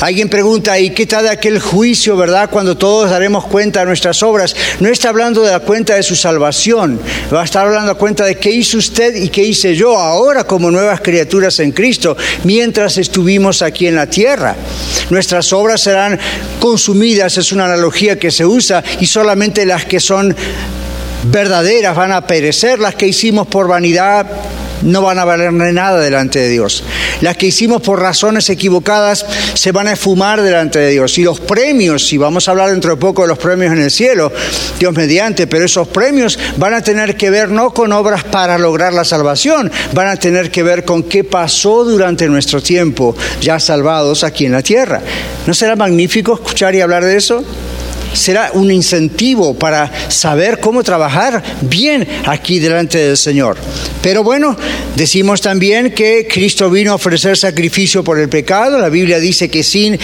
Alguien 0.05 0.29
pregunta, 0.29 0.79
¿y 0.79 0.91
qué 0.91 1.07
tal 1.07 1.27
aquel 1.29 1.59
juicio, 1.59 2.15
verdad? 2.15 2.51
Cuando 2.51 2.77
todos 2.77 3.09
daremos 3.09 3.47
cuenta 3.47 3.81
de 3.81 3.87
nuestras 3.87 4.23
obras. 4.23 4.55
No 4.79 4.91
está 4.91 5.09
hablando 5.09 5.41
de 5.43 5.51
la 5.51 5.61
cuenta 5.61 5.95
de 5.95 6.03
su 6.03 6.15
salvación, 6.15 7.01
va 7.33 7.41
a 7.41 7.45
estar 7.47 7.65
hablando 7.65 7.95
de 7.95 7.99
cuenta 7.99 8.27
de 8.27 8.37
qué 8.37 8.51
hizo 8.51 8.77
usted 8.77 9.17
y 9.17 9.31
qué 9.31 9.43
hice 9.43 9.75
yo 9.75 9.97
ahora 9.97 10.45
como 10.45 10.71
nuevas 10.71 11.01
criaturas 11.01 11.59
en 11.61 11.73
Cristo, 11.73 12.19
mientras 12.43 12.99
estuvimos 12.99 13.63
aquí 13.63 13.87
en 13.87 13.95
la 13.95 14.07
tierra. 14.07 14.55
Nuestras 15.09 15.51
obras 15.55 15.81
serán 15.81 16.21
consumidas, 16.61 17.39
es 17.39 17.51
una 17.53 17.65
analogía 17.65 18.19
que 18.19 18.31
se 18.31 18.45
usa, 18.45 18.85
y 19.01 19.07
solamente 19.07 19.65
las 19.65 19.87
que 19.87 20.01
son 20.01 20.37
verdaderas 21.31 21.97
van 21.97 22.13
a 22.13 22.27
perecer, 22.27 22.79
las 22.79 22.95
que 22.95 23.07
hicimos 23.07 23.47
por 23.47 23.69
vanidad 23.69 24.27
no 24.85 25.03
van 25.03 25.19
a 25.19 25.25
valer 25.25 25.53
nada 25.53 26.01
delante 26.01 26.39
de 26.39 26.49
Dios. 26.49 26.85
Las 27.21 27.37
que 27.37 27.47
hicimos 27.47 27.83
por 27.83 28.01
razones 28.01 28.49
equivocadas 28.51 29.27
se 29.55 29.73
van 29.73 29.89
a 29.89 29.93
esfumar 29.93 30.43
delante 30.43 30.79
de 30.79 30.91
Dios. 30.91 31.19
Y 31.19 31.23
los 31.23 31.41
premios, 31.41 32.07
si 32.07 32.19
vamos 32.19 32.47
a 32.47 32.53
hablar 32.53 32.71
dentro 32.71 32.93
de 32.93 33.01
poco 33.01 33.23
de 33.23 33.29
los 33.29 33.39
premios 33.39 33.73
en 33.73 33.81
el 33.81 33.91
cielo, 33.91 34.33
Dios 34.79 34.95
mediante, 34.95 35.47
pero 35.47 35.65
esos 35.65 35.89
premios 35.89 36.39
van 36.57 36.75
a 36.75 36.83
tener 36.83 37.17
que 37.17 37.31
ver 37.31 37.49
no 37.49 37.73
con 37.73 37.93
obras 37.93 38.25
para 38.25 38.59
lograr 38.59 38.93
la 38.93 39.05
salvación, 39.05 39.71
van 39.93 40.09
a 40.09 40.17
tener 40.17 40.51
que 40.51 40.63
ver 40.63 40.85
con 40.85 41.03
qué 41.03 41.25
pasó 41.25 41.85
durante 41.85 42.29
nuestro 42.29 42.63
tiempo 42.63 43.17
ya 43.41 43.59
salvados 43.59 44.25
aquí 44.25 44.47
en 44.47 44.53
la 44.53 44.63
tierra. 44.63 45.01
¿No 45.47 45.55
será 45.55 45.77
magnífico 45.77 46.35
escuchar 46.35 46.75
y 46.75 46.81
hablar 46.81 47.05
de 47.05 47.17
eso? 47.17 47.45
Será 48.15 48.51
un 48.55 48.71
incentivo 48.71 49.55
para 49.55 49.91
saber 50.09 50.61
cómo 50.61 50.83
trabajar 50.83 51.43
bien 51.63 52.07
aquí 52.27 52.59
delante 52.59 52.99
del 52.99 53.17
Señor. 53.17 53.57
Pero 54.03 54.23
bueno, 54.23 54.57
decimos 54.97 55.41
también 55.41 55.93
que 55.93 56.27
Cristo 56.31 56.71
vino 56.71 56.93
a 56.93 56.97
ofrecer 56.97 57.37
sacrificio 57.37 58.03
por 58.03 58.19
el 58.19 58.29
pecado. 58.29 58.79
La 58.79 58.89
Biblia 58.89 59.19
dice 59.19 59.49
que 59.49 59.63
sin 59.63 59.99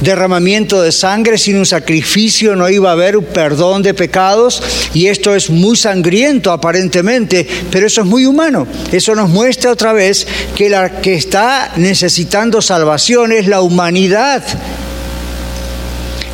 derramamiento 0.00 0.82
de 0.82 0.92
sangre, 0.92 1.38
sin 1.38 1.56
un 1.56 1.66
sacrificio, 1.66 2.56
no 2.56 2.68
iba 2.68 2.90
a 2.90 2.92
haber 2.92 3.20
perdón 3.20 3.82
de 3.82 3.94
pecados. 3.94 4.62
Y 4.94 5.06
esto 5.06 5.34
es 5.34 5.50
muy 5.50 5.76
sangriento 5.76 6.52
aparentemente, 6.52 7.46
pero 7.70 7.86
eso 7.86 8.02
es 8.02 8.06
muy 8.06 8.26
humano. 8.26 8.66
Eso 8.90 9.14
nos 9.14 9.28
muestra 9.28 9.70
otra 9.70 9.92
vez 9.92 10.26
que 10.56 10.68
la 10.68 11.00
que 11.00 11.14
está 11.14 11.72
necesitando 11.76 12.60
salvación 12.60 13.32
es 13.32 13.46
la 13.46 13.60
humanidad 13.60 14.42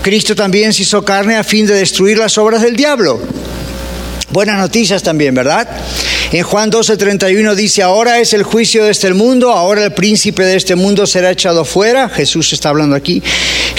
Cristo 0.09 0.35
también 0.35 0.73
se 0.73 0.85
hizo 0.85 1.05
carne 1.05 1.37
a 1.37 1.45
fin 1.45 1.67
de 1.67 1.75
destruir 1.75 2.17
las 2.17 2.39
obras 2.39 2.63
del 2.63 2.75
diablo. 2.75 3.21
Buenas 4.31 4.57
noticias 4.57 5.03
también, 5.03 5.35
¿verdad? 5.35 5.69
En 6.33 6.45
Juan 6.45 6.73
12:31 6.73 7.55
dice, 7.55 7.83
ahora 7.83 8.19
es 8.19 8.33
el 8.33 8.43
juicio 8.43 8.87
de 8.87 8.91
este 8.91 9.13
mundo, 9.13 9.53
ahora 9.53 9.85
el 9.85 9.93
príncipe 9.93 10.47
de 10.47 10.57
este 10.57 10.77
mundo 10.77 11.07
será 11.07 11.31
echado 11.31 11.63
fuera. 11.63 12.09
Jesús 12.09 12.55
está 12.55 12.71
hablando 12.71 12.97
aquí. 12.97 13.23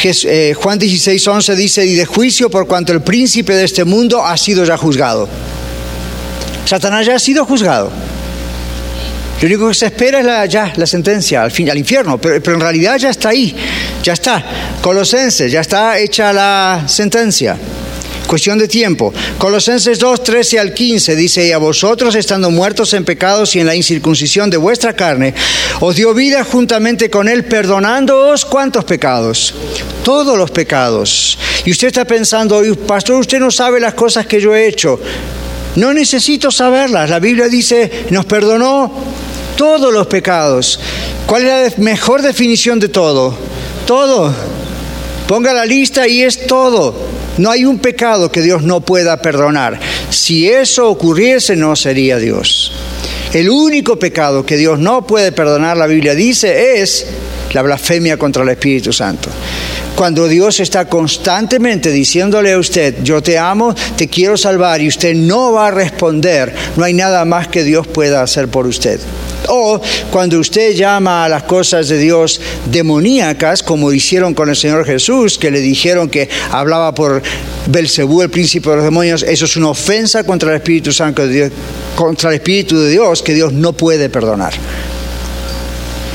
Eh, 0.03 0.53
Juan 0.55 0.79
16:11 0.79 1.55
dice, 1.55 1.83
y 1.87 1.95
de 1.95 2.05
juicio 2.05 2.51
por 2.51 2.67
cuanto 2.67 2.93
el 2.93 3.01
príncipe 3.01 3.55
de 3.55 3.65
este 3.65 3.83
mundo 3.83 4.23
ha 4.23 4.37
sido 4.37 4.63
ya 4.63 4.77
juzgado. 4.77 5.27
Satanás 6.63 7.07
ya 7.07 7.15
ha 7.15 7.19
sido 7.19 7.43
juzgado. 7.43 7.91
Lo 9.41 9.47
único 9.47 9.69
que 9.69 9.73
se 9.73 9.85
espera 9.85 10.19
es 10.19 10.25
la, 10.25 10.45
ya 10.45 10.73
la 10.75 10.85
sentencia 10.85 11.43
al, 11.43 11.51
fin, 11.51 11.69
al 11.69 11.77
infierno, 11.77 12.17
pero, 12.17 12.41
pero 12.43 12.55
en 12.55 12.61
realidad 12.61 12.97
ya 12.97 13.09
está 13.09 13.29
ahí, 13.29 13.55
ya 14.03 14.13
está. 14.13 14.43
Colosenses, 14.81 15.51
ya 15.51 15.61
está 15.61 15.97
hecha 15.97 16.33
la 16.33 16.83
sentencia 16.87 17.57
cuestión 18.29 18.59
de 18.59 18.67
tiempo. 18.67 19.11
Colosenses 19.39 19.97
2, 19.97 20.23
13 20.23 20.59
al 20.59 20.73
15 20.73 21.15
dice, 21.15 21.47
y 21.47 21.51
a 21.51 21.57
vosotros 21.57 22.13
estando 22.13 22.51
muertos 22.51 22.93
en 22.93 23.03
pecados 23.03 23.55
y 23.55 23.59
en 23.59 23.65
la 23.65 23.73
incircuncisión 23.73 24.51
de 24.51 24.57
vuestra 24.57 24.93
carne, 24.93 25.33
os 25.79 25.95
dio 25.95 26.13
vida 26.13 26.43
juntamente 26.43 27.09
con 27.09 27.27
él, 27.27 27.45
perdonándoos 27.45 28.45
cuántos 28.45 28.85
pecados. 28.85 29.55
Todos 30.03 30.37
los 30.37 30.51
pecados. 30.51 31.39
Y 31.65 31.71
usted 31.71 31.87
está 31.87 32.05
pensando, 32.05 32.61
pastor, 32.85 33.15
usted 33.19 33.39
no 33.39 33.49
sabe 33.49 33.79
las 33.79 33.95
cosas 33.95 34.27
que 34.27 34.39
yo 34.39 34.53
he 34.55 34.67
hecho. 34.67 34.99
No 35.77 35.91
necesito 35.91 36.51
saberlas. 36.51 37.09
La 37.09 37.19
Biblia 37.19 37.47
dice, 37.47 38.05
nos 38.11 38.25
perdonó 38.25 38.93
todos 39.59 39.91
los 39.91 40.07
pecados. 40.07 40.79
¿Cuál 41.25 41.45
es 41.45 41.77
la 41.77 41.83
mejor 41.83 42.21
definición 42.21 42.79
de 42.79 42.87
todo? 42.87 43.35
Todo. 43.85 44.33
Ponga 45.27 45.51
la 45.51 45.65
lista 45.65 46.07
y 46.07 46.23
es 46.23 46.47
todo. 46.47 46.95
No 47.37 47.51
hay 47.51 47.65
un 47.65 47.77
pecado 47.77 48.31
que 48.31 48.41
Dios 48.41 48.63
no 48.63 48.79
pueda 48.79 49.21
perdonar. 49.21 49.77
Si 50.11 50.49
eso 50.49 50.87
ocurriese, 50.87 51.57
no 51.57 51.75
sería 51.75 52.19
Dios. 52.19 52.71
El 53.33 53.49
único 53.49 53.99
pecado 53.99 54.45
que 54.45 54.55
Dios 54.55 54.79
no 54.79 55.05
puede 55.05 55.33
perdonar, 55.33 55.75
la 55.75 55.87
Biblia 55.87 56.15
dice, 56.15 56.81
es 56.81 57.07
la 57.53 57.61
blasfemia 57.61 58.17
contra 58.17 58.43
el 58.43 58.49
Espíritu 58.49 58.93
Santo. 58.93 59.29
Cuando 59.95 60.27
Dios 60.29 60.61
está 60.61 60.85
constantemente 60.85 61.91
diciéndole 61.91 62.53
a 62.53 62.57
usted, 62.57 63.03
yo 63.03 63.21
te 63.21 63.37
amo, 63.37 63.75
te 63.97 64.07
quiero 64.07 64.37
salvar, 64.37 64.79
y 64.81 64.87
usted 64.87 65.13
no 65.13 65.51
va 65.51 65.67
a 65.67 65.71
responder, 65.71 66.53
no 66.77 66.85
hay 66.85 66.93
nada 66.93 67.25
más 67.25 67.49
que 67.49 67.65
Dios 67.65 67.85
pueda 67.85 68.21
hacer 68.21 68.47
por 68.47 68.65
usted 68.65 68.99
O 69.47 69.81
cuando 70.09 70.39
usted 70.39 70.73
llama 70.73 71.25
a 71.25 71.29
las 71.29 71.43
cosas 71.43 71.89
de 71.89 71.97
Dios 71.97 72.39
demoníacas, 72.71 73.61
como 73.61 73.91
hicieron 73.91 74.33
con 74.33 74.47
el 74.47 74.55
Señor 74.55 74.85
Jesús, 74.85 75.37
que 75.37 75.51
le 75.51 75.59
dijeron 75.59 76.07
que 76.07 76.29
hablaba 76.51 76.95
por 76.95 77.21
Belcebú, 77.67 78.21
el 78.21 78.29
príncipe 78.29 78.69
de 78.69 78.75
los 78.77 78.85
demonios, 78.85 79.23
eso 79.23 79.45
es 79.45 79.57
una 79.57 79.69
ofensa 79.69 80.23
contra 80.23 80.51
el 80.51 80.55
Espíritu 80.57 80.93
Santo 80.93 81.27
de 81.27 81.33
Dios, 81.33 81.51
contra 81.95 82.29
el 82.29 82.35
Espíritu 82.35 82.79
de 82.79 82.89
Dios 82.89 83.21
que 83.21 83.33
Dios 83.33 83.51
no 83.51 83.73
puede 83.73 84.09
perdonar. 84.09 84.53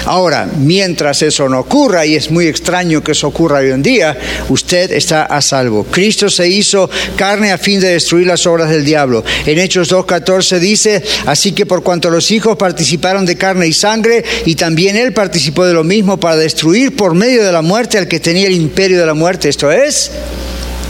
Ahora, 0.07 0.49
mientras 0.59 1.23
eso 1.23 1.49
no 1.49 1.61
ocurra, 1.61 2.05
y 2.05 2.15
es 2.15 2.31
muy 2.31 2.47
extraño 2.47 3.03
que 3.03 3.13
eso 3.13 3.29
ocurra 3.29 3.59
hoy 3.59 3.71
en 3.71 3.83
día, 3.83 4.17
usted 4.49 4.93
está 4.93 5.25
a 5.25 5.41
salvo. 5.41 5.85
Cristo 5.85 6.29
se 6.29 6.49
hizo 6.49 6.91
carne 7.17 7.53
a 7.53 7.59
fin 7.59 7.81
de 7.81 7.89
destruir 7.89 8.27
las 8.27 8.47
obras 8.47 8.71
del 8.71 8.85
diablo. 8.85 9.25
En 9.47 9.59
Hechos 9.59 9.91
2.14 9.91 10.59
dice, 10.59 11.03
así 11.27 11.53
que 11.53 11.67
por 11.67 11.83
cuanto 11.83 12.11
los 12.11 12.31
hijos 12.31 12.57
participaron 12.57 13.25
de 13.25 13.37
carne 13.37 13.67
y 13.67 13.73
sangre, 13.73 14.25
y 14.45 14.55
también 14.55 14.97
él 14.97 15.13
participó 15.13 15.65
de 15.65 15.75
lo 15.75 15.85
mismo 15.85 16.19
para 16.19 16.37
destruir 16.37 16.95
por 16.97 17.15
medio 17.15 17.45
de 17.45 17.53
la 17.53 17.63
muerte 17.63 17.99
al 17.99 18.09
que 18.09 18.21
tenía 18.21 18.47
el 18.47 18.55
imperio 18.55 19.01
de 19.01 19.07
la 19.07 19.15
muerte, 19.15 19.49
esto 19.49 19.73
es, 19.73 20.11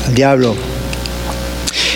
el 0.08 0.14
diablo 0.14 0.73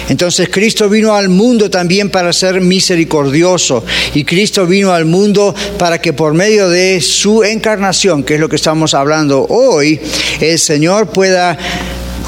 entonces 0.09 0.48
Cristo 0.48 0.88
vino 0.88 1.14
al 1.14 1.28
mundo 1.28 1.70
también 1.70 2.11
para 2.11 2.32
ser 2.32 2.61
misericordioso 2.61 3.84
y 4.14 4.24
Cristo 4.24 4.66
vino 4.66 4.92
al 4.92 5.04
mundo 5.04 5.54
para 5.78 6.00
que 6.00 6.12
por 6.12 6.34
medio 6.34 6.68
de 6.68 7.00
su 7.00 7.44
encarnación, 7.44 8.24
que 8.24 8.34
es 8.34 8.40
lo 8.40 8.48
que 8.48 8.56
estamos 8.56 8.94
hablando 8.94 9.46
hoy, 9.48 10.00
el 10.40 10.59
Señor 10.59 11.09
pueda 11.11 11.59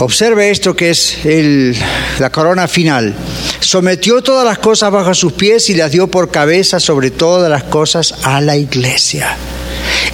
Observe 0.01 0.51
esto 0.51 0.75
que 0.75 0.89
es 0.89 1.19
la 2.19 2.33
corona 2.33 2.67
final. 2.67 3.15
Sometió 3.61 4.23
todas 4.23 4.47
las 4.47 4.59
cosas 4.59 4.91
bajo 4.91 5.13
sus 5.13 5.35
pies 5.35 5.69
y 5.69 5.75
las 5.75 5.93
dio 5.93 6.07
por 6.07 6.31
cabeza 6.31 6.81
sobre 6.81 7.11
todas 7.11 7.51
las 7.51 7.65
cosas 7.65 8.15
a 8.23 8.41
la 8.41 8.57
iglesia. 8.57 9.37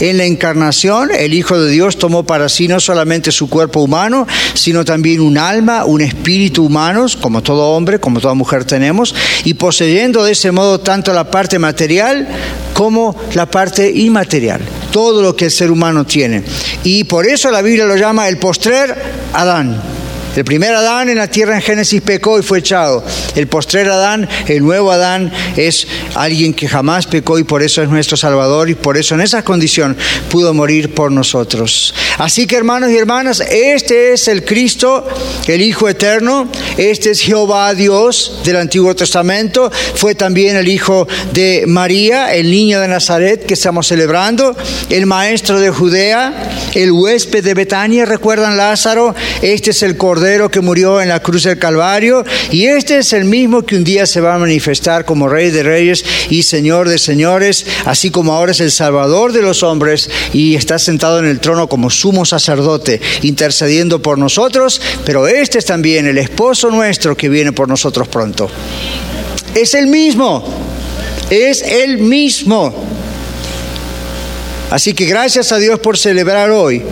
En 0.01 0.19
la 0.19 0.25
encarnación, 0.25 1.11
el 1.17 1.35
Hijo 1.35 1.59
de 1.59 1.71
Dios 1.71 1.99
tomó 1.99 2.25
para 2.25 2.49
sí 2.49 2.69
no 2.69 2.81
solamente 2.81 3.33
su 3.33 3.49
cuerpo 3.49 3.81
humano, 3.81 4.27
sino 4.55 4.85
también 4.85 5.21
un 5.21 5.39
alma, 5.39 5.85
un 5.85 6.01
espíritu 6.01 6.65
humano, 6.67 7.07
como 7.21 7.43
todo 7.43 7.71
hombre, 7.71 7.99
como 7.99 8.21
toda 8.21 8.35
mujer 8.35 8.65
tenemos, 8.65 9.15
y 9.45 9.55
poseyendo 9.55 10.25
de 10.25 10.33
ese 10.33 10.53
modo 10.53 10.81
tanto 10.81 11.13
la 11.13 11.31
parte 11.31 11.59
material 11.59 12.27
como 12.73 13.17
la 13.35 13.47
parte 13.47 13.91
inmaterial, 13.91 14.61
todo 14.93 15.23
lo 15.23 15.35
que 15.35 15.47
el 15.47 15.51
ser 15.51 15.71
humano 15.71 16.05
tiene. 16.05 16.43
Y 16.85 17.05
por 17.05 17.27
eso 17.27 17.51
la 17.51 17.63
Biblia 17.63 17.87
lo 17.87 17.97
llama 17.97 18.29
el 18.29 18.39
postrer 18.39 18.95
Adán. 19.33 19.96
El 20.37 20.45
primer 20.45 20.75
Adán 20.75 21.09
en 21.09 21.17
la 21.17 21.29
tierra 21.29 21.57
en 21.57 21.63
Génesis 21.63 22.03
pecó 22.03 22.39
y 22.39 22.43
fue 22.43 22.59
echado. 22.59 23.03
El 23.35 23.47
postrer 23.47 23.89
Adán, 23.89 24.29
el 24.47 24.63
nuevo 24.63 24.93
Adán, 24.93 25.33
es 25.57 25.87
alguien 26.15 26.53
que 26.53 26.69
jamás 26.69 27.07
pecó 27.07 27.39
y 27.39 27.45
por 27.45 27.63
eso 27.63 27.83
es 27.83 27.89
nuestro 27.89 28.19
Salvador 28.19 28.69
y 28.69 28.75
por 28.75 28.99
eso 28.99 29.15
en 29.15 29.23
esa 29.23 29.43
condición 29.43 29.97
pudo 30.31 30.53
morir 30.53 30.93
por 30.93 31.11
nosotros. 31.11 31.95
Así 32.19 32.47
que 32.47 32.57
hermanos 32.57 32.91
y 32.91 32.97
hermanas, 32.97 33.41
este 33.41 34.13
es 34.13 34.29
el 34.29 34.45
Cristo, 34.45 35.07
el 35.47 35.63
Hijo 35.63 35.89
eterno, 35.89 36.49
este 36.77 37.13
es 37.13 37.21
Jehová 37.21 37.73
Dios 37.75 38.41
del 38.45 38.57
Antiguo 38.57 38.95
Testamento, 38.95 39.71
fue 39.95 40.15
también 40.15 40.57
el 40.57 40.69
Hijo 40.69 41.09
de 41.33 41.65
María, 41.67 42.35
el 42.35 42.51
niño 42.51 42.81
de 42.81 42.89
Nazaret 42.89 43.47
que 43.47 43.55
estamos 43.55 43.87
celebrando, 43.87 44.55
el 44.91 45.07
Maestro 45.07 45.61
de 45.61 45.71
Judea, 45.71 46.51
el 46.75 46.93
huésped 46.93 47.43
de 47.43 47.55
Betania, 47.55 48.05
recuerdan 48.05 48.57
Lázaro, 48.57 49.15
este 49.41 49.71
es 49.71 49.83
el 49.83 49.97
Que 50.27 50.61
murió 50.61 51.01
en 51.01 51.09
la 51.09 51.21
cruz 51.21 51.45
del 51.45 51.57
Calvario 51.57 52.25
y 52.51 52.67
este 52.67 52.99
es 52.99 53.13
el 53.13 53.27
mismo 53.27 53.63
que 53.63 53.77
un 53.77 53.85
día 53.85 54.07
se 54.07 54.21
va 54.21 54.35
a 54.35 54.39
manifestar 54.39 55.05
como 55.05 55.29
Rey 55.29 55.53
de 55.53 55.63
Reyes 55.63 56.05
y 56.31 56.43
Señor 56.43 56.89
de 56.89 56.99
Señores, 56.99 57.65
así 57.85 58.11
como 58.11 58.33
ahora 58.33 58.51
es 58.51 58.61
el 58.61 58.73
Salvador 58.73 59.33
de 59.33 59.41
los 59.41 59.63
hombres 59.63 60.11
y 60.33 60.57
está 60.57 60.81
sentado 60.81 61.21
en 61.21 61.27
el 61.27 61.39
trono 61.39 61.69
como 61.69 61.91
sumo 61.91 62.25
sacerdote, 62.25 63.01
intercediendo 63.23 64.03
por 64.03 64.19
nosotros, 64.19 64.81
pero 65.05 65.29
este 65.29 65.59
es 65.59 65.65
también 65.65 66.09
el 66.09 66.19
esposo 66.19 66.71
nuestro 66.71 67.17
que 67.17 67.29
viene 67.29 67.53
por 67.53 67.69
nosotros 67.69 68.09
pronto. 68.09 68.51
Es 69.55 69.75
el 69.75 69.87
mismo, 69.87 70.45
es 71.31 71.63
el 71.63 71.99
mismo. 71.99 72.75
Así 74.73 74.93
que 74.93 75.07
gracias 75.07 75.53
a 75.53 75.59
Dios 75.59 75.79
por 75.79 75.97
celebrar 75.97 76.51
hoy 76.51 76.83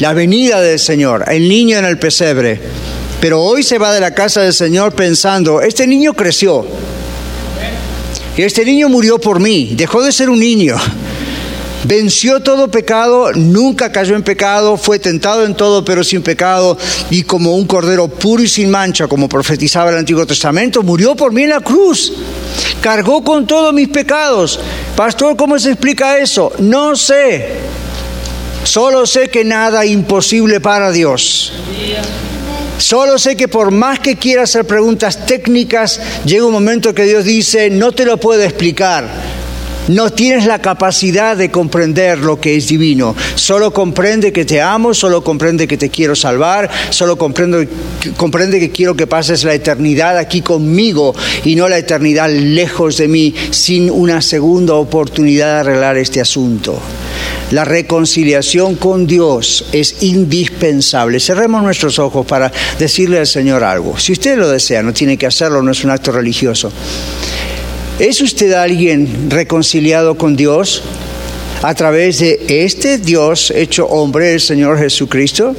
la 0.00 0.12
venida 0.12 0.60
del 0.60 0.78
Señor, 0.78 1.24
el 1.28 1.48
niño 1.48 1.78
en 1.78 1.84
el 1.84 1.98
pesebre. 1.98 2.60
Pero 3.20 3.40
hoy 3.40 3.62
se 3.62 3.78
va 3.78 3.92
de 3.92 4.00
la 4.00 4.14
casa 4.14 4.42
del 4.42 4.52
Señor 4.52 4.94
pensando, 4.94 5.62
este 5.62 5.86
niño 5.86 6.14
creció. 6.14 6.66
Este 8.36 8.64
niño 8.64 8.88
murió 8.88 9.18
por 9.18 9.38
mí, 9.38 9.74
dejó 9.76 10.02
de 10.02 10.10
ser 10.10 10.28
un 10.28 10.40
niño. 10.40 10.76
Venció 11.84 12.40
todo 12.40 12.70
pecado, 12.70 13.30
nunca 13.34 13.92
cayó 13.92 14.16
en 14.16 14.22
pecado, 14.22 14.78
fue 14.78 14.98
tentado 14.98 15.44
en 15.44 15.54
todo 15.54 15.84
pero 15.84 16.02
sin 16.02 16.22
pecado 16.22 16.78
y 17.10 17.24
como 17.24 17.54
un 17.56 17.66
cordero 17.66 18.08
puro 18.08 18.42
y 18.42 18.48
sin 18.48 18.70
mancha, 18.70 19.06
como 19.06 19.28
profetizaba 19.28 19.90
el 19.90 19.98
Antiguo 19.98 20.26
Testamento, 20.26 20.82
murió 20.82 21.14
por 21.14 21.32
mí 21.32 21.42
en 21.42 21.50
la 21.50 21.60
cruz. 21.60 22.12
Cargó 22.80 23.22
con 23.22 23.46
todos 23.46 23.74
mis 23.74 23.88
pecados. 23.88 24.58
Pastor, 24.96 25.36
¿cómo 25.36 25.58
se 25.58 25.72
explica 25.72 26.16
eso? 26.18 26.52
No 26.58 26.96
sé. 26.96 27.83
Solo 28.64 29.06
sé 29.06 29.28
que 29.28 29.44
nada 29.44 29.86
imposible 29.86 30.60
para 30.60 30.90
Dios. 30.90 31.52
Solo 32.78 33.18
sé 33.18 33.36
que 33.36 33.46
por 33.46 33.70
más 33.70 34.00
que 34.00 34.16
quiera 34.16 34.42
hacer 34.42 34.66
preguntas 34.66 35.26
técnicas, 35.26 36.00
llega 36.24 36.46
un 36.46 36.52
momento 36.52 36.94
que 36.94 37.04
Dios 37.04 37.24
dice, 37.24 37.70
no 37.70 37.92
te 37.92 38.04
lo 38.04 38.18
puedo 38.18 38.42
explicar. 38.42 39.08
No 39.88 40.10
tienes 40.10 40.46
la 40.46 40.60
capacidad 40.60 41.36
de 41.36 41.50
comprender 41.50 42.18
lo 42.18 42.40
que 42.40 42.56
es 42.56 42.68
divino. 42.68 43.14
Solo 43.34 43.72
comprende 43.72 44.32
que 44.32 44.46
te 44.46 44.62
amo, 44.62 44.94
solo 44.94 45.22
comprende 45.22 45.68
que 45.68 45.76
te 45.76 45.90
quiero 45.90 46.16
salvar, 46.16 46.70
solo 46.88 47.18
comprende, 47.18 47.68
comprende 48.16 48.58
que 48.58 48.70
quiero 48.70 48.96
que 48.96 49.06
pases 49.06 49.44
la 49.44 49.52
eternidad 49.52 50.16
aquí 50.16 50.40
conmigo 50.40 51.14
y 51.44 51.54
no 51.54 51.68
la 51.68 51.76
eternidad 51.76 52.30
lejos 52.30 52.96
de 52.96 53.08
mí, 53.08 53.34
sin 53.50 53.90
una 53.90 54.22
segunda 54.22 54.74
oportunidad 54.74 55.54
de 55.54 55.60
arreglar 55.60 55.98
este 55.98 56.20
asunto. 56.20 56.80
La 57.50 57.66
reconciliación 57.66 58.76
con 58.76 59.06
Dios 59.06 59.66
es 59.72 60.02
indispensable. 60.02 61.20
Cerremos 61.20 61.62
nuestros 61.62 61.98
ojos 61.98 62.24
para 62.24 62.50
decirle 62.78 63.18
al 63.18 63.26
Señor 63.26 63.62
algo. 63.62 63.98
Si 63.98 64.12
usted 64.12 64.38
lo 64.38 64.48
desea, 64.48 64.82
no 64.82 64.94
tiene 64.94 65.18
que 65.18 65.26
hacerlo, 65.26 65.62
no 65.62 65.72
es 65.72 65.84
un 65.84 65.90
acto 65.90 66.10
religioso. 66.10 66.72
¿Es 67.98 68.20
usted 68.20 68.52
alguien 68.52 69.30
reconciliado 69.30 70.16
con 70.16 70.34
Dios 70.34 70.82
a 71.62 71.74
través 71.74 72.18
de 72.18 72.40
este 72.48 72.98
Dios 72.98 73.52
hecho 73.54 73.86
hombre, 73.86 74.34
el 74.34 74.40
Señor 74.40 74.78
Jesucristo? 74.78 75.54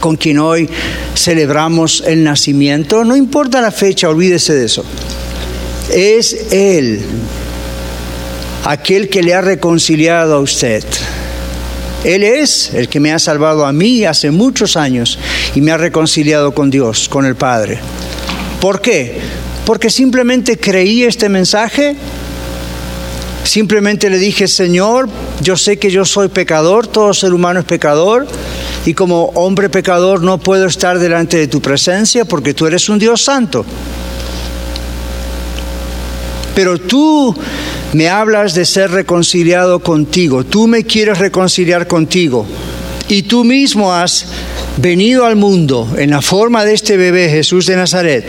con 0.00 0.16
quien 0.16 0.38
hoy 0.38 0.68
celebramos 1.16 2.02
el 2.06 2.22
nacimiento, 2.22 3.04
no 3.04 3.16
importa 3.16 3.60
la 3.60 3.70
fecha, 3.70 4.08
olvídese 4.08 4.54
de 4.54 4.66
eso. 4.66 4.84
Es 5.92 6.52
Él 6.52 7.00
aquel 8.64 9.08
que 9.08 9.22
le 9.22 9.34
ha 9.34 9.40
reconciliado 9.40 10.36
a 10.36 10.40
usted. 10.40 10.84
Él 12.04 12.22
es 12.22 12.72
el 12.74 12.88
que 12.88 13.00
me 13.00 13.12
ha 13.12 13.18
salvado 13.18 13.64
a 13.64 13.72
mí 13.72 14.04
hace 14.04 14.30
muchos 14.30 14.76
años 14.76 15.18
y 15.54 15.60
me 15.60 15.72
ha 15.72 15.76
reconciliado 15.76 16.52
con 16.54 16.70
Dios, 16.70 17.08
con 17.08 17.26
el 17.26 17.34
Padre. 17.34 17.78
¿Por 18.60 18.80
qué? 18.80 19.18
Porque 19.66 19.90
simplemente 19.90 20.56
creí 20.56 21.02
este 21.02 21.28
mensaje, 21.28 21.96
simplemente 23.44 24.08
le 24.08 24.18
dije, 24.18 24.48
Señor, 24.48 25.08
yo 25.42 25.56
sé 25.56 25.78
que 25.78 25.90
yo 25.90 26.04
soy 26.04 26.28
pecador, 26.28 26.86
todo 26.86 27.12
ser 27.12 27.34
humano 27.34 27.60
es 27.60 27.66
pecador, 27.66 28.26
y 28.86 28.94
como 28.94 29.24
hombre 29.34 29.68
pecador 29.68 30.22
no 30.22 30.38
puedo 30.38 30.66
estar 30.66 30.98
delante 30.98 31.36
de 31.36 31.48
tu 31.48 31.60
presencia 31.60 32.24
porque 32.24 32.54
tú 32.54 32.66
eres 32.66 32.88
un 32.88 33.00
Dios 33.00 33.22
santo. 33.22 33.66
Pero 36.54 36.78
tú 36.78 37.36
me 37.92 38.08
hablas 38.08 38.54
de 38.54 38.64
ser 38.64 38.92
reconciliado 38.92 39.80
contigo, 39.80 40.44
tú 40.44 40.68
me 40.68 40.84
quieres 40.84 41.18
reconciliar 41.18 41.88
contigo 41.88 42.46
y 43.08 43.22
tú 43.22 43.44
mismo 43.44 43.92
has 43.92 44.26
venido 44.76 45.26
al 45.26 45.36
mundo 45.36 45.88
en 45.98 46.10
la 46.10 46.22
forma 46.22 46.64
de 46.64 46.74
este 46.74 46.96
bebé 46.96 47.28
Jesús 47.28 47.66
de 47.66 47.76
Nazaret, 47.76 48.24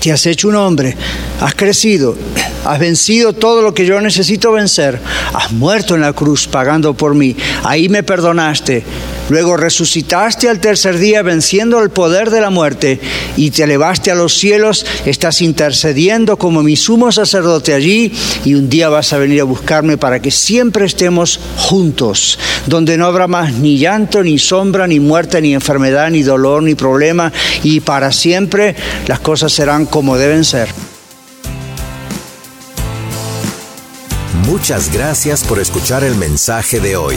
te 0.00 0.12
has 0.12 0.26
hecho 0.26 0.48
un 0.48 0.56
hombre, 0.56 0.96
has 1.40 1.54
crecido, 1.54 2.16
has 2.64 2.78
vencido 2.78 3.32
todo 3.32 3.62
lo 3.62 3.74
que 3.74 3.86
yo 3.86 4.00
necesito 4.00 4.52
vencer, 4.52 4.98
has 5.32 5.52
muerto 5.52 5.94
en 5.94 6.00
la 6.00 6.12
cruz 6.12 6.46
pagando 6.46 6.94
por 6.94 7.14
mí, 7.14 7.36
ahí 7.62 7.88
me 7.88 8.02
perdonaste, 8.02 8.82
Luego 9.28 9.56
resucitaste 9.56 10.48
al 10.48 10.60
tercer 10.60 10.98
día 10.98 11.22
venciendo 11.22 11.80
el 11.80 11.90
poder 11.90 12.30
de 12.30 12.40
la 12.40 12.50
muerte 12.50 13.00
y 13.36 13.50
te 13.50 13.62
elevaste 13.62 14.10
a 14.10 14.14
los 14.14 14.34
cielos, 14.34 14.84
estás 15.06 15.40
intercediendo 15.42 16.36
como 16.36 16.62
mi 16.62 16.76
sumo 16.76 17.12
sacerdote 17.12 17.74
allí 17.74 18.12
y 18.44 18.54
un 18.54 18.68
día 18.68 18.88
vas 18.88 19.12
a 19.12 19.18
venir 19.18 19.40
a 19.40 19.44
buscarme 19.44 19.96
para 19.96 20.20
que 20.20 20.30
siempre 20.30 20.84
estemos 20.86 21.40
juntos, 21.56 22.38
donde 22.66 22.98
no 22.98 23.06
habrá 23.06 23.26
más 23.28 23.52
ni 23.54 23.78
llanto, 23.78 24.22
ni 24.22 24.38
sombra, 24.38 24.86
ni 24.86 25.00
muerte, 25.00 25.40
ni 25.40 25.54
enfermedad, 25.54 26.10
ni 26.10 26.22
dolor, 26.22 26.62
ni 26.62 26.74
problema 26.74 27.32
y 27.62 27.80
para 27.80 28.12
siempre 28.12 28.74
las 29.06 29.20
cosas 29.20 29.52
serán 29.52 29.86
como 29.86 30.16
deben 30.16 30.44
ser. 30.44 30.68
Muchas 34.46 34.92
gracias 34.92 35.44
por 35.44 35.60
escuchar 35.60 36.04
el 36.04 36.14
mensaje 36.16 36.80
de 36.80 36.96
hoy. 36.96 37.16